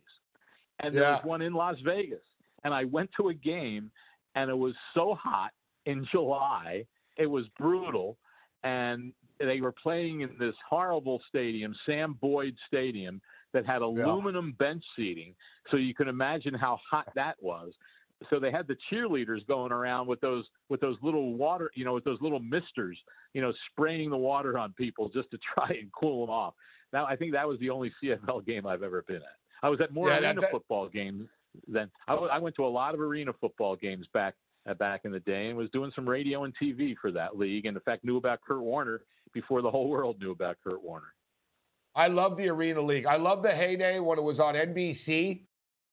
and 0.79 0.95
there 0.95 1.11
was 1.11 1.23
one 1.23 1.41
in 1.41 1.53
Las 1.53 1.75
Vegas. 1.83 2.23
And 2.63 2.73
I 2.73 2.85
went 2.85 3.09
to 3.17 3.27
a 3.27 3.33
game, 3.33 3.91
and 4.35 4.49
it 4.49 4.57
was 4.57 4.73
so 4.93 5.15
hot 5.21 5.51
in 5.85 6.05
July, 6.11 6.85
it 7.17 7.25
was 7.27 7.45
brutal, 7.59 8.17
and 8.63 9.13
they 9.39 9.61
were 9.61 9.71
playing 9.73 10.21
in 10.21 10.29
this 10.39 10.55
horrible 10.69 11.21
stadium, 11.29 11.75
Sam 11.85 12.17
Boyd 12.21 12.55
Stadium, 12.67 13.21
that 13.53 13.65
had 13.65 13.81
aluminum 13.83 14.53
bench 14.57 14.83
seating, 14.95 15.35
so 15.69 15.77
you 15.77 15.93
can 15.93 16.07
imagine 16.07 16.53
how 16.53 16.79
hot 16.89 17.07
that 17.15 17.35
was. 17.41 17.71
So 18.29 18.39
they 18.39 18.51
had 18.51 18.67
the 18.67 18.77
cheerleaders 18.91 19.45
going 19.47 19.71
around 19.71 20.07
with 20.07 20.21
those 20.21 20.45
with 20.69 20.79
those 20.79 20.95
little 21.03 21.33
water, 21.35 21.69
you 21.75 21.83
know, 21.85 21.93
with 21.93 22.05
those 22.05 22.19
little 22.21 22.39
misters, 22.39 22.97
you 23.33 23.41
know, 23.41 23.51
spraying 23.71 24.09
the 24.09 24.17
water 24.17 24.57
on 24.57 24.71
people 24.73 25.09
just 25.09 25.29
to 25.31 25.37
try 25.53 25.67
and 25.69 25.91
cool 25.91 26.25
them 26.25 26.33
off. 26.33 26.53
Now 26.93 27.05
I 27.05 27.15
think 27.17 27.33
that 27.33 27.47
was 27.47 27.59
the 27.59 27.69
only 27.69 27.91
CFL 28.01 28.45
game 28.45 28.65
I've 28.65 28.81
ever 28.81 29.01
been 29.03 29.17
at. 29.17 29.37
I 29.61 29.69
was 29.69 29.81
at 29.81 29.93
more 29.93 30.09
Yeah, 30.09 30.19
arena 30.19 30.41
that- 30.41 30.51
football 30.51 30.87
games 30.87 31.27
than 31.67 31.91
I 32.07 32.39
went 32.39 32.55
to 32.55 32.65
a 32.65 32.67
lot 32.67 32.93
of 32.95 32.99
arena 33.01 33.31
football 33.39 33.75
games 33.75 34.07
back 34.13 34.33
back 34.79 35.01
in 35.03 35.11
the 35.11 35.19
day 35.19 35.49
and 35.49 35.57
was 35.57 35.69
doing 35.71 35.91
some 35.95 36.07
radio 36.07 36.43
and 36.43 36.53
TV 36.61 36.95
for 37.01 37.11
that 37.11 37.37
league, 37.37 37.65
and 37.65 37.75
in 37.75 37.81
fact 37.81 38.03
knew 38.03 38.17
about 38.17 38.39
Kurt 38.41 38.61
Warner 38.61 39.01
before 39.33 39.61
the 39.61 39.69
whole 39.69 39.89
world 39.89 40.19
knew 40.19 40.31
about 40.31 40.57
Kurt 40.63 40.81
Warner. 40.83 41.13
I 41.95 42.07
love 42.07 42.37
the 42.37 42.49
Arena 42.49 42.81
League. 42.81 43.05
I 43.05 43.17
love 43.17 43.43
the 43.43 43.51
heyday 43.51 43.99
when 43.99 44.17
it 44.17 44.23
was 44.23 44.39
on 44.39 44.55
NBC. 44.55 45.43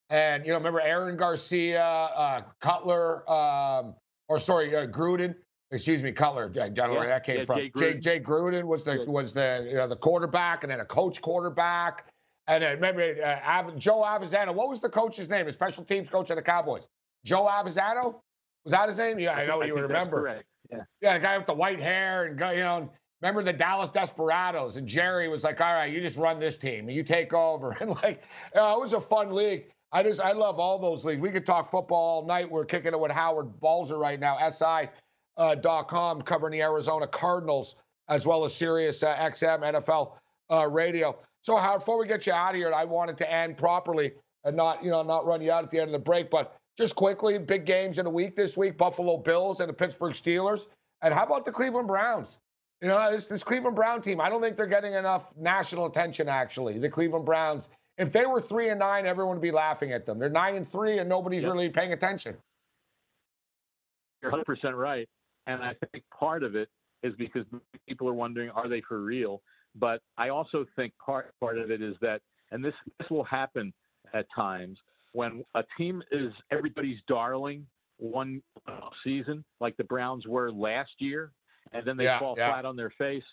And, 0.08 0.44
you 0.44 0.50
know, 0.50 0.58
remember 0.58 0.80
Aaron 0.80 1.16
Garcia, 1.16 1.84
uh, 1.84 2.40
Cutler, 2.60 3.30
um, 3.30 3.94
or 4.28 4.38
sorry, 4.38 4.74
uh, 4.74 4.86
Gruden? 4.86 5.34
excuse 5.70 6.02
me, 6.02 6.12
Cutler. 6.12 6.50
I 6.60 6.68
don't 6.68 6.92
know 6.92 6.98
where 6.98 7.08
that 7.08 7.24
came 7.24 7.38
yeah, 7.38 7.44
from. 7.44 7.58
Jay 7.58 7.68
Jay, 7.68 7.70
Gruden. 7.70 8.02
Jay 8.02 8.20
Gruden 8.20 8.64
was 8.64 8.84
the 8.84 9.04
was 9.06 9.32
the 9.32 9.66
you 9.68 9.76
know 9.76 9.86
the 9.86 9.96
quarterback, 9.96 10.64
and 10.64 10.70
then 10.70 10.80
a 10.80 10.84
coach 10.84 11.20
quarterback, 11.20 12.06
and 12.48 12.62
then 12.62 12.74
remember 12.74 13.02
uh, 13.22 13.48
Av- 13.48 13.76
Joe 13.78 14.02
Avezzano. 14.02 14.54
What 14.54 14.68
was 14.68 14.80
the 14.80 14.88
coach's 14.88 15.28
name? 15.28 15.50
Special 15.50 15.84
teams 15.84 16.08
coach 16.08 16.30
of 16.30 16.36
the 16.36 16.42
Cowboys. 16.42 16.88
Joe 17.24 17.48
Avezzano. 17.50 18.20
Was 18.64 18.72
that 18.72 18.88
his 18.88 18.98
name? 18.98 19.18
Yeah, 19.18 19.32
I 19.34 19.46
know 19.46 19.62
I 19.62 19.66
you 19.66 19.74
remember. 19.74 20.20
correct. 20.20 20.44
Yeah. 20.70 20.82
Yeah, 21.00 21.14
the 21.14 21.20
guy 21.20 21.36
with 21.38 21.46
the 21.46 21.54
white 21.54 21.80
hair 21.80 22.26
and 22.26 22.38
go, 22.38 22.50
you 22.50 22.60
know, 22.60 22.90
remember 23.20 23.42
the 23.42 23.52
Dallas 23.52 23.90
Desperados 23.90 24.76
and 24.76 24.86
Jerry 24.86 25.28
was 25.28 25.44
like, 25.44 25.60
"All 25.60 25.74
right, 25.74 25.92
you 25.92 26.00
just 26.00 26.16
run 26.16 26.38
this 26.38 26.58
team 26.58 26.88
and 26.88 26.96
you 26.96 27.02
take 27.02 27.32
over." 27.32 27.72
And 27.80 27.90
like, 27.90 28.22
uh, 28.56 28.74
it 28.76 28.80
was 28.80 28.92
a 28.92 29.00
fun 29.00 29.32
league. 29.32 29.66
I 29.92 30.02
just 30.02 30.20
I 30.20 30.32
love 30.32 30.60
all 30.60 30.78
those 30.78 31.04
leagues. 31.04 31.20
We 31.20 31.30
could 31.30 31.46
talk 31.46 31.68
football 31.68 32.20
all 32.20 32.26
night. 32.26 32.48
We're 32.50 32.64
kicking 32.64 32.92
it 32.92 33.00
with 33.00 33.10
Howard 33.10 33.58
Balzer 33.60 33.98
right 33.98 34.20
now. 34.20 34.38
SI 34.50 34.88
uh, 35.36 35.54
dot 35.56 35.88
com 35.88 36.22
covering 36.22 36.52
the 36.52 36.62
Arizona 36.62 37.06
Cardinals 37.06 37.76
as 38.08 38.26
well 38.26 38.44
as 38.44 38.54
Sirius 38.54 39.02
uh, 39.02 39.16
XM 39.16 39.60
NFL 39.60 40.12
uh, 40.52 40.68
radio. 40.68 41.16
So 41.42 41.56
Howard, 41.56 41.80
before 41.80 41.98
we 41.98 42.06
get 42.06 42.26
you 42.26 42.32
out 42.32 42.50
of 42.50 42.56
here, 42.56 42.72
I 42.72 42.84
wanted 42.84 43.16
to 43.18 43.32
end 43.32 43.56
properly 43.56 44.12
and 44.44 44.56
not 44.56 44.84
you 44.84 44.90
know 44.90 45.02
not 45.02 45.26
run 45.26 45.42
you 45.42 45.50
out 45.50 45.64
at 45.64 45.70
the 45.70 45.78
end 45.78 45.88
of 45.88 45.92
the 45.92 45.98
break, 45.98 46.30
but 46.30 46.56
just 46.80 46.94
quickly, 46.94 47.38
big 47.38 47.66
games 47.66 47.98
in 47.98 48.06
a 48.06 48.10
week 48.10 48.34
this 48.34 48.56
week: 48.56 48.76
Buffalo 48.78 49.18
Bills 49.18 49.60
and 49.60 49.68
the 49.68 49.74
Pittsburgh 49.74 50.14
Steelers. 50.14 50.68
And 51.02 51.14
how 51.14 51.24
about 51.24 51.44
the 51.44 51.52
Cleveland 51.52 51.86
Browns? 51.86 52.38
You 52.80 52.88
know, 52.88 53.10
this, 53.10 53.26
this 53.26 53.44
Cleveland 53.44 53.76
Brown 53.76 54.00
team, 54.00 54.20
I 54.20 54.30
don't 54.30 54.40
think 54.40 54.56
they're 54.56 54.66
getting 54.66 54.94
enough 54.94 55.36
national 55.36 55.86
attention, 55.86 56.28
actually. 56.28 56.78
The 56.78 56.88
Cleveland 56.88 57.26
Browns. 57.26 57.68
If 57.98 58.12
they 58.12 58.24
were 58.24 58.40
three 58.40 58.70
and 58.70 58.78
nine, 58.80 59.04
everyone 59.04 59.36
would 59.36 59.42
be 59.42 59.50
laughing 59.50 59.92
at 59.92 60.06
them. 60.06 60.18
They're 60.18 60.30
nine 60.30 60.56
and 60.56 60.66
three, 60.66 60.98
and 60.98 61.08
nobody's 61.08 61.42
Yep. 61.42 61.52
really 61.52 61.68
paying 61.68 61.92
attention. 61.92 62.36
You're 64.22 64.32
100% 64.32 64.74
right. 64.74 65.06
And 65.46 65.62
I 65.62 65.74
think 65.92 66.04
part 66.18 66.42
of 66.42 66.56
it 66.56 66.68
is 67.02 67.12
because 67.18 67.44
people 67.86 68.08
are 68.08 68.14
wondering, 68.14 68.48
are 68.50 68.68
they 68.68 68.80
for 68.88 69.02
real? 69.02 69.42
But 69.74 70.00
I 70.16 70.30
also 70.30 70.64
think 70.76 70.94
part 71.04 71.34
part 71.40 71.58
of 71.58 71.70
it 71.70 71.82
is 71.82 71.94
that, 72.00 72.22
and 72.50 72.64
this 72.64 72.74
this 72.98 73.10
will 73.10 73.24
happen 73.24 73.72
at 74.14 74.26
times 74.34 74.78
when 75.12 75.44
a 75.54 75.64
team 75.76 76.02
is 76.10 76.32
everybody's 76.50 76.98
darling 77.08 77.66
one 77.98 78.42
season, 79.04 79.44
like 79.60 79.76
the 79.76 79.84
Browns 79.84 80.26
were 80.26 80.50
last 80.50 80.92
year, 80.98 81.32
and 81.72 81.84
then 81.86 81.96
they 81.96 82.04
Yeah, 82.04 82.18
fall 82.18 82.34
yeah. 82.38 82.48
flat 82.48 82.64
on 82.64 82.76
their 82.76 82.90
face. 82.90 83.24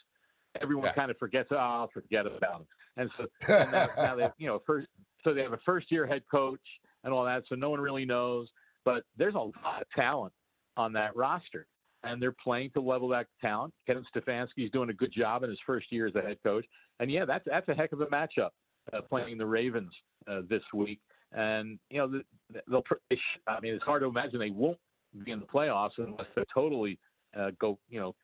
Everyone 0.62 0.86
Yeah. 0.86 0.94
kind 0.94 1.12
of 1.12 1.18
forgets, 1.18 1.50
oh, 1.52 1.58
I'll 1.58 1.88
forget 1.90 2.26
about 2.26 2.60
them. 2.60 2.68
And 2.98 3.12
so 3.18 3.28
and 3.48 3.72
now, 3.72 3.90
now 3.98 4.16
they, 4.16 4.30
you 4.38 4.48
know, 4.48 4.60
first, 4.66 4.88
so 5.24 5.34
they 5.34 5.42
have 5.44 5.54
a 5.54 5.60
first 5.66 5.92
year 5.92 6.06
head 6.08 6.24
coach 6.30 6.62
and 7.04 7.14
all 7.14 7.24
that, 7.26 7.44
so 7.48 7.56
no 7.56 7.70
one 7.70 7.80
really 7.80 8.06
knows. 8.06 8.50
But 8.84 9.04
there's 9.18 9.36
a 9.36 9.40
lot 9.40 9.82
of 9.82 9.90
talent 9.96 10.34
on 10.78 10.94
that 10.94 11.16
roster, 11.16 11.68
and 12.04 12.22
they're 12.22 12.32
playing 12.44 12.72
to 12.72 12.82
level 12.82 13.08
that 13.10 13.28
talent. 13.40 13.74
Kevin 13.86 14.06
Stefanski's 14.16 14.72
doing 14.72 14.90
a 14.90 14.94
good 14.94 15.12
job 15.12 15.44
in 15.44 15.50
his 15.50 15.60
first 15.66 15.92
year 15.92 16.08
as 16.08 16.16
a 16.16 16.22
head 16.22 16.38
coach, 16.44 16.66
and 17.00 17.12
yeah, 17.12 17.26
that's 17.26 17.46
that's 17.46 17.68
a 17.70 17.76
heck 17.76 17.92
of 17.92 18.02
a 18.02 18.06
matchup 18.08 18.52
uh, 18.94 19.02
playing 19.02 19.38
the 19.38 19.46
Ravens 19.46 19.94
uh, 20.28 20.42
this 20.50 20.64
week. 20.74 21.00
And 21.34 21.80
you 21.90 21.98
know, 21.98 22.22
they'll. 22.68 22.84
They 23.10 23.20
I 23.48 23.60
mean, 23.60 23.74
it's 23.74 23.84
hard 23.84 24.02
to 24.02 24.08
imagine 24.08 24.40
they 24.40 24.50
won't 24.50 24.78
be 25.24 25.32
in 25.32 25.40
the 25.40 25.46
playoffs 25.46 25.92
unless 25.98 26.28
they 26.36 26.44
totally 26.54 26.98
uh, 27.38 27.52
go, 27.60 27.78
you 27.90 28.00
know, 28.00 28.16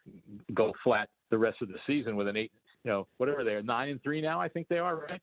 go 0.53 0.73
flat 0.83 1.09
the 1.29 1.37
rest 1.37 1.61
of 1.61 1.67
the 1.67 1.77
season 1.85 2.15
with 2.15 2.27
an 2.27 2.37
eight, 2.37 2.51
you 2.83 2.91
know, 2.91 3.07
whatever 3.17 3.43
they 3.43 3.53
are, 3.53 3.63
nine 3.63 3.89
and 3.89 4.01
three 4.03 4.21
now. 4.21 4.39
I 4.39 4.47
think 4.47 4.67
they 4.67 4.79
are, 4.79 4.95
right? 4.95 5.21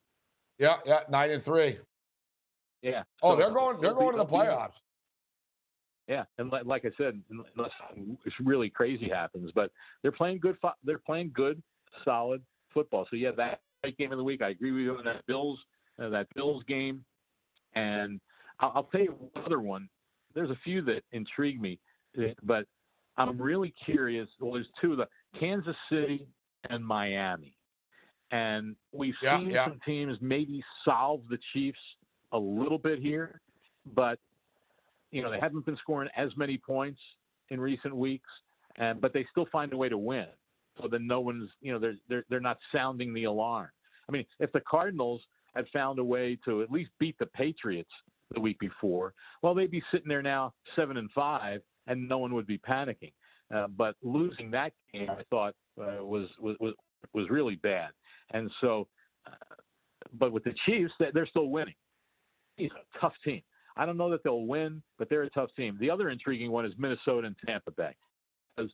Yeah, 0.59 0.77
yeah, 0.85 1.01
nine 1.09 1.31
and 1.31 1.43
three. 1.43 1.79
Yeah. 2.83 3.03
Oh, 3.23 3.33
So 3.33 3.37
they're 3.37 3.51
going. 3.51 3.81
They're 3.81 3.95
going 3.95 4.13
to 4.13 4.19
the 4.19 4.27
playoffs. 4.27 4.81
Yeah, 6.09 6.25
and 6.39 6.51
li- 6.51 6.63
like 6.65 6.85
I 6.85 6.91
said, 6.99 7.21
unless 7.31 7.71
something 7.89 8.19
really 8.41 8.69
crazy 8.69 9.09
happens, 9.09 9.53
but 9.55 9.71
they're 10.03 10.11
playing 10.11 10.41
good. 10.41 10.57
They're 10.85 10.99
playing 10.99 11.31
good, 11.35 11.63
solid 12.05 12.43
football. 12.75 13.07
So 13.11 13.17
yeah, 13.17 13.31
that 13.37 13.61
game 13.97 14.11
of 14.13 14.19
the 14.19 14.25
week. 14.25 14.43
I 14.43 14.49
agree 14.51 14.73
with 14.73 14.83
you 14.83 14.97
on 14.97 15.05
that 15.05 15.25
Bills, 15.27 15.59
uh, 16.03 16.09
that 16.09 16.27
Bills 16.35 16.65
game, 16.67 17.05
and 17.75 18.21
I'll, 18.61 18.73
I'll 18.77 18.85
tell 18.85 19.01
you 19.01 19.15
another 19.37 19.61
one. 19.61 19.89
There's 20.35 20.51
a 20.51 20.59
few 20.63 20.83
that 20.83 21.03
intrigue 21.13 21.61
me, 21.61 21.79
eh, 22.19 22.35
but 22.43 22.67
I'm 23.17 23.41
really 23.41 23.75
curious. 23.85 24.29
Well, 24.41 24.53
there's 24.53 24.69
two: 24.81 24.93
of 24.93 24.99
the 24.99 25.09
Kansas 25.39 25.77
City 25.91 26.27
and 26.69 26.85
Miami, 26.85 27.57
and 28.31 28.77
we've 28.93 29.15
Yeah, 29.23 29.39
seen 29.39 29.51
yeah. 29.51 29.65
some 29.65 29.81
teams 29.85 30.17
maybe 30.21 30.63
solve 30.85 31.23
the 31.29 31.39
Chiefs 31.53 31.79
a 32.33 32.39
little 32.39 32.79
bit 32.79 33.01
here, 33.01 33.41
but 33.95 34.19
you 35.11 35.23
know, 35.23 35.31
they 35.31 35.41
haven't 35.41 35.67
been 35.67 35.77
scoring 35.79 36.09
as 36.17 36.31
many 36.37 36.57
points 36.57 37.01
in 37.49 37.61
recent 37.61 37.95
weeks, 37.95 38.29
and 38.77 39.01
but 39.01 39.13
they 39.13 39.27
still 39.31 39.47
find 39.51 39.73
a 39.73 39.77
way 39.77 39.89
to 39.89 39.99
win. 39.99 40.27
So 40.81 40.89
then 40.89 41.07
no 41.07 41.21
one's, 41.21 41.51
you 41.61 41.73
know, 41.73 41.79
they're 41.79 41.97
they're 42.09 42.25
they're 42.31 42.41
not 42.41 42.59
sounding 42.73 43.13
the 43.13 43.25
alarm. 43.25 43.71
I 44.09 44.13
mean, 44.13 44.25
if 44.39 44.53
the 44.53 44.61
Cardinals 44.61 45.21
had 45.55 45.67
found 45.73 45.99
a 45.99 46.05
way 46.05 46.39
to 46.45 46.63
at 46.63 46.71
least 46.71 46.91
beat 46.99 47.19
the 47.19 47.27
Patriots 47.27 47.91
the 48.33 48.41
week 48.41 48.59
before, 48.59 49.15
well, 49.43 49.55
they'd 49.55 49.71
be 49.71 49.83
sitting 49.91 50.09
there 50.09 50.23
now 50.23 50.53
seven 50.77 50.97
and 50.97 51.11
five, 51.13 51.63
and 51.87 52.09
no 52.09 52.19
one 52.19 52.35
would 52.35 52.47
be 52.47 52.59
panicking. 52.59 53.13
Uh, 53.55 53.67
but 53.67 53.97
losing 54.03 54.51
that 54.53 54.73
game, 54.93 55.11
I 55.11 55.23
thought 55.31 55.55
uh, 55.81 56.05
was 56.05 56.29
was 56.39 56.57
was 57.13 57.29
really 57.31 57.57
bad. 57.57 57.91
And 58.33 58.51
so, 58.61 58.87
uh, 59.27 59.55
but 60.19 60.31
with 60.31 60.45
the 60.45 60.55
Chiefs, 60.67 60.93
they- 61.01 61.11
they're 61.13 61.27
still 61.27 61.49
winning. 61.49 61.75
He's 62.57 62.71
a 62.73 62.99
tough 63.01 63.15
team. 63.25 63.43
I 63.77 63.87
don't 63.87 63.97
know 63.97 64.11
that 64.11 64.23
they'll 64.23 64.47
win, 64.47 64.83
but 64.99 65.09
they're 65.09 65.23
a 65.23 65.31
tough 65.31 65.51
team. 65.57 65.77
The 65.81 65.91
other 65.91 66.11
intriguing 66.11 66.51
one 66.53 66.67
is 66.67 66.73
Minnesota 66.79 67.27
and 67.27 67.37
Tampa 67.47 67.71
Bay. 67.73 67.97
Because 68.57 68.71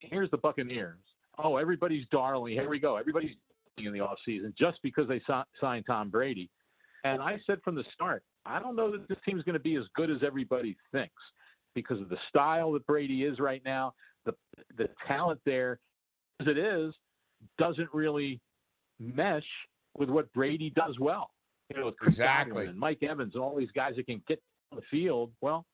here's 0.00 0.30
the 0.30 0.38
Buccaneers. 0.38 0.98
Oh, 1.38 1.56
everybody's 1.56 2.06
darling. 2.10 2.54
Here 2.54 2.68
we 2.68 2.78
go. 2.78 2.96
Everybody's 2.96 3.36
in 3.84 3.92
the 3.92 3.98
offseason 3.98 4.56
just 4.56 4.78
because 4.82 5.06
they 5.08 5.18
si- 5.20 5.42
signed 5.60 5.84
Tom 5.86 6.08
Brady. 6.08 6.50
And 7.04 7.20
I 7.20 7.38
said 7.46 7.58
from 7.62 7.74
the 7.74 7.84
start, 7.92 8.22
I 8.44 8.58
don't 8.58 8.76
know 8.76 8.90
that 8.90 9.08
this 9.08 9.18
team's 9.24 9.42
going 9.42 9.54
to 9.54 9.60
be 9.60 9.76
as 9.76 9.84
good 9.94 10.10
as 10.10 10.18
everybody 10.24 10.76
thinks 10.92 11.22
because 11.74 12.00
of 12.00 12.08
the 12.08 12.18
style 12.28 12.72
that 12.72 12.86
Brady 12.86 13.24
is 13.24 13.38
right 13.38 13.62
now. 13.64 13.92
The 14.24 14.34
the 14.76 14.88
talent 15.06 15.40
there, 15.44 15.78
as 16.40 16.48
it 16.48 16.58
is, 16.58 16.94
doesn't 17.58 17.88
really 17.92 18.40
mesh 18.98 19.46
with 19.96 20.08
what 20.08 20.32
Brady 20.32 20.70
does 20.70 20.98
well. 20.98 21.30
You 21.70 21.80
know, 21.80 21.92
Chris 21.92 22.14
Exactly. 22.14 22.66
And 22.66 22.78
Mike 22.78 23.02
Evans 23.02 23.34
and 23.34 23.42
all 23.42 23.56
these 23.56 23.70
guys 23.74 23.94
that 23.96 24.06
can 24.06 24.22
get 24.26 24.42
on 24.72 24.78
the 24.78 24.84
field. 24.90 25.32
Well, 25.40 25.64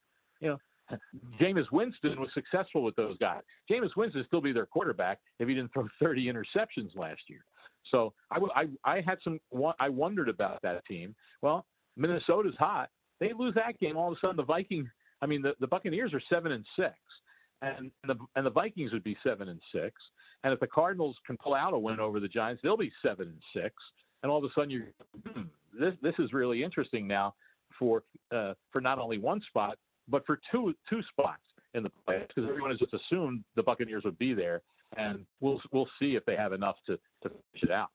you 0.40 0.48
know, 0.48 0.58
Jameis 1.40 1.70
Winston 1.70 2.20
was 2.20 2.30
successful 2.34 2.82
with 2.82 2.96
those 2.96 3.16
guys. 3.18 3.42
Jameis 3.70 3.96
Winston 3.96 4.20
would 4.20 4.26
still 4.26 4.40
be 4.40 4.52
their 4.52 4.66
quarterback 4.66 5.18
if 5.38 5.48
he 5.48 5.54
didn't 5.54 5.72
throw 5.72 5.86
30 6.00 6.26
interceptions 6.26 6.96
last 6.96 7.22
year. 7.28 7.44
So 7.90 8.12
I 8.30 8.66
I 8.84 9.00
had 9.00 9.18
some, 9.22 9.40
I 9.78 9.88
wondered 9.88 10.28
about 10.28 10.60
that 10.62 10.84
team. 10.86 11.14
Well, 11.40 11.66
Minnesota's 11.96 12.54
hot. 12.58 12.90
They 13.20 13.32
lose 13.36 13.54
that 13.54 13.78
game, 13.78 13.96
all 13.96 14.10
of 14.10 14.16
a 14.16 14.20
sudden 14.20 14.36
the 14.36 14.44
Vikings, 14.44 14.88
I 15.20 15.26
mean, 15.26 15.42
the, 15.42 15.54
the 15.60 15.66
Buccaneers 15.66 16.12
are 16.12 16.22
seven 16.28 16.52
and 16.52 16.64
six, 16.76 16.94
and 17.60 17.90
the 18.06 18.16
and 18.34 18.44
the 18.44 18.50
Vikings 18.50 18.92
would 18.92 19.04
be 19.04 19.16
seven 19.22 19.48
and 19.48 19.60
six. 19.72 19.94
And 20.44 20.52
if 20.52 20.58
the 20.58 20.66
Cardinals 20.66 21.16
can 21.24 21.36
pull 21.36 21.54
out 21.54 21.72
a 21.72 21.78
win 21.78 22.00
over 22.00 22.18
the 22.18 22.28
Giants, 22.28 22.60
they'll 22.62 22.76
be 22.76 22.92
seven 23.04 23.28
and 23.28 23.62
six. 23.62 23.74
And 24.22 24.32
all 24.32 24.38
of 24.38 24.44
a 24.44 24.52
sudden, 24.54 24.70
you're 24.70 24.88
hmm, 25.32 25.42
this 25.78 25.94
this 26.02 26.14
is 26.18 26.32
really 26.32 26.64
interesting 26.64 27.06
now 27.06 27.34
for 27.78 28.02
uh, 28.34 28.54
for 28.72 28.80
not 28.80 28.98
only 28.98 29.18
one 29.18 29.40
spot 29.48 29.78
but 30.08 30.24
for 30.26 30.40
two 30.50 30.74
two 30.88 31.02
spots 31.10 31.42
in 31.74 31.82
the 31.82 31.90
playoffs 32.06 32.28
because 32.28 32.48
everyone 32.48 32.70
has 32.70 32.78
just 32.78 32.94
assumed 32.94 33.44
the 33.56 33.62
Buccaneers 33.62 34.04
would 34.04 34.18
be 34.18 34.34
there, 34.34 34.62
and 34.96 35.24
we'll 35.40 35.60
we'll 35.72 35.88
see 35.98 36.16
if 36.16 36.24
they 36.24 36.36
have 36.36 36.52
enough 36.52 36.76
to 36.86 36.96
to 37.22 37.28
finish 37.28 37.62
it 37.62 37.70
out. 37.70 37.88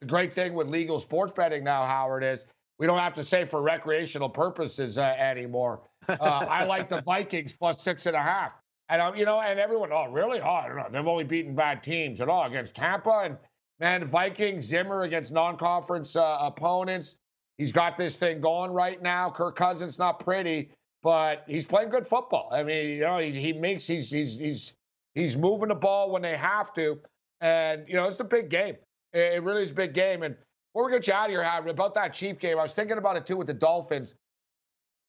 The 0.00 0.06
great 0.06 0.32
thing 0.32 0.54
with 0.54 0.68
legal 0.68 0.98
sports 0.98 1.32
betting 1.32 1.64
now, 1.64 1.84
Howard, 1.84 2.22
is 2.22 2.44
we 2.78 2.86
don't 2.86 3.00
have 3.00 3.14
to 3.14 3.24
say 3.24 3.44
for 3.44 3.62
recreational 3.62 4.28
purposes 4.28 4.98
uh, 4.98 5.14
anymore. 5.18 5.82
Uh, 6.08 6.46
I 6.48 6.64
like 6.64 6.88
the 6.88 7.00
Vikings 7.04 7.52
plus 7.52 7.82
six 7.82 8.06
and 8.06 8.14
a 8.14 8.22
half. 8.22 8.52
And, 8.88 9.02
um, 9.02 9.16
you 9.16 9.24
know, 9.24 9.40
and 9.40 9.58
everyone, 9.58 9.90
oh, 9.92 10.06
really? 10.10 10.40
Oh, 10.40 10.48
I 10.48 10.68
don't 10.68 10.76
know. 10.76 10.86
They've 10.90 11.06
only 11.06 11.24
beaten 11.24 11.54
bad 11.54 11.82
teams 11.82 12.20
at 12.20 12.28
all 12.28 12.44
against 12.44 12.74
Tampa. 12.74 13.22
And, 13.24 13.36
man, 13.80 14.04
Vikings, 14.06 14.64
Zimmer 14.64 15.02
against 15.02 15.32
non 15.32 15.56
conference 15.56 16.16
uh, 16.16 16.38
opponents. 16.40 17.16
He's 17.58 17.72
got 17.72 17.96
this 17.96 18.16
thing 18.16 18.40
going 18.40 18.70
right 18.70 19.02
now. 19.02 19.28
Kirk 19.30 19.56
Cousins, 19.56 19.98
not 19.98 20.20
pretty, 20.20 20.70
but 21.02 21.44
he's 21.48 21.66
playing 21.66 21.90
good 21.90 22.06
football. 22.06 22.48
I 22.52 22.62
mean, 22.62 22.90
you 22.90 23.00
know, 23.00 23.18
he, 23.18 23.30
he 23.30 23.52
makes, 23.52 23.86
he's, 23.86 24.10
he's, 24.10 24.38
he's, 24.38 24.74
he's 25.18 25.36
moving 25.36 25.68
the 25.68 25.74
ball 25.74 26.10
when 26.10 26.22
they 26.22 26.36
have 26.36 26.72
to. 26.74 27.00
And, 27.40 27.84
you 27.88 27.94
know, 27.94 28.06
it's 28.06 28.20
a 28.20 28.24
big 28.24 28.48
game. 28.48 28.76
It 29.12 29.42
really 29.42 29.62
is 29.62 29.70
a 29.70 29.74
big 29.74 29.94
game. 29.94 30.22
And 30.22 30.36
before 30.72 30.86
we 30.86 30.92
get 30.92 31.06
you 31.06 31.12
out 31.12 31.26
of 31.26 31.30
here, 31.30 31.42
Howard, 31.42 31.68
about 31.68 31.94
that 31.94 32.14
Chief 32.14 32.38
game, 32.38 32.58
I 32.58 32.62
was 32.62 32.72
thinking 32.72 32.98
about 32.98 33.16
it 33.16 33.26
too 33.26 33.36
with 33.36 33.46
the 33.46 33.54
Dolphins. 33.54 34.14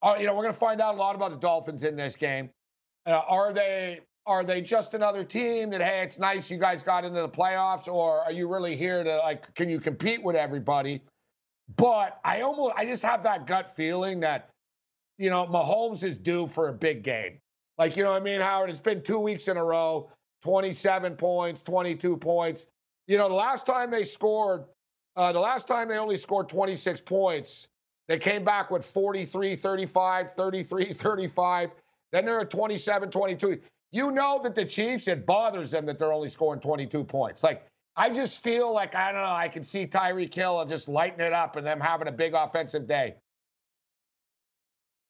Uh, 0.01 0.15
you 0.19 0.25
know, 0.25 0.33
we're 0.33 0.43
going 0.43 0.53
to 0.53 0.59
find 0.59 0.81
out 0.81 0.95
a 0.95 0.97
lot 0.97 1.15
about 1.15 1.31
the 1.31 1.37
Dolphins 1.37 1.83
in 1.83 1.95
this 1.95 2.15
game. 2.15 2.49
Uh, 3.05 3.21
are 3.27 3.53
they 3.53 4.01
are 4.25 4.43
they 4.43 4.61
just 4.61 4.93
another 4.93 5.23
team 5.23 5.69
that 5.71 5.81
hey, 5.81 6.01
it's 6.01 6.19
nice 6.19 6.51
you 6.51 6.57
guys 6.57 6.83
got 6.83 7.03
into 7.03 7.21
the 7.21 7.29
playoffs, 7.29 7.87
or 7.87 8.21
are 8.21 8.31
you 8.31 8.51
really 8.51 8.75
here 8.75 9.03
to 9.03 9.17
like 9.17 9.53
can 9.55 9.69
you 9.69 9.79
compete 9.79 10.23
with 10.23 10.35
everybody? 10.35 11.01
But 11.75 12.19
I 12.23 12.41
almost 12.41 12.75
I 12.77 12.85
just 12.85 13.03
have 13.03 13.23
that 13.23 13.47
gut 13.47 13.69
feeling 13.75 14.19
that 14.19 14.49
you 15.17 15.29
know 15.29 15.47
Mahomes 15.47 16.03
is 16.03 16.17
due 16.17 16.45
for 16.45 16.67
a 16.67 16.73
big 16.73 17.03
game. 17.03 17.39
Like, 17.79 17.95
you 17.95 18.03
know 18.03 18.11
what 18.11 18.21
I 18.21 18.25
mean, 18.25 18.41
Howard? 18.41 18.69
It's 18.69 18.81
been 18.81 19.01
two 19.01 19.19
weeks 19.19 19.47
in 19.47 19.55
a 19.55 19.63
row 19.63 20.11
27 20.43 21.15
points, 21.15 21.63
22 21.63 22.17
points. 22.17 22.67
You 23.07 23.17
know, 23.17 23.29
the 23.29 23.35
last 23.35 23.65
time 23.65 23.89
they 23.89 24.03
scored, 24.03 24.65
uh, 25.15 25.31
the 25.31 25.39
last 25.39 25.65
time 25.65 25.87
they 25.87 25.97
only 25.97 26.17
scored 26.17 26.49
26 26.49 27.01
points, 27.01 27.69
they 28.09 28.19
came 28.19 28.43
back 28.43 28.69
with 28.69 28.85
43 28.85 29.55
35, 29.55 30.33
33 30.33 30.85
35. 30.93 31.71
Then 32.11 32.25
they're 32.25 32.41
at 32.41 32.49
27 32.49 33.09
22. 33.09 33.59
You 33.91 34.11
know 34.11 34.39
that 34.43 34.55
the 34.55 34.65
Chiefs, 34.65 35.07
it 35.07 35.25
bothers 35.25 35.71
them 35.71 35.85
that 35.85 35.97
they're 35.97 36.13
only 36.13 36.27
scoring 36.27 36.59
22 36.59 37.03
points. 37.05 37.43
Like, 37.43 37.65
I 37.95 38.09
just 38.09 38.43
feel 38.43 38.73
like, 38.73 38.93
I 38.93 39.11
don't 39.11 39.21
know, 39.21 39.31
I 39.31 39.47
can 39.47 39.63
see 39.63 39.87
Tyreek 39.87 40.33
Hill 40.33 40.63
just 40.65 40.87
lighting 40.89 41.21
it 41.21 41.33
up 41.33 41.55
and 41.55 41.65
them 41.65 41.79
having 41.79 42.07
a 42.07 42.11
big 42.11 42.33
offensive 42.33 42.87
day. 42.87 43.15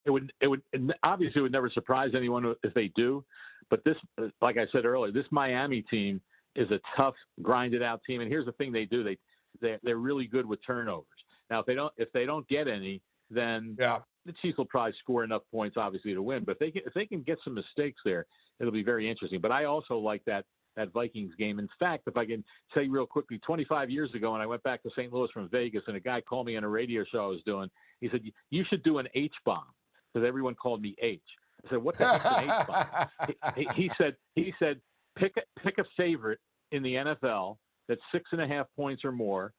It 0.06 0.10
would, 0.10 0.32
it 0.40 0.46
would, 0.46 0.62
obviously, 1.02 1.40
it 1.40 1.42
would 1.42 1.52
never 1.52 1.70
surprise 1.70 2.12
anyone 2.16 2.54
if 2.62 2.72
they 2.74 2.88
do. 2.96 3.24
But 3.68 3.84
this, 3.84 3.96
like 4.40 4.56
I 4.56 4.66
said 4.72 4.84
earlier, 4.84 5.12
this 5.12 5.26
Miami 5.30 5.82
team 5.82 6.20
is 6.56 6.70
a 6.70 6.80
tough, 6.96 7.14
grinded 7.42 7.82
out 7.82 8.00
team. 8.06 8.20
And 8.20 8.30
here's 8.30 8.46
the 8.46 8.52
thing 8.52 8.72
they 8.72 8.86
do: 8.86 9.04
they 9.04 9.18
they 9.60 9.78
they're 9.82 9.96
really 9.96 10.26
good 10.26 10.46
with 10.46 10.58
turnovers. 10.66 11.06
Now, 11.50 11.60
if 11.60 11.66
they 11.66 11.74
don't 11.74 11.92
if 11.96 12.10
they 12.12 12.26
don't 12.26 12.46
get 12.48 12.68
any, 12.68 13.02
then 13.30 13.76
yeah. 13.78 13.98
the 14.26 14.32
Chiefs 14.42 14.58
will 14.58 14.64
probably 14.64 14.94
score 15.00 15.24
enough 15.24 15.42
points, 15.52 15.76
obviously, 15.76 16.14
to 16.14 16.22
win. 16.22 16.44
But 16.44 16.52
if 16.52 16.58
they 16.58 16.70
can, 16.70 16.82
if 16.86 16.94
they 16.94 17.06
can 17.06 17.22
get 17.22 17.38
some 17.44 17.54
mistakes 17.54 18.00
there, 18.04 18.26
it'll 18.58 18.72
be 18.72 18.82
very 18.82 19.08
interesting. 19.08 19.40
But 19.40 19.52
I 19.52 19.64
also 19.64 19.98
like 19.98 20.24
that 20.24 20.44
that 20.76 20.92
Vikings 20.92 21.34
game. 21.38 21.58
In 21.58 21.68
fact, 21.78 22.04
if 22.06 22.16
I 22.16 22.24
can 22.24 22.44
say 22.74 22.88
real 22.88 23.06
quickly, 23.06 23.38
25 23.44 23.90
years 23.90 24.14
ago, 24.14 24.32
when 24.32 24.40
I 24.40 24.46
went 24.46 24.62
back 24.62 24.82
to 24.84 24.90
St. 24.90 25.12
Louis 25.12 25.28
from 25.32 25.48
Vegas, 25.48 25.82
and 25.88 25.96
a 25.96 26.00
guy 26.00 26.20
called 26.20 26.46
me 26.46 26.56
on 26.56 26.64
a 26.64 26.68
radio 26.68 27.04
show 27.10 27.24
I 27.24 27.26
was 27.26 27.42
doing, 27.44 27.68
he 28.00 28.08
said, 28.10 28.22
"You 28.50 28.64
should 28.68 28.82
do 28.82 28.98
an 28.98 29.08
H 29.14 29.34
bomb," 29.44 29.66
because 30.12 30.26
everyone 30.26 30.54
called 30.54 30.80
me 30.82 30.94
H. 31.00 31.20
I 31.66 31.70
said, 31.70 31.78
"What 31.78 31.98
the 31.98 32.06
heck's 32.06 32.24
an 32.38 32.50
H 32.50 32.66
bomb?" 32.66 33.54
he, 33.56 33.68
he 33.82 33.90
said, 33.98 34.16
"He 34.34 34.52
said 34.58 34.80
pick 35.18 35.32
a, 35.36 35.60
pick 35.60 35.78
a 35.78 35.84
favorite 35.96 36.38
in 36.72 36.82
the 36.82 36.94
NFL 36.94 37.56
that's 37.88 38.00
six 38.12 38.30
and 38.32 38.40
a 38.40 38.46
half 38.46 38.66
points 38.76 39.04
or 39.04 39.12
more, 39.12 39.52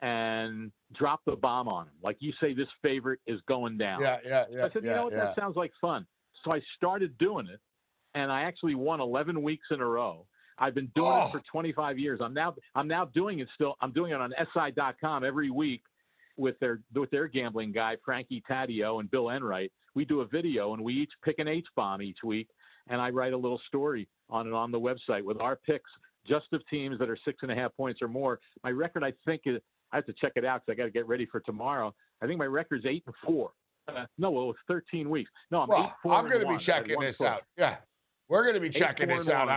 and 0.00 0.70
drop 0.94 1.20
the 1.26 1.36
bomb 1.36 1.68
on 1.68 1.86
him. 1.86 1.92
Like 2.02 2.16
you 2.20 2.32
say, 2.40 2.54
this 2.54 2.68
favorite 2.82 3.20
is 3.26 3.40
going 3.48 3.78
down." 3.78 4.00
Yeah, 4.00 4.18
yeah, 4.24 4.44
yeah. 4.50 4.64
I 4.66 4.70
said, 4.70 4.84
yeah, 4.84 4.90
"You 4.90 4.96
know 4.96 5.04
what? 5.04 5.12
yeah. 5.12 5.24
That 5.26 5.36
sounds 5.36 5.56
like 5.56 5.72
fun." 5.80 6.06
So 6.44 6.52
I 6.52 6.60
started 6.76 7.16
doing 7.18 7.46
it, 7.48 7.60
and 8.14 8.30
I 8.30 8.42
actually 8.42 8.76
won 8.76 9.00
11 9.00 9.42
weeks 9.42 9.66
in 9.70 9.80
a 9.80 9.86
row. 9.86 10.26
I've 10.60 10.74
been 10.74 10.90
doing 10.94 11.10
Oh. 11.12 11.26
it 11.26 11.32
for 11.32 11.40
25 11.50 11.98
years. 11.98 12.20
I'm 12.22 12.34
now 12.34 12.54
I'm 12.74 12.88
now 12.88 13.04
doing 13.06 13.40
it 13.40 13.48
still. 13.54 13.74
I'm 13.80 13.92
doing 13.92 14.12
it 14.12 14.20
on 14.20 14.32
SI.com 14.54 15.24
every 15.24 15.50
week 15.50 15.82
with 16.38 16.58
their 16.60 16.80
with 16.94 17.10
their 17.10 17.26
gambling 17.28 17.72
guy 17.72 17.96
Frankie 18.04 18.42
Taddeo 18.48 19.00
and 19.00 19.10
Bill 19.10 19.30
Enright. 19.30 19.72
We 19.94 20.04
do 20.04 20.20
a 20.20 20.26
video 20.26 20.72
and 20.74 20.82
we 20.82 20.94
each 20.94 21.10
pick 21.24 21.38
an 21.38 21.48
H 21.48 21.66
bomb 21.76 22.00
each 22.00 22.18
week, 22.24 22.48
and 22.88 23.00
I 23.00 23.10
write 23.10 23.32
a 23.32 23.36
little 23.36 23.60
story 23.66 24.08
on 24.30 24.46
it 24.46 24.52
on 24.52 24.70
the 24.70 24.80
website 24.80 25.24
with 25.24 25.40
our 25.40 25.56
picks 25.56 25.90
just 26.26 26.46
of 26.52 26.66
teams 26.68 26.98
that 26.98 27.08
are 27.10 27.18
six 27.24 27.38
and 27.42 27.50
a 27.50 27.54
half 27.54 27.74
points 27.76 28.00
or 28.00 28.08
more. 28.08 28.38
My 28.62 28.70
record, 28.70 29.02
I 29.02 29.12
think, 29.24 29.42
is 29.46 29.60
I 29.92 29.96
have 29.96 30.06
to 30.06 30.12
check 30.12 30.32
it 30.36 30.44
out 30.44 30.62
because 30.64 30.76
I 30.76 30.82
got 30.82 30.84
to 30.84 30.90
get 30.90 31.06
ready 31.08 31.26
for 31.26 31.40
tomorrow. 31.40 31.94
I 32.22 32.26
think 32.26 32.38
my 32.38 32.44
record's 32.46 32.84
eight 32.86 33.02
and 33.06 33.14
four. 33.24 33.50
Uh, 33.88 34.04
no, 34.18 34.30
well, 34.30 34.50
it's 34.50 34.58
13 34.68 35.08
weeks. 35.08 35.30
No, 35.50 35.62
I'm 35.62 35.70
eight 35.70 35.74
Well, 35.76 35.94
four. 36.02 36.12
I'm 36.14 36.28
going 36.28 36.42
to 36.42 36.48
be 36.48 36.58
checking 36.58 37.00
this 37.00 37.16
foot. 37.16 37.28
out. 37.28 37.42
Yeah. 37.56 37.76
We're 38.28 38.42
going 38.42 38.54
to 38.56 38.60
be 38.60 38.66
Eight, 38.66 38.74
checking 38.74 39.08
this 39.08 39.26
out, 39.30 39.46
one. 39.46 39.56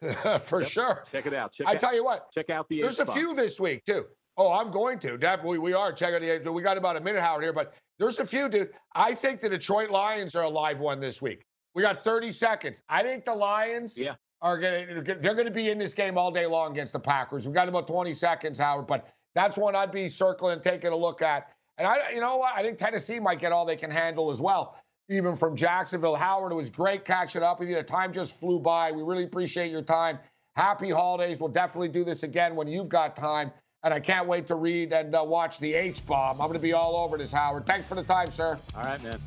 Howard. 0.00 0.44
For 0.46 0.60
Yep. 0.60 0.70
sure. 0.70 1.04
Check 1.10 1.26
it 1.26 1.34
out. 1.34 1.52
Check 1.54 1.66
I 1.66 1.74
out, 1.74 1.80
tell 1.80 1.94
you 1.94 2.04
what, 2.04 2.26
check 2.32 2.50
out 2.50 2.68
the 2.68 2.76
H 2.76 2.82
there's 2.82 2.98
a 3.00 3.06
few 3.12 3.34
this 3.34 3.58
week, 3.58 3.84
too. 3.84 4.06
Oh, 4.36 4.52
I'm 4.52 4.70
going 4.70 4.98
to. 5.00 5.16
Definitely. 5.16 5.58
We 5.58 5.72
are 5.74 5.92
checking 5.92 6.42
the 6.42 6.52
We 6.52 6.62
got 6.62 6.76
about 6.76 6.96
a 6.96 7.00
minute, 7.00 7.22
Howard, 7.22 7.44
here, 7.44 7.52
but 7.52 7.74
there's 7.98 8.18
a 8.18 8.26
few, 8.26 8.48
dude. 8.48 8.70
I 8.94 9.14
think 9.14 9.40
the 9.40 9.48
Detroit 9.48 9.90
Lions 9.90 10.34
are 10.34 10.42
a 10.42 10.48
live 10.48 10.80
one 10.80 10.98
this 11.00 11.22
week. 11.22 11.42
We 11.74 11.82
got 11.82 12.02
30 12.02 12.32
seconds. 12.32 12.82
I 12.88 13.02
think 13.02 13.24
the 13.24 13.34
Lions 13.34 13.98
Yeah. 13.98 14.14
are 14.42 14.58
going 14.58 15.04
to, 15.04 15.14
they're 15.14 15.34
going 15.34 15.46
to 15.46 15.52
be 15.52 15.70
in 15.70 15.78
this 15.78 15.94
game 15.94 16.18
all 16.18 16.30
day 16.30 16.46
long 16.46 16.72
against 16.72 16.92
the 16.92 17.00
Packers. 17.00 17.46
We 17.46 17.54
got 17.54 17.68
about 17.68 17.86
20 17.86 18.12
seconds, 18.12 18.58
Howard, 18.58 18.86
but 18.86 19.08
that's 19.34 19.56
one 19.56 19.76
I'd 19.76 19.92
be 19.92 20.08
circling 20.08 20.54
and 20.54 20.62
taking 20.62 20.90
a 20.90 20.96
look 20.96 21.22
at. 21.22 21.50
And 21.78 21.86
I, 21.86 22.10
you 22.10 22.20
know 22.20 22.36
what? 22.36 22.52
I 22.56 22.62
think 22.62 22.78
Tennessee 22.78 23.18
might 23.20 23.38
get 23.40 23.52
all 23.52 23.64
they 23.64 23.76
can 23.76 23.90
handle 23.90 24.30
as 24.30 24.40
well, 24.40 24.76
even 25.08 25.34
from 25.36 25.56
Jacksonville. 25.56 26.14
Howard, 26.16 26.52
it 26.52 26.56
was 26.56 26.70
great 26.70 27.04
catching 27.04 27.42
up 27.42 27.58
with 27.60 27.68
you. 27.68 27.76
The 27.76 27.82
time 27.82 28.12
just 28.12 28.38
flew 28.38 28.58
by. 28.60 28.90
We 28.92 29.02
really 29.02 29.24
appreciate 29.24 29.70
your 29.70 29.82
time. 29.82 30.18
Happy 30.56 30.90
holidays. 30.90 31.40
We'll 31.40 31.48
definitely 31.48 31.88
do 31.88 32.04
this 32.04 32.22
again 32.22 32.54
when 32.54 32.68
you've 32.68 32.88
got 32.88 33.16
time. 33.16 33.50
And 33.84 33.92
I 33.92 34.00
can't 34.00 34.26
wait 34.26 34.46
to 34.46 34.54
read 34.54 34.94
and 34.94 35.14
uh, 35.14 35.22
watch 35.22 35.58
the 35.58 35.74
H 35.74 36.04
bomb. 36.06 36.40
I'm 36.40 36.48
going 36.48 36.54
to 36.54 36.58
be 36.58 36.72
all 36.72 36.96
over 36.96 37.18
this, 37.18 37.30
Howard. 37.30 37.66
Thanks 37.66 37.86
for 37.86 37.94
the 37.94 38.02
time, 38.02 38.30
sir. 38.30 38.58
All 38.74 38.82
right, 38.82 39.02
man. 39.02 39.20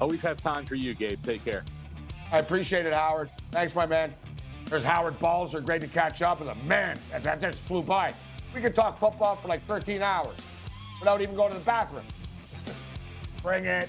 Always 0.00 0.20
have 0.20 0.36
time 0.42 0.66
for 0.66 0.74
you, 0.74 0.94
Gabe. 0.94 1.18
Take 1.24 1.44
care. 1.44 1.64
I 2.30 2.38
appreciate 2.38 2.84
it, 2.84 2.92
Howard. 2.92 3.30
Thanks, 3.52 3.74
my 3.74 3.86
man. 3.86 4.14
There's 4.66 4.84
Howard 4.84 5.18
Balzer. 5.18 5.62
Great 5.62 5.80
to 5.80 5.88
catch 5.88 6.20
up 6.20 6.40
with 6.40 6.48
him. 6.48 6.68
Man, 6.68 6.98
that, 7.10 7.22
that 7.22 7.40
just 7.40 7.62
flew 7.62 7.82
by. 7.82 8.12
We 8.54 8.60
could 8.60 8.74
talk 8.74 8.98
football 8.98 9.34
for 9.34 9.48
like 9.48 9.62
13 9.62 10.02
hours 10.02 10.38
without 11.00 11.22
even 11.22 11.34
going 11.34 11.52
to 11.52 11.58
the 11.58 11.64
bathroom. 11.64 12.04
Bring 13.42 13.64
it. 13.64 13.88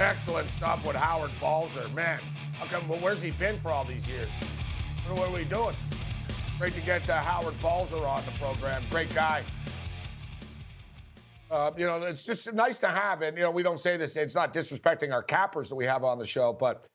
Excellent 0.00 0.48
stuff 0.48 0.86
with 0.86 0.96
Howard 0.96 1.30
Balzer. 1.42 1.86
Man, 1.90 2.18
how 2.54 2.64
come, 2.64 2.88
well, 2.88 2.98
where's 3.00 3.20
he 3.20 3.32
been 3.32 3.58
for 3.58 3.70
all 3.70 3.84
these 3.84 4.08
years? 4.08 4.28
What, 5.10 5.28
are 5.28 5.36
we 5.36 5.44
doing? 5.44 5.76
Great 6.58 6.72
to 6.72 6.80
get 6.80 7.06
uh, 7.10 7.20
Howard 7.22 7.60
Balzer 7.60 8.02
on 8.06 8.24
the 8.24 8.30
program. 8.38 8.82
Great 8.88 9.14
guy. 9.14 9.42
Uh, 11.50 11.72
you 11.76 11.84
know, 11.84 12.02
it's 12.02 12.24
just 12.24 12.50
nice 12.54 12.78
to 12.78 12.88
have 12.88 13.20
it. 13.20 13.36
You 13.36 13.42
know, 13.42 13.50
we 13.50 13.62
don't 13.62 13.78
say 13.78 13.98
this, 13.98 14.16
it's 14.16 14.34
not 14.34 14.54
disrespecting 14.54 15.12
our 15.12 15.22
cappers 15.22 15.68
that 15.68 15.74
we 15.74 15.84
have 15.84 16.02
on 16.02 16.18
the 16.18 16.26
show, 16.26 16.50
but 16.50 16.86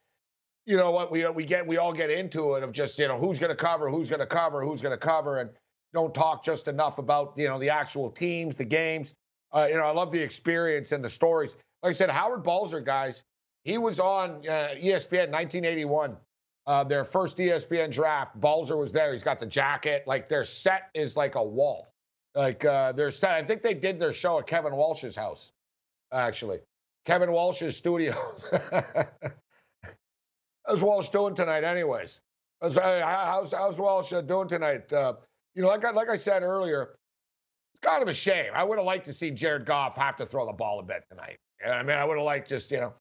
you 0.65 0.75
know 0.75 0.89
what, 0.89 1.11
we, 1.11 1.27
we 1.27 1.45
get, 1.45 1.67
we 1.67 1.77
all 1.77 1.93
get 1.93 2.09
into 2.09 2.55
it 2.55 2.63
of 2.63 2.71
just, 2.71 2.97
you 2.97 3.07
know, 3.07 3.19
who's 3.19 3.37
going 3.37 3.51
to 3.51 3.55
cover, 3.55 3.87
who's 3.87 4.09
going 4.09 4.19
to 4.19 4.25
cover, 4.25 4.65
who's 4.65 4.81
going 4.81 4.97
to 4.97 5.05
cover, 5.05 5.37
and 5.41 5.51
don't 5.93 6.15
talk 6.15 6.43
just 6.43 6.67
enough 6.67 6.97
about, 6.97 7.33
you 7.37 7.47
know, 7.47 7.59
the 7.59 7.69
actual 7.69 8.09
teams, 8.09 8.55
the 8.55 8.65
games. 8.65 9.13
Uh, 9.51 9.67
you 9.69 9.75
know, 9.75 9.83
I 9.83 9.91
love 9.91 10.11
the 10.11 10.21
experience 10.21 10.91
and 10.91 11.03
the 11.03 11.09
stories. 11.09 11.55
Like 11.83 11.91
I 11.91 11.93
said, 11.93 12.09
Howard 12.09 12.43
Balzer, 12.43 12.81
guys, 12.81 13.23
he 13.63 13.77
was 13.77 13.99
on 13.99 14.47
uh, 14.47 14.75
ESPN 14.75 15.31
1981, 15.31 16.17
uh, 16.67 16.83
their 16.83 17.03
first 17.03 17.37
ESPN 17.37 17.91
draft. 17.91 18.39
Balzer 18.39 18.77
was 18.77 18.91
there. 18.91 19.11
He's 19.11 19.23
got 19.23 19.39
the 19.39 19.45
jacket. 19.45 20.03
Like 20.07 20.29
their 20.29 20.43
set 20.43 20.89
is 20.93 21.17
like 21.17 21.35
a 21.35 21.43
wall. 21.43 21.87
Like 22.35 22.65
uh, 22.65 22.91
their 22.91 23.11
set. 23.11 23.31
I 23.31 23.43
think 23.43 23.61
they 23.61 23.73
did 23.73 23.99
their 23.99 24.13
show 24.13 24.39
at 24.39 24.47
Kevin 24.47 24.75
Walsh's 24.75 25.15
house, 25.15 25.51
actually. 26.11 26.59
Kevin 27.05 27.31
Walsh's 27.31 27.77
studio. 27.77 28.15
How's 30.67 30.81
Walsh 30.81 31.09
doing 31.09 31.35
tonight, 31.35 31.63
anyways? 31.63 32.21
How's, 32.61 32.77
uh, 32.77 33.01
how's, 33.05 33.53
how's 33.53 33.79
Walsh 33.79 34.11
uh, 34.11 34.21
doing 34.21 34.47
tonight? 34.47 34.91
Uh, 34.91 35.13
you 35.53 35.61
know, 35.61 35.67
like 35.67 35.85
I, 35.85 35.91
like 35.91 36.09
I 36.09 36.17
said 36.17 36.41
earlier, 36.41 36.95
it's 37.73 37.81
kind 37.81 38.01
of 38.01 38.09
a 38.09 38.13
shame. 38.13 38.51
I 38.53 38.63
would 38.63 38.77
have 38.79 38.85
liked 38.85 39.05
to 39.05 39.13
see 39.13 39.29
Jared 39.29 39.65
Goff 39.65 39.95
have 39.95 40.15
to 40.17 40.25
throw 40.25 40.45
the 40.45 40.53
ball 40.53 40.79
a 40.79 40.83
bit 40.83 41.03
tonight. 41.09 41.37
I 41.65 41.83
mean, 41.83 41.97
I 41.97 42.03
would 42.03 42.17
have 42.17 42.25
liked 42.25 42.49
just, 42.49 42.71
you 42.71 42.79
know, 42.79 42.93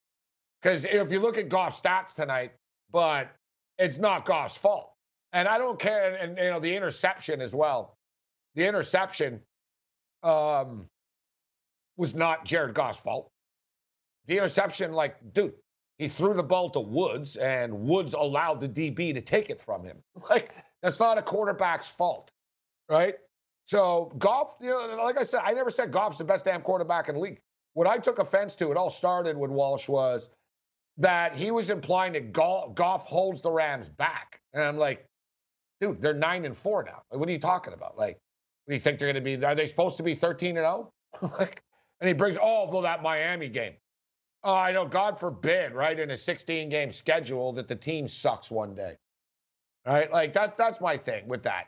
because 0.61 0.85
if 0.85 1.11
you 1.11 1.19
look 1.19 1.37
at 1.37 1.49
Goff's 1.49 1.81
stats 1.81 2.15
tonight, 2.15 2.51
but 2.91 3.29
it's 3.77 3.97
not 3.97 4.25
Goff's 4.25 4.57
fault. 4.57 4.91
And 5.33 5.47
I 5.47 5.57
don't 5.57 5.79
care. 5.79 6.15
And, 6.15 6.31
and 6.31 6.37
you 6.37 6.49
know, 6.49 6.59
the 6.59 6.75
interception 6.75 7.41
as 7.41 7.53
well. 7.53 7.97
The 8.55 8.65
interception 8.65 9.41
um, 10.23 10.87
was 11.97 12.15
not 12.15 12.45
Jared 12.45 12.73
Goff's 12.73 12.99
fault. 12.99 13.29
The 14.27 14.37
interception, 14.37 14.93
like, 14.93 15.17
dude, 15.33 15.53
he 15.97 16.07
threw 16.07 16.33
the 16.33 16.43
ball 16.43 16.69
to 16.71 16.79
Woods, 16.79 17.35
and 17.35 17.73
Woods 17.73 18.13
allowed 18.13 18.59
the 18.59 18.67
DB 18.67 19.13
to 19.13 19.21
take 19.21 19.49
it 19.49 19.61
from 19.61 19.83
him. 19.83 19.97
Like, 20.29 20.51
that's 20.81 20.99
not 20.99 21.17
a 21.17 21.21
quarterback's 21.21 21.87
fault, 21.87 22.31
right? 22.89 23.15
So 23.65 24.11
Goff, 24.19 24.55
you 24.61 24.69
know, 24.69 24.95
like 25.01 25.17
I 25.17 25.23
said, 25.23 25.41
I 25.43 25.53
never 25.53 25.71
said 25.71 25.91
Goff's 25.91 26.17
the 26.17 26.23
best 26.23 26.45
damn 26.45 26.61
quarterback 26.61 27.09
in 27.09 27.15
the 27.15 27.21
league. 27.21 27.41
What 27.75 27.87
I 27.87 27.97
took 27.97 28.19
offense 28.19 28.55
to, 28.55 28.71
it 28.71 28.77
all 28.77 28.89
started 28.89 29.37
with 29.37 29.51
Walsh 29.51 29.87
was 29.87 30.29
that 30.97 31.35
he 31.35 31.51
was 31.51 31.69
implying 31.69 32.13
that 32.13 32.31
Goff, 32.31 33.05
holds 33.05 33.41
the 33.41 33.51
Rams 33.51 33.89
back, 33.89 34.39
and 34.53 34.63
I'm 34.63 34.77
like, 34.77 35.05
dude, 35.81 36.01
they're 36.01 36.13
nine 36.13 36.45
and 36.45 36.57
four 36.57 36.83
now. 36.83 37.03
Like, 37.11 37.19
what 37.19 37.29
are 37.29 37.33
you 37.33 37.39
talking 37.39 37.73
about? 37.73 37.97
Like, 37.97 38.17
do 38.67 38.73
you 38.73 38.79
think 38.79 38.97
they're 38.97 39.11
going 39.11 39.23
to 39.23 39.37
be? 39.37 39.45
Are 39.45 39.55
they 39.55 39.67
supposed 39.67 39.97
to 39.97 40.03
be 40.03 40.15
13 40.15 40.57
and 40.57 40.65
0? 40.65 40.91
like, 41.39 41.61
and 41.99 42.07
he 42.07 42.13
brings, 42.13 42.37
oh, 42.41 42.69
well, 42.71 42.81
that 42.81 43.03
Miami 43.03 43.49
game. 43.49 43.73
Oh, 44.43 44.53
I 44.53 44.71
know. 44.71 44.85
God 44.85 45.19
forbid, 45.19 45.73
right? 45.73 45.99
In 45.99 46.11
a 46.11 46.17
16 46.17 46.69
game 46.69 46.91
schedule, 46.91 47.51
that 47.53 47.67
the 47.67 47.75
team 47.75 48.07
sucks 48.07 48.49
one 48.49 48.75
day. 48.75 48.95
Right? 49.85 50.11
Like 50.11 50.33
that's 50.33 50.55
that's 50.55 50.81
my 50.81 50.97
thing 50.97 51.27
with 51.27 51.43
that. 51.43 51.67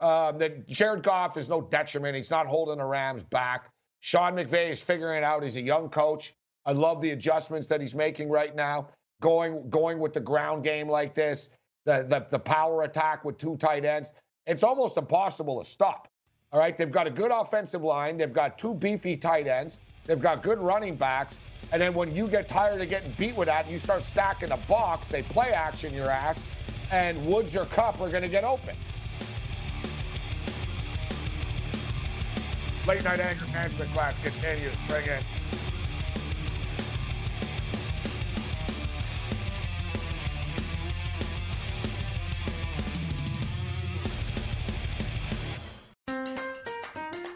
Um, 0.00 0.38
that 0.38 0.68
Jared 0.68 1.02
Goff 1.02 1.36
is 1.36 1.48
no 1.48 1.60
detriment. 1.60 2.16
He's 2.16 2.30
not 2.30 2.46
holding 2.46 2.78
the 2.78 2.84
Rams 2.84 3.24
back. 3.24 3.70
Sean 4.00 4.34
McVay 4.34 4.70
is 4.70 4.82
figuring 4.82 5.24
out. 5.24 5.42
He's 5.42 5.56
a 5.56 5.60
young 5.60 5.88
coach. 5.88 6.34
I 6.64 6.72
love 6.72 7.00
the 7.00 7.10
adjustments 7.10 7.68
that 7.68 7.80
he's 7.80 7.94
making 7.94 8.28
right 8.28 8.54
now. 8.54 8.88
Going 9.20 9.68
going 9.68 9.98
with 9.98 10.12
the 10.12 10.20
ground 10.20 10.62
game 10.62 10.88
like 10.88 11.14
this, 11.14 11.50
the 11.84 12.06
the, 12.08 12.26
the 12.30 12.38
power 12.38 12.82
attack 12.82 13.24
with 13.24 13.38
two 13.38 13.56
tight 13.56 13.84
ends. 13.84 14.12
It's 14.46 14.62
almost 14.62 14.96
impossible 14.96 15.58
to 15.58 15.68
stop. 15.68 16.08
All 16.52 16.58
right, 16.58 16.76
they've 16.76 16.90
got 16.90 17.06
a 17.06 17.10
good 17.10 17.30
offensive 17.30 17.82
line. 17.82 18.16
They've 18.16 18.32
got 18.32 18.58
two 18.58 18.74
beefy 18.74 19.16
tight 19.16 19.46
ends. 19.46 19.78
They've 20.06 20.20
got 20.20 20.42
good 20.42 20.58
running 20.58 20.96
backs. 20.96 21.38
And 21.72 21.82
then 21.82 21.92
when 21.92 22.14
you 22.14 22.28
get 22.28 22.48
tired 22.48 22.80
of 22.80 22.88
getting 22.88 23.12
beat 23.18 23.36
with 23.36 23.48
that, 23.48 23.68
you 23.68 23.76
start 23.76 24.02
stacking 24.02 24.48
the 24.48 24.58
box. 24.68 25.08
They 25.08 25.22
play 25.22 25.50
action 25.50 25.92
your 25.92 26.10
ass, 26.10 26.48
and 26.90 27.22
Woods 27.26 27.54
or 27.54 27.66
Kupp 27.66 28.00
are 28.00 28.08
going 28.08 28.22
to 28.22 28.28
get 28.28 28.44
open. 28.44 28.74
Late 32.88 33.04
night 33.04 33.20
anger 33.20 33.44
management 33.52 33.92
class 33.92 34.14
continues. 34.22 34.74
Bring 34.88 35.04
in. 35.04 35.57